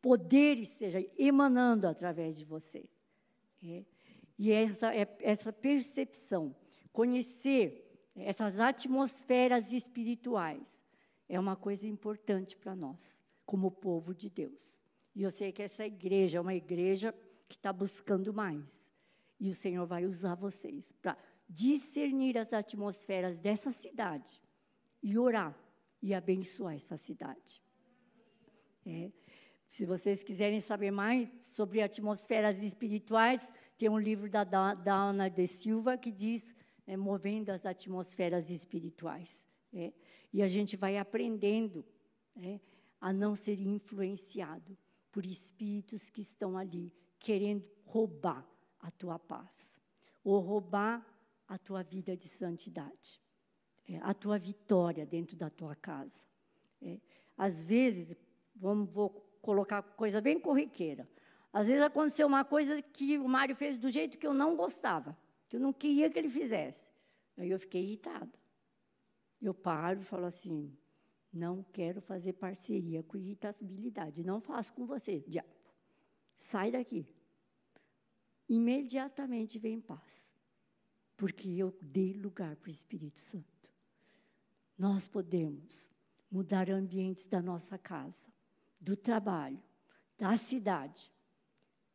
Poder 0.00 0.58
esteja 0.58 1.04
emanando 1.18 1.88
através 1.88 2.38
de 2.38 2.44
você. 2.44 2.88
É. 3.62 3.84
E 4.38 4.52
essa, 4.52 4.94
é, 4.94 5.16
essa 5.20 5.52
percepção, 5.52 6.54
conhecer 6.92 8.10
essas 8.14 8.60
atmosferas 8.60 9.72
espirituais, 9.72 10.84
é 11.28 11.38
uma 11.40 11.56
coisa 11.56 11.88
importante 11.88 12.56
para 12.56 12.76
nós 12.76 13.24
como 13.44 13.70
povo 13.70 14.14
de 14.14 14.30
Deus. 14.30 14.80
E 15.14 15.22
eu 15.22 15.30
sei 15.30 15.50
que 15.50 15.62
essa 15.62 15.84
igreja 15.84 16.38
é 16.38 16.40
uma 16.40 16.54
igreja 16.54 17.12
que 17.48 17.56
está 17.56 17.72
buscando 17.72 18.32
mais. 18.32 18.92
E 19.38 19.50
o 19.50 19.54
Senhor 19.54 19.84
vai 19.84 20.06
usar 20.06 20.34
vocês 20.34 20.92
para 20.92 21.16
discernir 21.48 22.38
as 22.38 22.52
atmosferas 22.52 23.38
dessa 23.38 23.70
cidade 23.70 24.40
e 25.02 25.18
orar 25.18 25.58
e 26.02 26.14
abençoar 26.14 26.74
essa 26.74 26.96
cidade. 26.96 27.62
É. 28.86 29.10
Se 29.66 29.84
vocês 29.84 30.22
quiserem 30.22 30.60
saber 30.60 30.90
mais 30.90 31.28
sobre 31.40 31.82
atmosferas 31.82 32.62
espirituais, 32.62 33.52
tem 33.76 33.88
um 33.88 33.98
livro 33.98 34.30
da 34.30 34.44
Dana 34.44 35.28
de 35.28 35.46
Silva 35.46 35.96
que 35.96 36.12
diz 36.12 36.54
é, 36.86 36.96
Movendo 36.96 37.50
as 37.50 37.66
Atmosferas 37.66 38.50
Espirituais. 38.50 39.48
É. 39.72 39.92
E 40.32 40.42
a 40.42 40.46
gente 40.46 40.76
vai 40.76 40.96
aprendendo. 40.98 41.84
É, 42.36 42.60
a 43.04 43.12
não 43.12 43.36
ser 43.36 43.60
influenciado 43.60 44.78
por 45.12 45.26
espíritos 45.26 46.08
que 46.08 46.22
estão 46.22 46.56
ali 46.56 46.90
querendo 47.18 47.62
roubar 47.82 48.48
a 48.80 48.90
tua 48.90 49.18
paz, 49.18 49.78
ou 50.24 50.38
roubar 50.38 51.06
a 51.46 51.58
tua 51.58 51.82
vida 51.82 52.16
de 52.16 52.28
santidade, 52.28 53.20
é, 53.88 53.98
a 53.98 54.14
tua 54.14 54.38
vitória 54.38 55.04
dentro 55.04 55.36
da 55.36 55.50
tua 55.50 55.74
casa. 55.76 56.26
É, 56.80 56.98
às 57.36 57.62
vezes, 57.62 58.16
vamos, 58.54 58.90
vou 58.90 59.10
colocar 59.40 59.82
coisa 59.82 60.20
bem 60.20 60.40
corriqueira. 60.40 61.08
Às 61.52 61.68
vezes 61.68 61.82
aconteceu 61.82 62.26
uma 62.26 62.44
coisa 62.44 62.82
que 62.82 63.18
o 63.18 63.28
Mário 63.28 63.54
fez 63.54 63.78
do 63.78 63.88
jeito 63.88 64.18
que 64.18 64.26
eu 64.26 64.34
não 64.34 64.56
gostava, 64.56 65.16
que 65.48 65.56
eu 65.56 65.60
não 65.60 65.72
queria 65.72 66.10
que 66.10 66.18
ele 66.18 66.28
fizesse. 66.28 66.90
Aí 67.36 67.50
eu 67.50 67.58
fiquei 67.58 67.82
irritada. 67.82 68.32
Eu 69.40 69.54
paro 69.54 70.00
e 70.00 70.04
falo 70.04 70.24
assim: 70.24 70.76
não 71.32 71.62
quero 71.72 72.00
fazer 72.00 72.32
parceria 72.34 73.02
com 73.02 73.16
irritabilidade. 73.16 74.24
Não 74.24 74.40
faço 74.40 74.72
com 74.72 74.86
você, 74.86 75.20
diabo. 75.20 75.48
Sai 76.36 76.70
daqui. 76.70 77.06
Imediatamente 78.48 79.58
vem 79.58 79.80
paz. 79.80 80.33
Porque 81.16 81.48
eu 81.50 81.76
dei 81.80 82.12
lugar 82.12 82.56
para 82.56 82.68
o 82.68 82.70
Espírito 82.70 83.20
Santo. 83.20 83.70
Nós 84.76 85.06
podemos 85.06 85.92
mudar 86.30 86.68
ambientes 86.70 87.26
da 87.26 87.40
nossa 87.40 87.78
casa, 87.78 88.26
do 88.80 88.96
trabalho, 88.96 89.62
da 90.18 90.36
cidade, 90.36 91.12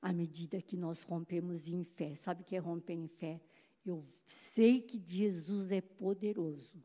à 0.02 0.14
medida 0.14 0.62
que 0.62 0.78
nós 0.78 1.02
rompemos 1.02 1.68
em 1.68 1.84
fé. 1.84 2.16
Sabe 2.16 2.42
o 2.42 2.46
que 2.46 2.56
é 2.56 2.60
romper 2.60 2.94
em 2.94 3.08
fé? 3.08 3.42
Eu 3.86 4.06
sei 4.26 4.82
que 4.82 5.04
Jesus 5.06 5.72
é 5.72 5.82
poderoso 5.82 6.82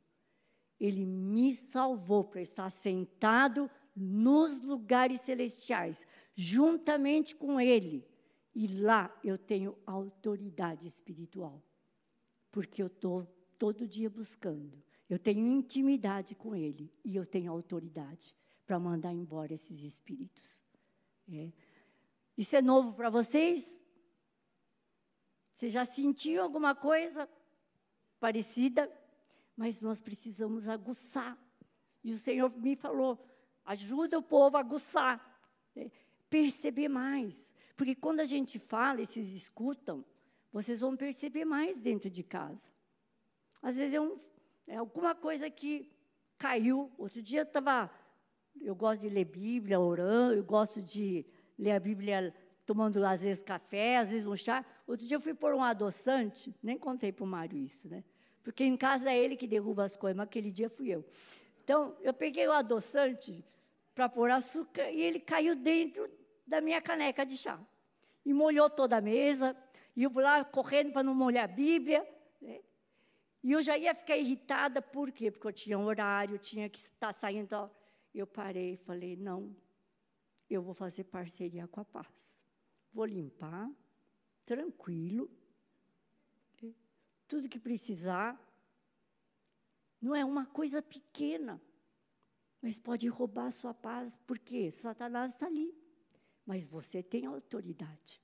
ele 0.79 1.07
me 1.07 1.55
salvou 1.55 2.25
para 2.25 2.43
estar 2.43 2.69
sentado 2.71 3.71
nos 3.95 4.61
lugares 4.61 5.21
celestiais, 5.21 6.07
juntamente 6.35 7.35
com 7.35 7.61
Ele. 7.61 8.07
E 8.55 8.67
lá 8.67 9.15
eu 9.23 9.39
tenho 9.39 9.77
autoridade 9.87 10.87
espiritual, 10.87 11.63
porque 12.55 12.81
eu 12.81 12.87
estou 12.87 13.27
todo 13.59 13.89
dia 13.89 14.09
buscando. 14.09 14.81
Eu 15.11 15.19
tenho 15.19 15.45
intimidade 15.47 16.37
com 16.37 16.55
Ele 16.55 16.89
e 17.05 17.17
eu 17.17 17.27
tenho 17.27 17.51
autoridade 17.51 18.35
para 18.65 18.79
mandar 18.79 19.13
embora 19.13 19.53
esses 19.53 19.83
espíritos. 19.83 20.65
É. 21.29 21.51
Isso 22.39 22.55
é 22.55 22.63
novo 22.63 22.93
para 22.93 23.11
vocês? 23.11 23.85
Você 25.53 25.69
já 25.69 25.85
sentiu 25.85 26.43
alguma 26.43 26.75
coisa 26.75 27.29
parecida? 28.21 28.89
mas 29.57 29.81
nós 29.81 30.01
precisamos 30.01 30.69
aguçar. 30.69 31.39
E 32.03 32.13
o 32.13 32.19
Senhor 32.19 32.55
me 32.59 32.77
falou: 32.77 33.25
ajuda 33.65 34.19
o 34.19 34.23
povo 34.23 34.57
a 34.57 34.61
aguçar, 34.61 35.41
né? 35.75 35.91
perceber 36.29 36.89
mais. 36.89 37.55
Porque 37.77 37.95
quando 37.95 38.21
a 38.21 38.25
gente 38.25 38.59
fala 38.59 39.01
e 39.01 39.07
vocês 39.07 39.33
escutam, 39.33 40.05
vocês 40.55 40.81
vão 40.81 40.97
perceber 40.97 41.45
mais 41.45 41.81
dentro 41.81 42.09
de 42.09 42.23
casa. 42.23 42.73
Às 43.61 43.77
vezes 43.77 43.95
é, 43.95 44.01
um, 44.01 44.17
é 44.69 44.77
alguma 44.77 45.13
coisa 45.13 45.51
que 45.51 45.91
caiu. 46.39 46.91
Outro 46.97 47.21
dia 47.21 47.41
eu 47.41 47.45
estava. 47.45 47.91
Eu 48.61 48.77
gosto 48.77 49.03
de 49.03 49.09
ler 49.09 49.25
Bíblia, 49.25 49.81
orando, 49.81 50.35
eu 50.35 50.45
gosto 50.45 50.81
de 50.81 51.27
ler 51.59 51.73
a 51.73 51.81
Bíblia 51.81 52.33
tomando, 52.65 53.05
às 53.05 53.25
vezes, 53.25 53.43
café, 53.43 53.99
às 53.99 54.13
vezes 54.13 54.27
um 54.27 54.37
chá. 54.37 54.65
Outro 54.87 55.05
dia 55.05 55.17
eu 55.17 55.21
fui 55.21 55.35
pôr 55.35 55.53
um 55.55 55.63
adoçante, 55.63 56.55
nem 56.63 56.79
contei 56.79 57.11
para 57.11 57.25
o 57.25 57.27
Mário 57.27 57.59
isso, 57.59 57.89
né? 57.89 58.05
porque 58.45 58.63
em 58.63 58.77
casa 58.77 59.11
é 59.11 59.19
ele 59.19 59.37
que 59.37 59.47
derruba 59.47 59.85
as 59.85 59.97
coisas, 59.97 60.17
mas 60.17 60.27
aquele 60.27 60.53
dia 60.53 60.69
fui 60.69 60.91
eu. 60.91 61.05
Então, 61.65 61.97
eu 62.03 62.13
peguei 62.13 62.47
o 62.47 62.53
adoçante 62.53 63.43
para 63.95 64.07
pôr 64.07 64.31
açúcar 64.31 64.91
e 64.91 65.01
ele 65.01 65.19
caiu 65.19 65.57
dentro 65.57 66.09
da 66.47 66.61
minha 66.61 66.81
caneca 66.81 67.25
de 67.25 67.39
chá. 67.39 67.59
E 68.25 68.35
molhou 68.35 68.69
toda 68.69 68.99
a 68.99 69.01
mesa, 69.01 69.57
e 69.97 70.03
eu 70.03 70.11
fui 70.11 70.23
lá 70.23 70.45
correndo 70.45 70.93
para 70.93 71.03
não 71.03 71.15
molhar 71.15 71.45
a 71.45 71.53
Bíblia. 71.53 72.07
Né? 72.41 72.61
E 73.43 73.53
eu 73.53 73.63
já 73.63 73.77
ia 73.79 73.95
ficar 73.95 74.17
irritada, 74.17 74.83
por 74.83 75.13
quê? 75.13 75.31
Porque 75.31 75.47
eu 75.47 75.53
tinha 75.53 75.79
um 75.79 75.85
horário, 75.85 76.39
tinha 76.39 76.69
que 76.69 76.79
estar 76.79 77.13
saindo. 77.13 77.71
Eu 78.13 78.27
parei 78.27 78.75
e 78.75 78.77
falei: 78.77 79.17
não, 79.17 79.55
eu 80.49 80.63
vou 80.63 80.75
fazer 80.75 81.05
parceria 81.05 81.69
com 81.69 81.81
a 81.81 81.85
paz. 81.85 82.45
Vou 82.93 83.05
limpar, 83.05 83.71
tranquilo, 84.45 85.31
tudo 87.27 87.49
que 87.49 87.59
precisar. 87.59 88.41
Não 90.01 90.15
é 90.15 90.25
uma 90.25 90.47
coisa 90.47 90.83
pequena, 90.83 91.61
mas 92.61 92.79
pode 92.79 93.09
roubar 93.09 93.47
a 93.47 93.51
sua 93.51 93.75
paz, 93.75 94.17
porque 94.27 94.71
Satanás 94.71 95.33
está 95.33 95.47
ali. 95.47 95.75
Mas 96.47 96.67
você 96.67 97.03
tem 97.03 97.25
autoridade. 97.27 98.24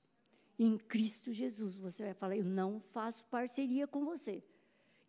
Em 0.63 0.77
Cristo 0.77 1.33
Jesus, 1.33 1.75
você 1.75 2.03
vai 2.03 2.13
falar: 2.13 2.37
Eu 2.37 2.45
não 2.45 2.79
faço 2.79 3.25
parceria 3.25 3.87
com 3.87 4.05
você. 4.05 4.43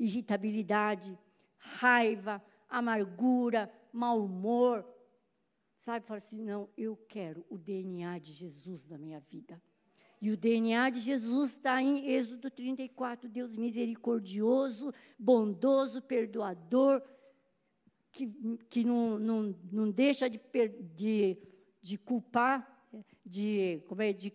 Irritabilidade, 0.01 1.19
raiva, 1.59 2.43
amargura, 2.67 3.71
mau 3.93 4.25
humor. 4.25 4.83
Sabe, 5.79 6.07
fala 6.07 6.17
assim: 6.17 6.43
Não, 6.43 6.71
eu 6.75 6.97
quero 7.07 7.45
o 7.51 7.59
DNA 7.59 8.19
de 8.19 8.33
Jesus 8.33 8.89
na 8.89 8.97
minha 8.97 9.21
vida. 9.21 9.61
E 10.23 10.31
o 10.31 10.39
DNA 10.39 10.89
de 10.89 11.01
Jesus 11.01 11.51
está 11.51 11.83
em 11.83 12.07
Êxodo 12.07 12.51
34, 12.51 13.29
Deus 13.29 13.55
misericordioso, 13.55 14.91
bondoso, 15.19 16.01
perdoador, 16.01 17.03
que, 18.11 18.27
que 18.71 18.85
não, 18.85 19.19
não, 19.19 19.55
não 19.71 19.91
deixa 19.91 20.31
de, 20.31 20.41
de, 20.95 21.37
de 21.83 21.99
culpar, 21.99 22.89
de, 23.27 23.83
como 23.87 24.01
é, 24.01 24.15
de, 24.15 24.33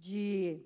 de 0.00 0.60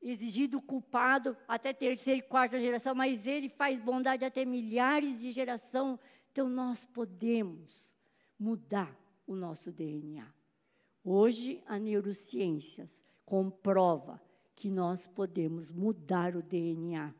exigir 0.00 0.48
do 0.48 0.62
culpado 0.62 1.36
até 1.48 1.72
terceira 1.72 2.18
e 2.18 2.22
quarta 2.22 2.58
geração, 2.58 2.94
mas 2.94 3.26
ele 3.26 3.48
faz 3.48 3.80
bondade 3.80 4.24
até 4.24 4.44
milhares 4.44 5.20
de 5.20 5.32
geração. 5.32 5.98
Então 6.30 6.48
nós 6.48 6.84
podemos 6.84 7.96
mudar 8.38 8.94
o 9.26 9.34
nosso 9.34 9.72
DNA. 9.72 10.26
Hoje, 11.02 11.62
a 11.66 11.78
neurociências 11.78 13.04
comprova 13.24 14.20
que 14.54 14.70
nós 14.70 15.06
podemos 15.06 15.70
mudar 15.70 16.36
o 16.36 16.42
DNA 16.42 17.14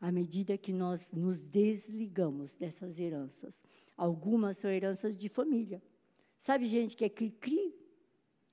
à 0.00 0.12
medida 0.12 0.58
que 0.58 0.72
nós 0.72 1.12
nos 1.12 1.40
desligamos 1.40 2.56
dessas 2.56 3.00
heranças. 3.00 3.64
Algumas 3.96 4.58
são 4.58 4.70
heranças 4.70 5.16
de 5.16 5.28
família. 5.28 5.82
Sabe 6.38 6.66
gente 6.66 6.96
que 6.96 7.04
é 7.04 7.08
cri-cri? 7.08 7.74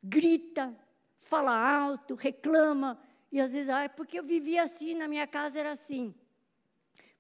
Grita, 0.02 0.76
fala 1.24 1.56
alto, 1.56 2.16
reclama, 2.16 3.00
e 3.32 3.40
às 3.40 3.54
vezes, 3.54 3.70
ah, 3.70 3.84
é 3.84 3.88
porque 3.88 4.20
eu 4.20 4.24
vivia 4.24 4.64
assim, 4.64 4.94
na 4.94 5.08
minha 5.08 5.26
casa 5.26 5.60
era 5.60 5.72
assim. 5.72 6.14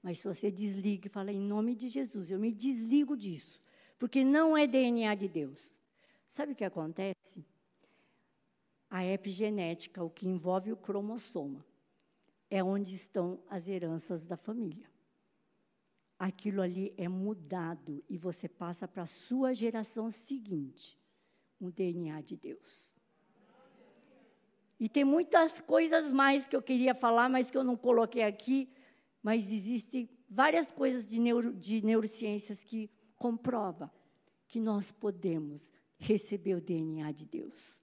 Mas 0.02 0.20
se 0.20 0.26
você 0.26 0.52
desliga 0.52 1.08
e 1.08 1.10
fala, 1.10 1.32
em 1.32 1.40
nome 1.40 1.76
de 1.76 1.88
Jesus, 1.88 2.30
eu 2.30 2.40
me 2.40 2.52
desligo 2.52 3.18
disso, 3.18 3.62
porque 3.98 4.24
não 4.24 4.56
é 4.56 4.68
DNA 4.68 5.16
de 5.16 5.28
Deus. 5.28 5.80
Sabe 6.28 6.54
o 6.54 6.56
que 6.56 6.66
acontece? 6.66 7.46
a 8.94 9.04
epigenética, 9.04 10.04
o 10.04 10.10
que 10.10 10.28
envolve 10.28 10.72
o 10.72 10.78
cromossoma, 10.78 11.66
é 12.48 12.64
onde 12.64 12.94
estão 12.94 13.44
as 13.50 13.68
heranças 13.68 14.24
da 14.24 14.38
família. 14.38 14.88
aquilo 16.20 16.62
ali 16.62 16.94
é 16.96 17.08
mudado 17.08 18.04
e 18.08 18.20
você 18.20 18.48
passa 18.48 18.88
para 18.88 19.02
a 19.02 19.08
sua 19.08 19.52
geração 19.56 20.12
seguinte 20.12 20.96
um 21.60 21.72
DNA 21.72 22.22
de 22.22 22.38
Deus. 22.38 22.93
E 24.80 24.90
tem 24.90 25.04
muitas 25.04 25.60
coisas 25.60 26.12
mais 26.12 26.48
que 26.48 26.56
eu 26.56 26.62
queria 26.62 26.94
falar, 26.94 27.30
mas 27.30 27.50
que 27.50 27.58
eu 27.58 27.64
não 27.64 27.76
coloquei 27.76 28.24
aqui, 28.24 28.70
mas 29.22 29.52
existem 29.52 30.10
várias 30.30 30.72
coisas 30.72 31.06
de, 31.06 31.20
neuro, 31.20 31.54
de 31.54 31.84
neurociências 31.86 32.64
que 32.64 32.90
comprova 33.16 33.92
que 34.48 34.60
nós 34.60 34.92
podemos 34.92 35.72
receber 35.98 36.56
o 36.56 36.62
DNA 36.62 37.12
de 37.12 37.26
Deus. 37.26 37.82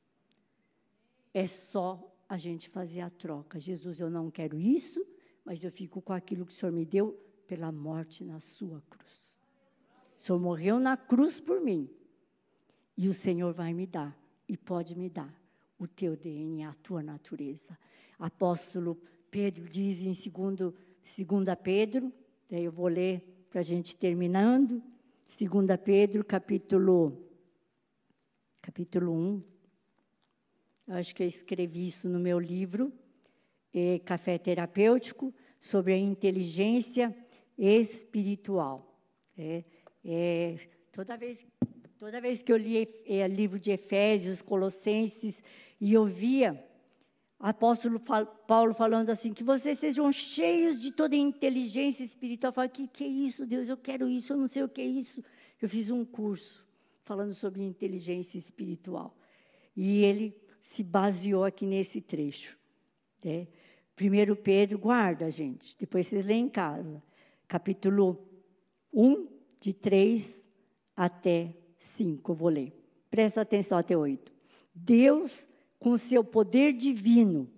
É 1.32 1.46
só 1.46 2.14
a 2.28 2.36
gente 2.36 2.68
fazer 2.68 3.00
a 3.00 3.10
troca. 3.10 3.58
Jesus, 3.58 3.98
eu 3.98 4.10
não 4.10 4.30
quero 4.30 4.58
isso, 4.58 5.04
mas 5.44 5.64
eu 5.64 5.70
fico 5.70 6.02
com 6.02 6.12
aquilo 6.12 6.44
que 6.44 6.52
o 6.52 6.54
Senhor 6.54 6.72
me 6.72 6.84
deu 6.84 7.12
pela 7.46 7.72
morte 7.72 8.22
na 8.24 8.38
sua 8.38 8.82
cruz. 8.88 9.36
O 10.16 10.20
Senhor 10.20 10.38
morreu 10.38 10.78
na 10.78 10.96
cruz 10.96 11.40
por 11.40 11.60
mim. 11.60 11.88
E 12.96 13.08
o 13.08 13.14
Senhor 13.14 13.52
vai 13.52 13.72
me 13.72 13.86
dar, 13.86 14.16
e 14.46 14.56
pode 14.56 14.94
me 14.94 15.08
dar, 15.08 15.34
o 15.80 15.88
teu 15.88 16.14
DNA, 16.14 16.68
a 16.68 16.74
tua 16.74 17.02
natureza. 17.02 17.76
Apóstolo 18.18 19.00
Pedro 19.30 19.66
diz 19.66 20.02
em 20.02 20.12
2 20.12 20.74
Pedro, 21.62 22.12
daí 22.50 22.64
eu 22.64 22.70
vou 22.70 22.86
ler 22.86 23.46
para 23.48 23.60
a 23.60 23.62
gente 23.62 23.96
terminando, 23.96 24.82
2 25.26 25.80
Pedro, 25.82 26.22
capítulo, 26.22 27.18
capítulo 28.60 29.10
1. 29.10 29.40
Eu 30.88 30.94
acho 30.96 31.14
que 31.14 31.22
eu 31.22 31.26
escrevi 31.26 31.86
isso 31.86 32.10
no 32.10 32.20
meu 32.20 32.38
livro, 32.38 32.92
é, 33.72 34.00
Café 34.00 34.36
Terapêutico, 34.36 35.32
sobre 35.58 35.94
a 35.94 35.98
inteligência 35.98 37.16
espiritual. 37.56 39.00
É, 39.38 39.64
é, 40.04 40.56
toda, 40.92 41.16
vez, 41.16 41.46
toda 41.96 42.20
vez 42.20 42.42
que 42.42 42.52
eu 42.52 42.58
li 42.58 42.86
é, 43.06 43.26
livro 43.26 43.58
de 43.58 43.70
Efésios, 43.70 44.42
Colossenses, 44.42 45.42
e 45.80 45.92
eu 45.92 46.04
via 46.04 46.62
apóstolo 47.38 47.98
Paulo 48.46 48.74
falando 48.74 49.08
assim, 49.08 49.32
que 49.32 49.42
vocês 49.42 49.78
sejam 49.78 50.12
cheios 50.12 50.80
de 50.80 50.92
toda 50.92 51.16
inteligência 51.16 52.04
espiritual. 52.04 52.50
Eu 52.50 52.54
falo, 52.54 52.68
que 52.68 52.86
que 52.86 53.02
é 53.02 53.08
isso, 53.08 53.46
Deus? 53.46 53.68
Eu 53.68 53.78
quero 53.78 54.08
isso, 54.08 54.34
eu 54.34 54.36
não 54.36 54.46
sei 54.46 54.62
o 54.62 54.68
que 54.68 54.82
é 54.82 54.86
isso. 54.86 55.24
Eu 55.60 55.68
fiz 55.68 55.90
um 55.90 56.04
curso 56.04 56.66
falando 57.02 57.32
sobre 57.32 57.62
inteligência 57.62 58.36
espiritual. 58.36 59.16
E 59.74 60.04
ele 60.04 60.36
se 60.60 60.82
baseou 60.82 61.44
aqui 61.44 61.64
nesse 61.64 62.00
trecho. 62.00 62.58
Né? 63.24 63.48
Primeiro 63.96 64.36
Pedro, 64.36 64.78
guarda, 64.78 65.30
gente, 65.30 65.76
depois 65.78 66.06
vocês 66.06 66.26
lêem 66.26 66.44
em 66.44 66.48
casa. 66.48 67.02
Capítulo 67.48 68.28
1, 68.92 69.26
de 69.58 69.72
3 69.72 70.46
até 70.94 71.56
5, 71.78 72.30
eu 72.30 72.36
vou 72.36 72.48
ler. 72.50 72.72
Presta 73.10 73.40
atenção 73.40 73.78
até 73.78 73.96
8. 73.96 74.30
Deus 74.74 75.48
com 75.80 75.96
seu 75.96 76.22
poder 76.22 76.74
divino, 76.74 77.50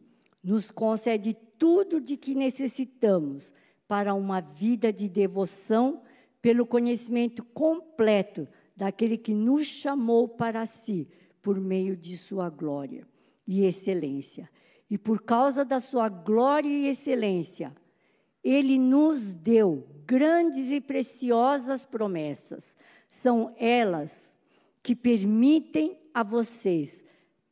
nos 0.42 0.70
concede 0.70 1.36
tudo 1.58 2.00
de 2.00 2.16
que 2.16 2.34
necessitamos 2.34 3.52
para 3.86 4.14
uma 4.14 4.40
vida 4.40 4.92
de 4.92 5.08
devoção 5.08 6.00
pelo 6.40 6.64
conhecimento 6.64 7.44
completo 7.44 8.48
daquele 8.76 9.18
que 9.18 9.34
nos 9.34 9.66
chamou 9.66 10.26
para 10.26 10.64
si 10.64 11.08
por 11.42 11.60
meio 11.60 11.96
de 11.96 12.16
sua 12.16 12.48
glória 12.48 13.06
e 13.46 13.64
excelência. 13.64 14.48
E 14.88 14.96
por 14.96 15.22
causa 15.22 15.64
da 15.64 15.80
sua 15.80 16.08
glória 16.08 16.68
e 16.68 16.86
excelência, 16.86 17.74
ele 18.42 18.78
nos 18.78 19.32
deu 19.32 19.86
grandes 20.06 20.70
e 20.70 20.80
preciosas 20.80 21.84
promessas. 21.84 22.76
São 23.08 23.54
elas 23.58 24.34
que 24.82 24.94
permitem 24.94 25.98
a 26.14 26.22
vocês 26.22 27.04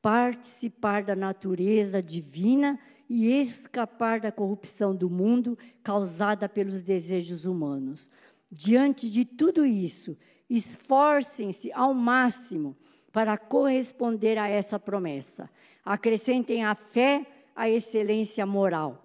participar 0.02 1.02
da 1.02 1.14
natureza 1.14 2.02
divina 2.02 2.78
e 3.08 3.40
escapar 3.40 4.20
da 4.20 4.32
corrupção 4.32 4.94
do 4.94 5.10
mundo 5.10 5.58
causada 5.82 6.48
pelos 6.48 6.82
desejos 6.82 7.44
humanos. 7.44 8.10
Diante 8.50 9.10
de 9.10 9.24
tudo 9.24 9.64
isso, 9.64 10.16
esforcem-se 10.48 11.72
ao 11.72 11.92
máximo 11.92 12.76
para 13.12 13.36
corresponder 13.36 14.38
a 14.38 14.48
essa 14.48 14.78
promessa. 14.78 15.50
Acrescentem 15.84 16.64
à 16.64 16.74
fé 16.74 17.26
a 17.54 17.68
excelência 17.68 18.46
moral. 18.46 19.04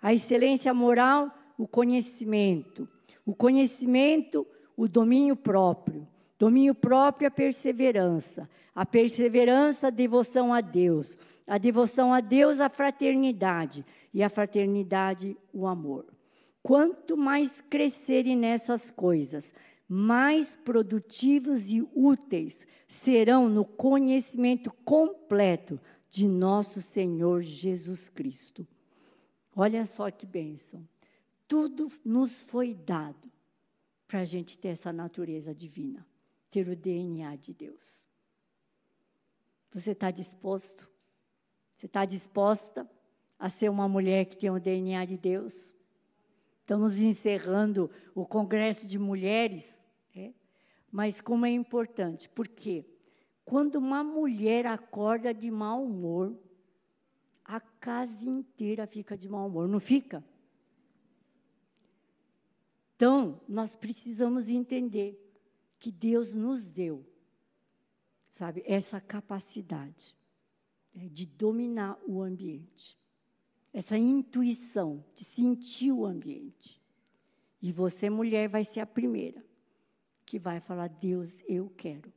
A 0.00 0.14
excelência 0.14 0.72
moral, 0.72 1.30
o 1.58 1.66
conhecimento. 1.66 2.88
O 3.26 3.34
conhecimento, 3.34 4.46
o 4.76 4.88
domínio 4.88 5.36
próprio. 5.36 6.06
Domínio 6.38 6.74
próprio, 6.74 7.28
a 7.28 7.30
perseverança 7.30 8.48
a 8.74 8.86
perseverança, 8.86 9.88
a 9.88 9.90
devoção 9.90 10.52
a 10.52 10.60
Deus, 10.60 11.18
a 11.46 11.58
devoção 11.58 12.12
a 12.12 12.20
Deus, 12.20 12.60
a 12.60 12.68
fraternidade, 12.68 13.84
e 14.12 14.22
a 14.22 14.28
fraternidade, 14.28 15.36
o 15.52 15.66
amor. 15.66 16.06
Quanto 16.62 17.16
mais 17.16 17.60
crescerem 17.60 18.36
nessas 18.36 18.90
coisas, 18.90 19.52
mais 19.88 20.56
produtivos 20.56 21.70
e 21.70 21.82
úteis 21.94 22.66
serão 22.86 23.48
no 23.48 23.64
conhecimento 23.64 24.72
completo 24.84 25.80
de 26.08 26.28
nosso 26.28 26.82
Senhor 26.82 27.42
Jesus 27.42 28.08
Cristo. 28.08 28.66
Olha 29.54 29.84
só 29.86 30.10
que 30.10 30.26
bênção. 30.26 30.86
Tudo 31.48 31.90
nos 32.04 32.40
foi 32.40 32.74
dado 32.74 33.30
para 34.06 34.20
a 34.20 34.24
gente 34.24 34.58
ter 34.58 34.68
essa 34.68 34.92
natureza 34.92 35.54
divina, 35.54 36.06
ter 36.50 36.68
o 36.68 36.76
DNA 36.76 37.34
de 37.36 37.52
Deus. 37.52 38.09
Você 39.72 39.92
está 39.92 40.10
disposto? 40.10 40.90
Você 41.74 41.86
está 41.86 42.04
disposta 42.04 42.88
a 43.38 43.48
ser 43.48 43.70
uma 43.70 43.88
mulher 43.88 44.26
que 44.26 44.36
tem 44.36 44.50
o 44.50 44.60
DNA 44.60 45.04
de 45.04 45.16
Deus? 45.16 45.74
Estamos 46.60 46.98
encerrando 46.98 47.90
o 48.14 48.26
Congresso 48.26 48.86
de 48.86 48.98
Mulheres, 48.98 49.84
é? 50.14 50.32
mas 50.90 51.20
como 51.20 51.46
é 51.46 51.50
importante, 51.50 52.28
porque 52.28 52.84
quando 53.44 53.76
uma 53.76 54.04
mulher 54.04 54.66
acorda 54.66 55.32
de 55.32 55.50
mau 55.50 55.84
humor, 55.84 56.36
a 57.44 57.58
casa 57.60 58.24
inteira 58.24 58.86
fica 58.86 59.16
de 59.16 59.28
mau 59.28 59.48
humor, 59.48 59.66
não 59.66 59.80
fica? 59.80 60.24
Então, 62.94 63.40
nós 63.48 63.74
precisamos 63.74 64.48
entender 64.50 65.18
que 65.78 65.90
Deus 65.90 66.34
nos 66.34 66.70
deu 66.70 67.09
sabe, 68.30 68.62
essa 68.66 69.00
capacidade 69.00 70.16
né, 70.94 71.08
de 71.08 71.26
dominar 71.26 71.98
o 72.06 72.22
ambiente, 72.22 72.98
essa 73.72 73.96
intuição 73.98 75.04
de 75.14 75.24
sentir 75.24 75.92
o 75.92 76.04
ambiente. 76.04 76.80
E 77.60 77.70
você, 77.72 78.08
mulher, 78.08 78.48
vai 78.48 78.64
ser 78.64 78.80
a 78.80 78.86
primeira 78.86 79.44
que 80.24 80.38
vai 80.38 80.60
falar: 80.60 80.88
Deus, 80.88 81.42
eu 81.48 81.68
quero 81.76 82.12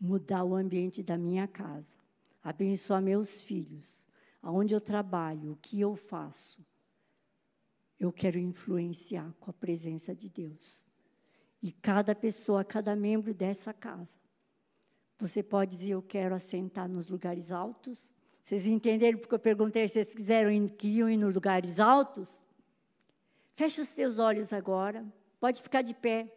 mudar 0.00 0.44
o 0.44 0.54
ambiente 0.54 1.02
da 1.02 1.16
minha 1.16 1.48
casa, 1.48 1.96
abençoar 2.42 3.02
meus 3.02 3.40
filhos, 3.40 4.06
aonde 4.42 4.74
eu 4.74 4.80
trabalho, 4.80 5.52
o 5.52 5.56
que 5.56 5.80
eu 5.80 5.96
faço. 5.96 6.64
Eu 7.98 8.12
quero 8.12 8.38
influenciar 8.38 9.32
com 9.40 9.50
a 9.50 9.54
presença 9.54 10.14
de 10.14 10.28
Deus. 10.28 10.84
E 11.62 11.72
cada 11.72 12.14
pessoa, 12.14 12.62
cada 12.62 12.94
membro 12.94 13.32
dessa 13.32 13.72
casa 13.72 14.18
você 15.18 15.42
pode 15.42 15.70
dizer, 15.70 15.92
eu 15.92 16.02
quero 16.02 16.34
assentar 16.34 16.88
nos 16.88 17.08
lugares 17.08 17.52
altos. 17.52 18.12
Vocês 18.42 18.66
entenderam 18.66 19.18
porque 19.18 19.34
eu 19.34 19.38
perguntei 19.38 19.86
se 19.88 19.94
vocês 19.94 20.14
quiseram 20.14 20.50
ir, 20.50 20.70
queriam 20.70 21.08
ir 21.08 21.16
nos 21.16 21.34
lugares 21.34 21.80
altos? 21.80 22.44
Feche 23.54 23.80
os 23.80 23.88
seus 23.88 24.18
olhos 24.18 24.52
agora. 24.52 25.06
Pode 25.40 25.62
ficar 25.62 25.82
de 25.82 25.94
pé. 25.94 26.30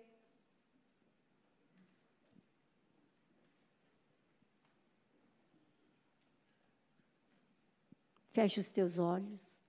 Feche 8.29 8.59
os 8.59 8.69
teus 8.69 8.99
olhos. 8.99 9.66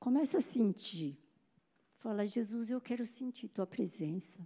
Começa 0.00 0.38
a 0.38 0.40
sentir. 0.40 1.16
Fala, 1.98 2.26
Jesus, 2.26 2.70
eu 2.70 2.80
quero 2.80 3.04
sentir 3.04 3.48
tua 3.48 3.66
presença. 3.66 4.40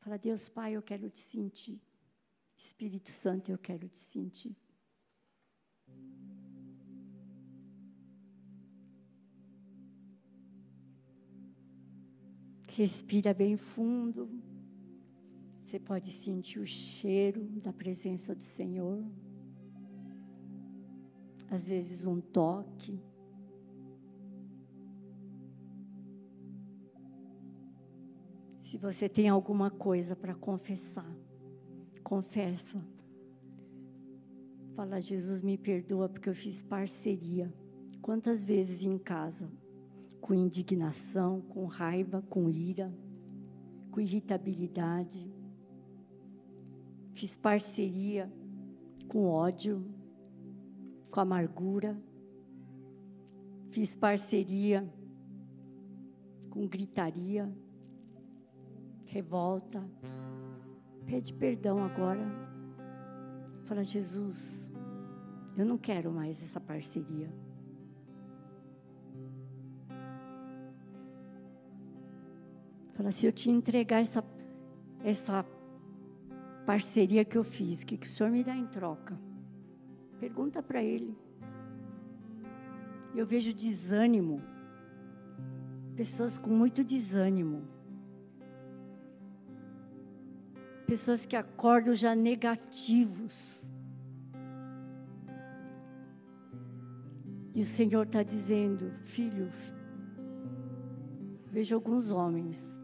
Fala, 0.00 0.16
Deus 0.18 0.48
Pai, 0.48 0.72
eu 0.72 0.82
quero 0.82 1.10
te 1.10 1.20
sentir. 1.20 1.78
Espírito 2.56 3.10
Santo, 3.10 3.50
eu 3.50 3.58
quero 3.58 3.86
te 3.86 3.98
sentir. 3.98 4.56
Respira 12.72 13.34
bem 13.34 13.58
fundo. 13.58 14.28
Você 15.62 15.78
pode 15.78 16.08
sentir 16.08 16.58
o 16.58 16.66
cheiro 16.66 17.44
da 17.60 17.72
presença 17.72 18.34
do 18.34 18.42
Senhor. 18.42 19.04
às 21.50 21.68
vezes 21.68 22.04
um 22.04 22.20
toque. 22.20 22.98
Se 28.74 28.78
você 28.78 29.08
tem 29.08 29.28
alguma 29.28 29.70
coisa 29.70 30.16
para 30.16 30.34
confessar, 30.34 31.08
confessa. 32.02 32.84
Fala, 34.74 35.00
Jesus, 35.00 35.42
me 35.42 35.56
perdoa 35.56 36.08
porque 36.08 36.28
eu 36.28 36.34
fiz 36.34 36.60
parceria. 36.60 37.54
Quantas 38.02 38.42
vezes 38.42 38.82
em 38.82 38.98
casa? 38.98 39.48
Com 40.20 40.34
indignação, 40.34 41.40
com 41.42 41.66
raiva, 41.66 42.20
com 42.22 42.50
ira, 42.50 42.92
com 43.92 44.00
irritabilidade. 44.00 45.32
Fiz 47.12 47.36
parceria 47.36 48.28
com 49.06 49.28
ódio, 49.28 49.86
com 51.12 51.20
amargura. 51.20 51.96
Fiz 53.70 53.94
parceria 53.94 54.84
com 56.50 56.66
gritaria, 56.66 57.56
revolta. 59.04 59.82
Pede 61.06 61.32
perdão 61.32 61.84
agora. 61.84 62.24
Fala, 63.64 63.82
Jesus, 63.82 64.70
eu 65.56 65.64
não 65.64 65.78
quero 65.78 66.12
mais 66.12 66.42
essa 66.42 66.60
parceria. 66.60 67.32
Fala, 72.94 73.10
se 73.10 73.26
eu 73.26 73.32
te 73.32 73.50
entregar 73.50 74.00
essa, 74.00 74.24
essa 75.02 75.44
parceria 76.64 77.24
que 77.24 77.36
eu 77.36 77.44
fiz, 77.44 77.82
o 77.82 77.86
que, 77.86 77.96
que 77.96 78.06
o 78.06 78.10
Senhor 78.10 78.30
me 78.30 78.42
dá 78.44 78.56
em 78.56 78.66
troca? 78.66 79.18
Pergunta 80.20 80.62
para 80.62 80.82
Ele. 80.82 81.16
Eu 83.14 83.26
vejo 83.26 83.52
desânimo, 83.54 84.40
pessoas 85.94 86.36
com 86.36 86.50
muito 86.50 86.82
desânimo, 86.82 87.62
pessoas 90.86 91.24
que 91.26 91.36
acordam 91.36 91.94
já 91.94 92.14
negativos. 92.14 93.70
E 97.54 97.60
o 97.60 97.64
Senhor 97.64 98.04
está 98.04 98.22
dizendo, 98.22 98.92
filho, 99.02 99.50
vejo 101.50 101.74
alguns 101.76 102.10
homens 102.10 102.80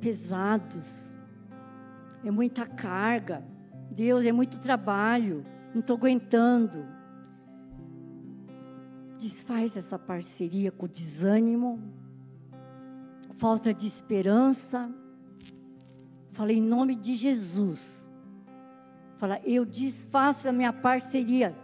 pesados, 0.00 1.14
é 2.24 2.30
muita 2.30 2.66
carga. 2.66 3.44
Deus, 3.90 4.24
é 4.24 4.32
muito 4.32 4.58
trabalho, 4.58 5.44
não 5.74 5.80
estou 5.80 5.96
aguentando. 5.96 6.86
Desfaz 9.18 9.76
essa 9.76 9.98
parceria 9.98 10.70
com 10.70 10.86
desânimo, 10.86 11.80
falta 13.34 13.74
de 13.74 13.86
esperança. 13.86 14.90
Fala 16.32 16.52
em 16.52 16.62
nome 16.62 16.94
de 16.94 17.16
Jesus. 17.16 18.06
Fala, 19.16 19.40
eu 19.44 19.64
desfaço 19.64 20.48
a 20.48 20.52
minha 20.52 20.72
parceria 20.72 21.54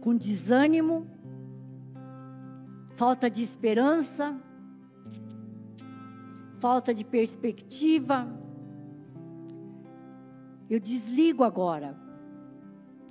com 0.00 0.14
desânimo, 0.14 1.06
falta 2.94 3.30
de 3.30 3.42
esperança, 3.42 4.38
falta 6.58 6.92
de 6.92 7.04
perspectiva. 7.04 8.28
Eu 10.68 10.80
desligo 10.80 11.44
agora. 11.44 11.96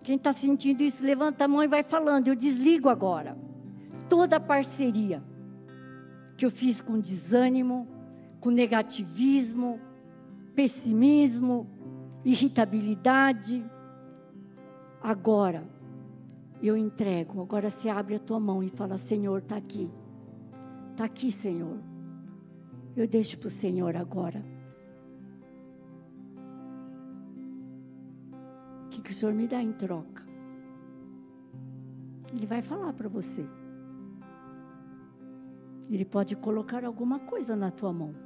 Quem 0.04 0.18
está 0.18 0.32
sentindo 0.34 0.82
isso, 0.84 1.04
levanta 1.04 1.46
a 1.46 1.48
mão 1.48 1.64
e 1.64 1.68
vai 1.68 1.82
falando. 1.82 2.28
Eu 2.28 2.36
desligo 2.36 2.90
agora. 2.90 3.36
Toda 4.08 4.36
a 4.36 4.40
parceria 4.40 5.24
que 6.38 6.46
eu 6.46 6.52
fiz 6.52 6.82
com 6.82 7.00
desânimo, 7.00 7.88
com 8.40 8.52
negativismo, 8.52 9.80
pessimismo, 10.56 11.68
irritabilidade. 12.24 13.64
Agora 15.02 15.68
eu 16.62 16.76
entrego. 16.76 17.42
Agora 17.42 17.70
você 17.70 17.90
abre 17.90 18.16
a 18.16 18.20
tua 18.20 18.40
mão 18.40 18.64
e 18.64 18.70
fala: 18.70 18.98
Senhor, 18.98 19.40
está 19.40 19.58
aqui. 19.58 19.92
Está 20.92 21.06
aqui, 21.06 21.32
Senhor. 21.32 21.78
Eu 22.96 23.08
deixo 23.08 23.38
para 23.38 23.48
o 23.48 23.52
Senhor 23.52 23.96
agora. 23.96 24.44
O 28.86 28.90
que, 28.90 29.02
que 29.02 29.12
o 29.12 29.14
Senhor 29.14 29.34
me 29.34 29.48
dá 29.48 29.62
em 29.62 29.74
troca? 29.74 30.26
Ele 32.34 32.46
vai 32.46 32.62
falar 32.62 32.94
para 32.94 33.10
você. 33.10 33.46
Ele 35.90 36.06
pode 36.06 36.36
colocar 36.36 36.84
alguma 36.84 37.20
coisa 37.20 37.56
na 37.56 37.70
tua 37.70 37.94
mão. 37.94 38.25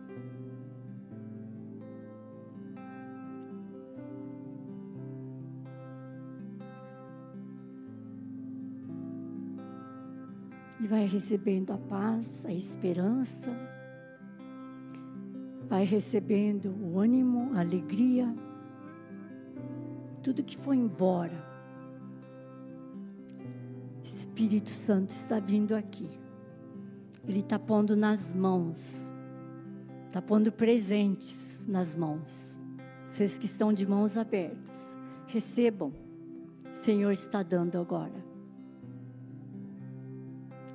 E 10.80 10.88
vai 10.88 11.06
recebendo 11.06 11.72
a 11.72 11.78
paz, 11.78 12.46
a 12.46 12.54
esperança 12.54 13.50
vai 15.70 15.86
recebendo 15.86 16.76
o 16.82 17.00
ânimo, 17.00 17.52
a 17.54 17.60
alegria, 17.60 18.36
tudo 20.24 20.44
que 20.44 20.58
foi 20.58 20.78
embora. 20.78 21.48
Espírito 24.04 24.72
Santo 24.72 25.12
está 25.12 25.40
vindo 25.40 25.76
aqui. 25.76 26.10
Ele 27.28 27.42
está 27.42 27.60
pondo 27.60 27.96
nas 27.96 28.34
mãos, 28.34 29.12
está 30.08 30.20
pondo 30.20 30.52
presentes 30.52 31.64
nas 31.68 31.96
mãos. 31.96 32.60
Vocês 33.08 33.38
que 33.38 33.46
estão 33.46 33.72
de 33.72 33.86
mãos 33.86 34.18
abertas, 34.18 34.98
recebam. 35.28 35.94
O 36.72 36.74
Senhor 36.74 37.12
está 37.12 37.44
dando 37.44 37.78
agora. 37.78 38.29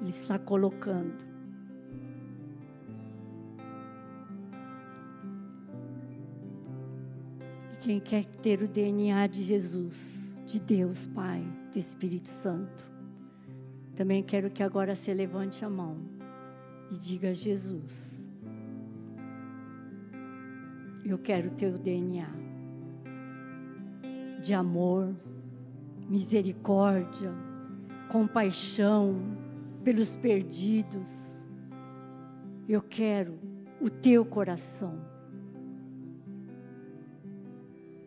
Ele 0.05 0.11
está 0.11 0.39
colocando. 0.39 1.17
Quem 7.81 7.99
quer 7.99 8.27
ter 8.43 8.63
o 8.63 8.69
DNA 8.69 9.27
de 9.29 9.43
Jesus, 9.43 10.37
de 10.45 10.61
Deus 10.61 11.07
Pai, 11.07 11.43
do 11.73 11.79
Espírito 11.79 12.29
Santo, 12.29 12.85
também 13.97 14.23
quero 14.23 14.51
que 14.51 14.63
agora 14.63 14.95
você 14.95 15.15
levante 15.15 15.65
a 15.65 15.71
mão 15.71 15.97
e 16.91 16.99
diga: 16.99 17.33
Jesus, 17.33 18.29
eu 21.03 21.17
quero 21.17 21.51
ter 21.53 21.75
o 21.75 21.79
DNA 21.79 22.29
de 24.43 24.53
amor, 24.53 25.17
misericórdia, 26.07 27.33
compaixão 28.11 29.44
pelos 29.85 30.17
perdidos. 30.17 31.45
Eu 32.69 32.83
quero 32.83 33.39
o 33.81 33.91
teu 33.91 34.25
coração 34.25 35.15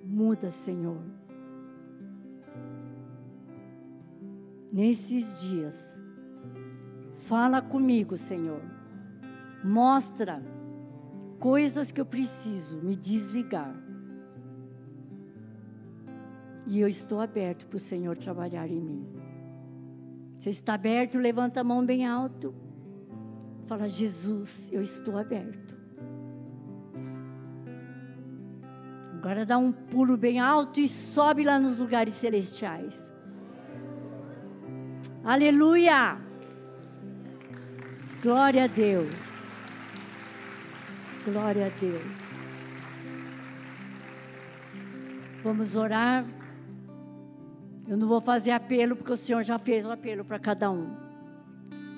Muda, 0.08 0.50
Senhor. 0.50 1.02
Nesses 4.72 5.38
dias, 5.42 6.02
fala 7.14 7.62
comigo, 7.62 8.18
Senhor. 8.18 8.62
Mostra 9.64 10.42
coisas 11.40 11.92
que 11.92 12.00
eu 12.00 12.06
preciso 12.06 12.78
me 12.78 12.96
desligar. 12.96 13.76
E 16.66 16.80
eu 16.80 16.88
estou 16.88 17.20
aberto 17.20 17.68
para 17.68 17.78
o 17.78 17.80
Senhor 17.80 18.18
trabalhar 18.18 18.68
em 18.70 18.80
mim. 18.80 19.06
Você 20.48 20.52
está 20.52 20.76
aberto? 20.76 21.18
Levanta 21.18 21.60
a 21.60 21.64
mão 21.64 21.86
bem 21.86 22.08
alto. 22.08 22.56
Fala, 23.68 23.86
Jesus, 23.86 24.70
eu 24.72 24.82
estou 24.82 25.18
aberto. 25.18 25.78
Agora 29.14 29.46
dá 29.46 29.58
um 29.58 29.74
pulo 29.74 30.16
bem 30.16 30.40
alto 30.40 30.80
e 30.80 30.88
sobe 30.88 31.44
lá 31.44 31.60
nos 31.60 31.76
lugares 31.76 32.14
celestiais. 32.14 33.12
Aleluia! 35.22 36.18
Glória 38.24 38.64
a 38.64 38.68
Deus. 38.68 39.52
Glória 41.26 41.66
a 41.66 41.70
Deus. 41.78 42.48
Vamos 45.44 45.76
orar. 45.76 46.37
Eu 47.88 47.96
não 47.98 48.08
vou 48.08 48.20
fazer 48.20 48.52
apelo 48.52 48.96
porque 48.96 49.14
o 49.14 49.18
Senhor 49.18 49.44
já 49.44 49.58
fez 49.58 49.86
o 49.86 49.92
apelo 49.92 50.26
para 50.26 50.38
cada 50.38 50.70
um. 50.70 50.96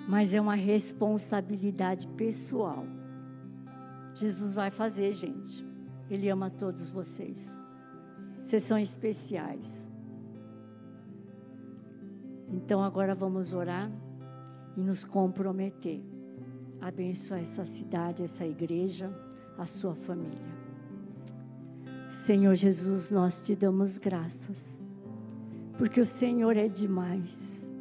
Mas 0.07 0.33
é 0.33 0.41
uma 0.41 0.55
responsabilidade 0.55 2.07
pessoal. 2.09 2.85
Jesus 4.13 4.55
vai 4.55 4.69
fazer, 4.69 5.13
gente. 5.13 5.65
Ele 6.09 6.29
ama 6.29 6.49
todos 6.49 6.89
vocês. 6.89 7.59
Vocês 8.43 8.63
são 8.63 8.77
especiais. 8.77 9.89
Então 12.51 12.83
agora 12.83 13.13
vamos 13.13 13.53
orar 13.53 13.91
e 14.75 14.81
nos 14.81 15.03
comprometer 15.03 16.03
a 16.81 16.87
abençoar 16.87 17.41
essa 17.41 17.65
cidade, 17.65 18.23
essa 18.23 18.45
igreja, 18.45 19.11
a 19.57 19.65
sua 19.65 19.93
família. 19.95 20.59
Senhor 22.07 22.55
Jesus, 22.55 23.11
nós 23.11 23.41
te 23.41 23.55
damos 23.55 23.97
graças, 23.97 24.83
porque 25.79 26.01
o 26.01 26.05
Senhor 26.05 26.57
é 26.57 26.67
demais, 26.67 27.73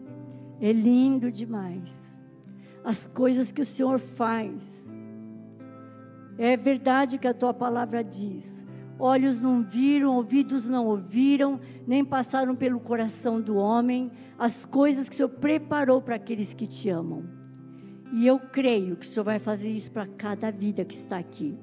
é 0.60 0.72
lindo 0.72 1.32
demais. 1.32 2.22
As 2.84 3.08
coisas 3.08 3.50
que 3.50 3.60
o 3.60 3.64
Senhor 3.64 3.98
faz, 3.98 4.96
é 6.38 6.56
verdade 6.56 7.18
que 7.18 7.26
a 7.26 7.34
tua 7.34 7.52
palavra 7.52 8.04
diz: 8.04 8.64
olhos 9.00 9.42
não 9.42 9.64
viram, 9.64 10.14
ouvidos 10.14 10.68
não 10.68 10.86
ouviram, 10.86 11.58
nem 11.88 12.04
passaram 12.04 12.54
pelo 12.54 12.78
coração 12.78 13.40
do 13.40 13.56
homem 13.56 14.12
as 14.38 14.64
coisas 14.64 15.08
que 15.08 15.16
o 15.16 15.18
Senhor 15.18 15.30
preparou 15.30 16.00
para 16.00 16.14
aqueles 16.14 16.54
que 16.54 16.68
te 16.68 16.88
amam. 16.88 17.24
E 18.12 18.24
eu 18.24 18.38
creio 18.38 18.96
que 18.96 19.06
o 19.06 19.08
Senhor 19.08 19.24
vai 19.24 19.40
fazer 19.40 19.70
isso 19.70 19.90
para 19.90 20.06
cada 20.06 20.52
vida 20.52 20.84
que 20.84 20.94
está 20.94 21.18
aqui, 21.18 21.58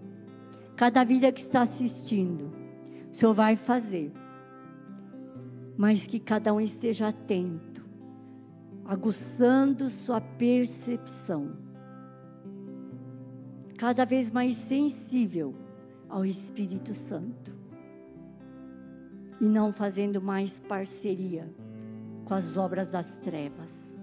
cada 0.75 1.01
vida 1.05 1.31
que 1.31 1.39
está 1.39 1.61
assistindo. 1.61 2.51
O 3.09 3.15
Senhor 3.15 3.33
vai 3.33 3.55
fazer, 3.55 4.11
mas 5.77 6.05
que 6.05 6.19
cada 6.19 6.53
um 6.53 6.61
esteja 6.61 7.09
atento, 7.09 7.85
aguçando 8.85 9.89
sua 9.89 10.21
percepção, 10.21 11.57
cada 13.77 14.05
vez 14.05 14.31
mais 14.31 14.55
sensível 14.55 15.53
ao 16.07 16.23
Espírito 16.23 16.93
Santo 16.93 17.53
e 19.39 19.45
não 19.45 19.71
fazendo 19.71 20.21
mais 20.21 20.59
parceria 20.59 21.53
com 22.23 22.33
as 22.33 22.57
obras 22.57 22.87
das 22.87 23.17
trevas, 23.17 23.97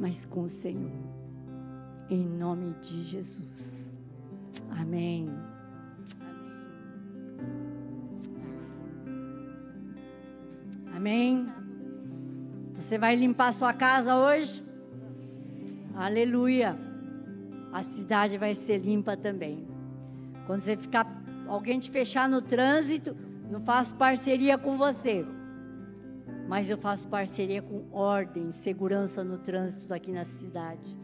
mas 0.00 0.24
com 0.24 0.42
o 0.42 0.48
Senhor. 0.48 0.90
Em 2.10 2.24
nome 2.24 2.74
de 2.80 3.02
Jesus. 3.04 3.96
Amém. 4.70 5.51
Amém. 11.02 11.48
Você 12.76 12.96
vai 12.96 13.16
limpar 13.16 13.52
sua 13.52 13.72
casa 13.72 14.14
hoje? 14.14 14.64
Aleluia. 15.96 16.78
A 17.72 17.82
cidade 17.82 18.38
vai 18.38 18.54
ser 18.54 18.78
limpa 18.78 19.16
também. 19.16 19.66
Quando 20.46 20.60
você 20.60 20.76
ficar 20.76 21.04
alguém 21.48 21.80
te 21.80 21.90
fechar 21.90 22.28
no 22.28 22.40
trânsito, 22.40 23.16
não 23.50 23.58
faço 23.58 23.96
parceria 23.96 24.56
com 24.56 24.78
você. 24.78 25.26
Mas 26.46 26.70
eu 26.70 26.78
faço 26.78 27.08
parceria 27.08 27.60
com 27.60 27.82
ordem, 27.90 28.52
segurança 28.52 29.24
no 29.24 29.38
trânsito 29.38 29.92
aqui 29.92 30.12
na 30.12 30.22
cidade. 30.22 30.96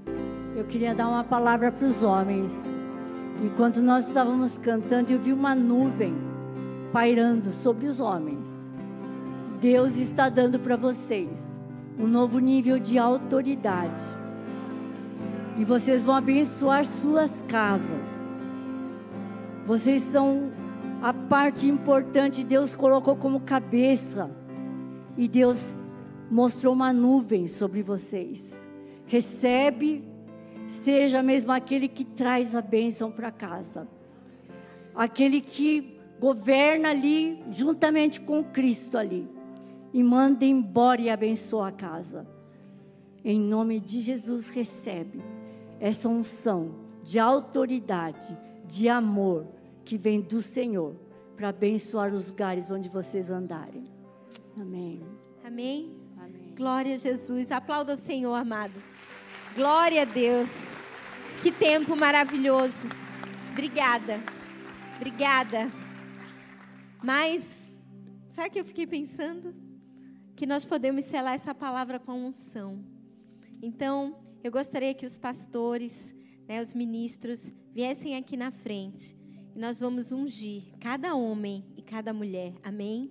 Eu 0.55 0.65
queria 0.65 0.95
dar 0.95 1.09
uma 1.09 1.25
palavra 1.25 1.73
para 1.73 1.89
os 1.89 2.05
homens. 2.05 2.73
Enquanto 3.45 3.83
nós 3.83 4.07
estávamos 4.07 4.57
cantando, 4.59 5.11
eu 5.11 5.19
vi 5.19 5.33
uma 5.33 5.57
nuvem 5.57 6.15
pairando 6.93 7.51
sobre 7.51 7.89
os 7.89 7.99
homens. 7.99 8.71
Deus 9.61 9.97
está 9.97 10.29
dando 10.29 10.59
para 10.59 10.77
vocês 10.77 11.61
um 11.99 12.07
novo 12.07 12.39
nível 12.39 12.79
de 12.79 12.99
autoridade. 12.99 14.05
E 15.57 15.65
vocês 15.65 16.03
vão 16.03 16.15
abençoar 16.15 16.85
suas 16.85 17.43
casas 17.49 18.29
vocês 19.69 20.01
são 20.01 20.51
a 21.03 21.13
parte 21.13 21.69
importante, 21.69 22.43
Deus 22.43 22.75
colocou 22.75 23.15
como 23.15 23.41
cabeça. 23.41 24.31
E 25.15 25.29
Deus 25.29 25.75
mostrou 26.31 26.73
uma 26.73 26.91
nuvem 26.91 27.47
sobre 27.47 27.83
vocês. 27.83 28.67
Recebe, 29.05 30.03
seja 30.67 31.23
mesmo 31.23 31.53
aquele 31.53 31.87
que 31.87 32.03
traz 32.03 32.57
a 32.57 32.63
bênção 32.63 33.11
para 33.11 33.31
casa. 33.31 33.87
Aquele 34.95 35.43
que 35.43 36.01
governa 36.19 36.89
ali, 36.89 37.39
juntamente 37.51 38.23
com 38.23 38.43
Cristo 38.43 38.97
ali. 38.97 39.29
E 39.93 40.03
manda 40.03 40.45
embora 40.45 41.01
e 41.01 41.11
abençoa 41.11 41.69
a 41.69 41.73
casa. 41.73 42.27
Em 43.25 43.41
nome 43.41 43.81
de 43.81 44.01
Jesus, 44.01 44.49
recebe 44.49 45.23
essa 45.81 46.09
unção 46.09 46.75
de 47.03 47.19
autoridade, 47.19 48.37
de 48.67 48.89
amor 48.89 49.47
que 49.85 49.97
vem 49.97 50.21
do 50.21 50.43
Senhor 50.43 50.95
para 51.37 51.49
abençoar 51.51 52.13
os 52.13 52.31
lugares 52.31 52.71
onde 52.71 52.89
vocês 52.89 53.31
andarem. 53.31 53.85
Amém. 54.61 55.03
Amém. 55.45 55.97
Amém. 56.19 56.55
Glória 56.57 56.95
a 56.95 56.97
Jesus. 56.97 57.51
Aplauda 57.51 57.95
o 57.95 57.99
Senhor, 57.99 58.35
amado. 58.35 58.75
Glória 59.55 60.03
a 60.03 60.05
Deus. 60.05 60.51
Que 61.41 61.53
tempo 61.53 61.97
maravilhoso. 61.97 62.89
Obrigada. 63.53 64.21
Obrigada. 64.97 65.71
Mas, 67.03 67.45
sabe 68.31 68.49
o 68.49 68.51
que 68.51 68.61
eu 68.61 68.65
fiquei 68.65 68.87
pensando? 68.87 69.55
Que 70.39 70.47
nós 70.47 70.65
podemos 70.65 71.05
selar 71.05 71.35
essa 71.35 71.53
palavra 71.53 71.99
com 71.99 72.13
unção. 72.13 72.79
Então, 73.61 74.17
eu 74.45 74.53
gostaria 74.53 74.95
que 74.95 75.05
os 75.05 75.19
pastores, 75.19 76.15
né, 76.47 76.63
os 76.63 76.73
ministros, 76.73 77.51
viessem 77.75 78.15
aqui 78.15 78.37
na 78.37 78.53
frente 78.53 79.19
nós 79.59 79.81
vamos 79.81 80.13
ungir 80.13 80.63
cada 80.79 81.17
homem 81.17 81.65
e 81.77 81.83
cada 81.83 82.13
mulher, 82.13 82.55
amém? 82.63 83.11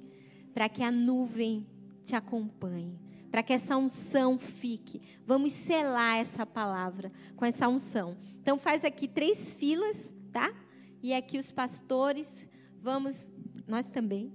Para 0.53 0.69
que 0.69 0.81
a 0.81 0.89
nuvem 0.89 1.67
te 2.05 2.15
acompanhe, 2.15 2.97
para 3.29 3.43
que 3.43 3.51
essa 3.51 3.75
unção 3.75 4.37
fique. 4.37 5.01
Vamos 5.25 5.51
selar 5.51 6.19
essa 6.19 6.45
palavra 6.45 7.11
com 7.35 7.43
essa 7.43 7.67
unção. 7.67 8.15
Então 8.41 8.57
faz 8.57 8.85
aqui 8.85 9.09
três 9.09 9.53
filas, 9.53 10.13
tá? 10.31 10.53
E 11.03 11.13
aqui 11.13 11.37
os 11.37 11.51
pastores, 11.51 12.47
vamos, 12.79 13.27
nós 13.67 13.89
também. 13.89 14.31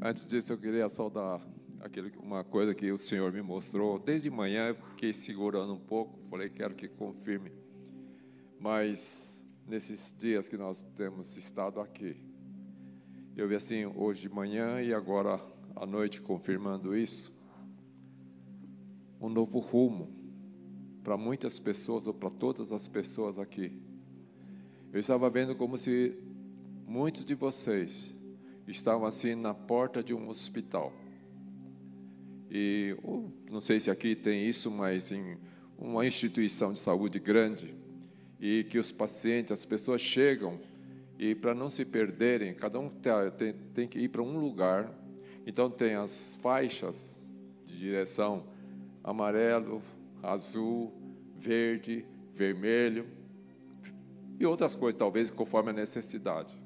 Antes 0.00 0.24
disso, 0.28 0.52
eu 0.52 0.58
queria 0.58 0.88
saudar 0.88 1.44
aquele, 1.80 2.12
uma 2.22 2.44
coisa 2.44 2.72
que 2.72 2.92
o 2.92 2.96
Senhor 2.96 3.32
me 3.32 3.42
mostrou. 3.42 3.98
Desde 3.98 4.30
manhã 4.30 4.68
eu 4.68 4.76
fiquei 4.76 5.12
segurando 5.12 5.74
um 5.74 5.78
pouco, 5.78 6.20
falei, 6.30 6.48
quero 6.48 6.76
que 6.76 6.86
confirme. 6.86 7.50
Mas 8.60 9.44
nesses 9.66 10.14
dias 10.16 10.48
que 10.48 10.56
nós 10.56 10.84
temos 10.96 11.36
estado 11.36 11.80
aqui. 11.80 12.16
Eu 13.36 13.48
vi 13.48 13.56
assim 13.56 13.86
hoje 13.86 14.22
de 14.22 14.28
manhã 14.28 14.80
e 14.80 14.94
agora 14.94 15.40
à 15.74 15.84
noite 15.84 16.22
confirmando 16.22 16.96
isso. 16.96 17.36
Um 19.20 19.28
novo 19.28 19.58
rumo 19.58 20.12
para 21.02 21.16
muitas 21.16 21.58
pessoas 21.58 22.06
ou 22.06 22.14
para 22.14 22.30
todas 22.30 22.72
as 22.72 22.86
pessoas 22.86 23.36
aqui. 23.36 23.76
Eu 24.92 25.00
estava 25.00 25.28
vendo 25.28 25.56
como 25.56 25.76
se 25.76 26.16
muitos 26.86 27.24
de 27.24 27.34
vocês 27.34 28.17
estavam 28.76 29.06
assim 29.06 29.34
na 29.34 29.54
porta 29.54 30.02
de 30.02 30.14
um 30.14 30.28
hospital. 30.28 30.92
E 32.50 32.96
não 33.50 33.60
sei 33.60 33.80
se 33.80 33.90
aqui 33.90 34.14
tem 34.14 34.46
isso, 34.48 34.70
mas 34.70 35.10
em 35.12 35.36
uma 35.78 36.06
instituição 36.06 36.72
de 36.72 36.78
saúde 36.78 37.18
grande, 37.18 37.74
e 38.40 38.64
que 38.64 38.78
os 38.78 38.92
pacientes, 38.92 39.52
as 39.52 39.64
pessoas 39.64 40.00
chegam 40.00 40.60
e 41.18 41.34
para 41.34 41.54
não 41.54 41.68
se 41.68 41.84
perderem, 41.84 42.54
cada 42.54 42.78
um 42.78 42.88
tem, 42.88 43.52
tem 43.74 43.88
que 43.88 43.98
ir 43.98 44.08
para 44.08 44.22
um 44.22 44.38
lugar. 44.38 44.92
Então 45.46 45.68
tem 45.68 45.94
as 45.94 46.36
faixas 46.40 47.20
de 47.66 47.76
direção 47.76 48.44
amarelo, 49.02 49.82
azul, 50.22 50.92
verde, 51.34 52.04
vermelho 52.30 53.06
e 54.38 54.46
outras 54.46 54.76
coisas, 54.76 54.98
talvez 54.98 55.30
conforme 55.30 55.70
a 55.70 55.72
necessidade. 55.72 56.56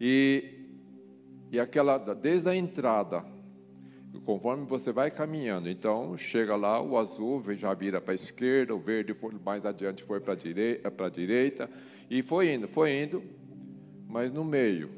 E, 0.00 0.61
e 1.52 1.60
aquela, 1.60 1.98
desde 1.98 2.48
a 2.48 2.56
entrada 2.56 3.22
conforme 4.24 4.66
você 4.66 4.92
vai 4.92 5.10
caminhando, 5.10 5.68
então 5.68 6.16
chega 6.16 6.54
lá, 6.54 6.80
o 6.80 6.98
azul 6.98 7.42
já 7.54 7.72
vira 7.74 8.00
para 8.00 8.12
a 8.12 8.14
esquerda, 8.14 8.74
o 8.74 8.78
verde 8.78 9.12
foi, 9.14 9.34
mais 9.44 9.64
adiante 9.66 10.02
foi 10.02 10.20
para 10.20 10.34
a 10.34 10.36
direita, 10.36 10.90
para 10.90 11.06
a 11.06 11.10
direita, 11.10 11.70
e 12.10 12.22
foi 12.22 12.52
indo, 12.52 12.68
foi 12.68 13.02
indo, 13.02 13.22
mas 14.06 14.30
no 14.30 14.44
meio. 14.44 14.90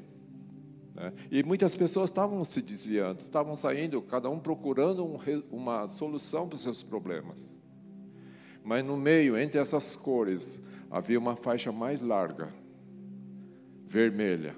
Né? 0.94 1.12
E 1.30 1.42
muitas 1.42 1.74
pessoas 1.74 2.10
estavam 2.10 2.44
se 2.44 2.60
desviando, 2.60 3.20
estavam 3.20 3.56
saindo, 3.56 4.02
cada 4.02 4.28
um 4.28 4.38
procurando 4.38 5.04
um, 5.04 5.18
uma 5.50 5.88
solução 5.88 6.48
para 6.48 6.56
os 6.56 6.62
seus 6.62 6.82
problemas. 6.82 7.60
Mas 8.62 8.84
no 8.84 8.96
meio, 8.96 9.38
entre 9.38 9.60
essas 9.60 9.94
cores, 9.94 10.60
havia 10.90 11.18
uma 11.18 11.36
faixa 11.36 11.70
mais 11.70 12.00
larga, 12.00 12.52
vermelha, 13.86 14.54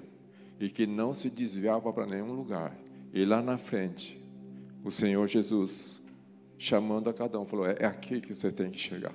e 0.59 0.69
que 0.69 0.87
não 0.87 1.13
se 1.13 1.29
desviava 1.29 1.91
para 1.93 2.05
nenhum 2.05 2.33
lugar. 2.33 2.77
E 3.13 3.23
lá 3.25 3.41
na 3.41 3.57
frente, 3.57 4.21
o 4.83 4.91
Senhor 4.91 5.27
Jesus 5.27 6.01
chamando 6.57 7.09
a 7.09 7.13
cada 7.13 7.39
um, 7.39 7.45
falou: 7.45 7.67
é, 7.67 7.75
é 7.79 7.85
aqui 7.85 8.19
que 8.19 8.33
você 8.33 8.51
tem 8.51 8.69
que 8.69 8.79
chegar. 8.79 9.13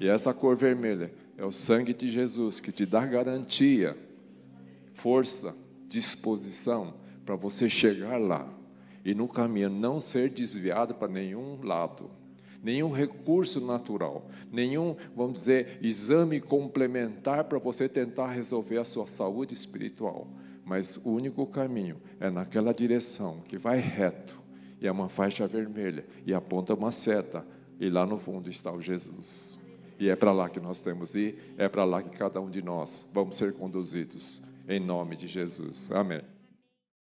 E 0.00 0.08
essa 0.08 0.34
cor 0.34 0.56
vermelha 0.56 1.12
é 1.36 1.44
o 1.44 1.52
sangue 1.52 1.94
de 1.94 2.08
Jesus 2.08 2.60
que 2.60 2.72
te 2.72 2.84
dá 2.84 3.06
garantia, 3.06 3.96
força, 4.92 5.54
disposição 5.88 6.94
para 7.24 7.36
você 7.36 7.68
chegar 7.68 8.18
lá 8.20 8.48
e 9.04 9.14
no 9.14 9.28
caminho 9.28 9.70
não 9.70 10.00
ser 10.00 10.30
desviado 10.30 10.94
para 10.94 11.08
nenhum 11.08 11.62
lado, 11.62 12.10
nenhum 12.64 12.90
recurso 12.90 13.60
natural, 13.60 14.26
nenhum, 14.50 14.96
vamos 15.14 15.40
dizer, 15.40 15.78
exame 15.82 16.40
complementar 16.40 17.44
para 17.44 17.58
você 17.58 17.88
tentar 17.88 18.32
resolver 18.32 18.78
a 18.78 18.84
sua 18.84 19.06
saúde 19.06 19.52
espiritual. 19.52 20.26
Mas 20.64 20.96
o 20.96 21.10
único 21.10 21.46
caminho 21.46 22.00
é 22.18 22.30
naquela 22.30 22.72
direção 22.72 23.42
que 23.46 23.58
vai 23.58 23.78
reto, 23.78 24.40
e 24.80 24.86
é 24.86 24.90
uma 24.90 25.10
faixa 25.10 25.46
vermelha, 25.46 26.06
e 26.26 26.32
aponta 26.32 26.72
uma 26.72 26.90
seta, 26.90 27.46
e 27.78 27.90
lá 27.90 28.06
no 28.06 28.18
fundo 28.18 28.48
está 28.48 28.72
o 28.72 28.80
Jesus. 28.80 29.60
E 30.00 30.08
é 30.08 30.16
para 30.16 30.32
lá 30.32 30.48
que 30.48 30.58
nós 30.58 30.80
temos 30.80 31.12
de 31.12 31.18
ir, 31.18 31.54
é 31.58 31.68
para 31.68 31.84
lá 31.84 32.02
que 32.02 32.10
cada 32.10 32.40
um 32.40 32.50
de 32.50 32.62
nós 32.62 33.06
vamos 33.12 33.36
ser 33.36 33.52
conduzidos, 33.52 34.42
em 34.66 34.80
nome 34.80 35.16
de 35.16 35.26
Jesus. 35.26 35.92
Amém. 35.92 36.33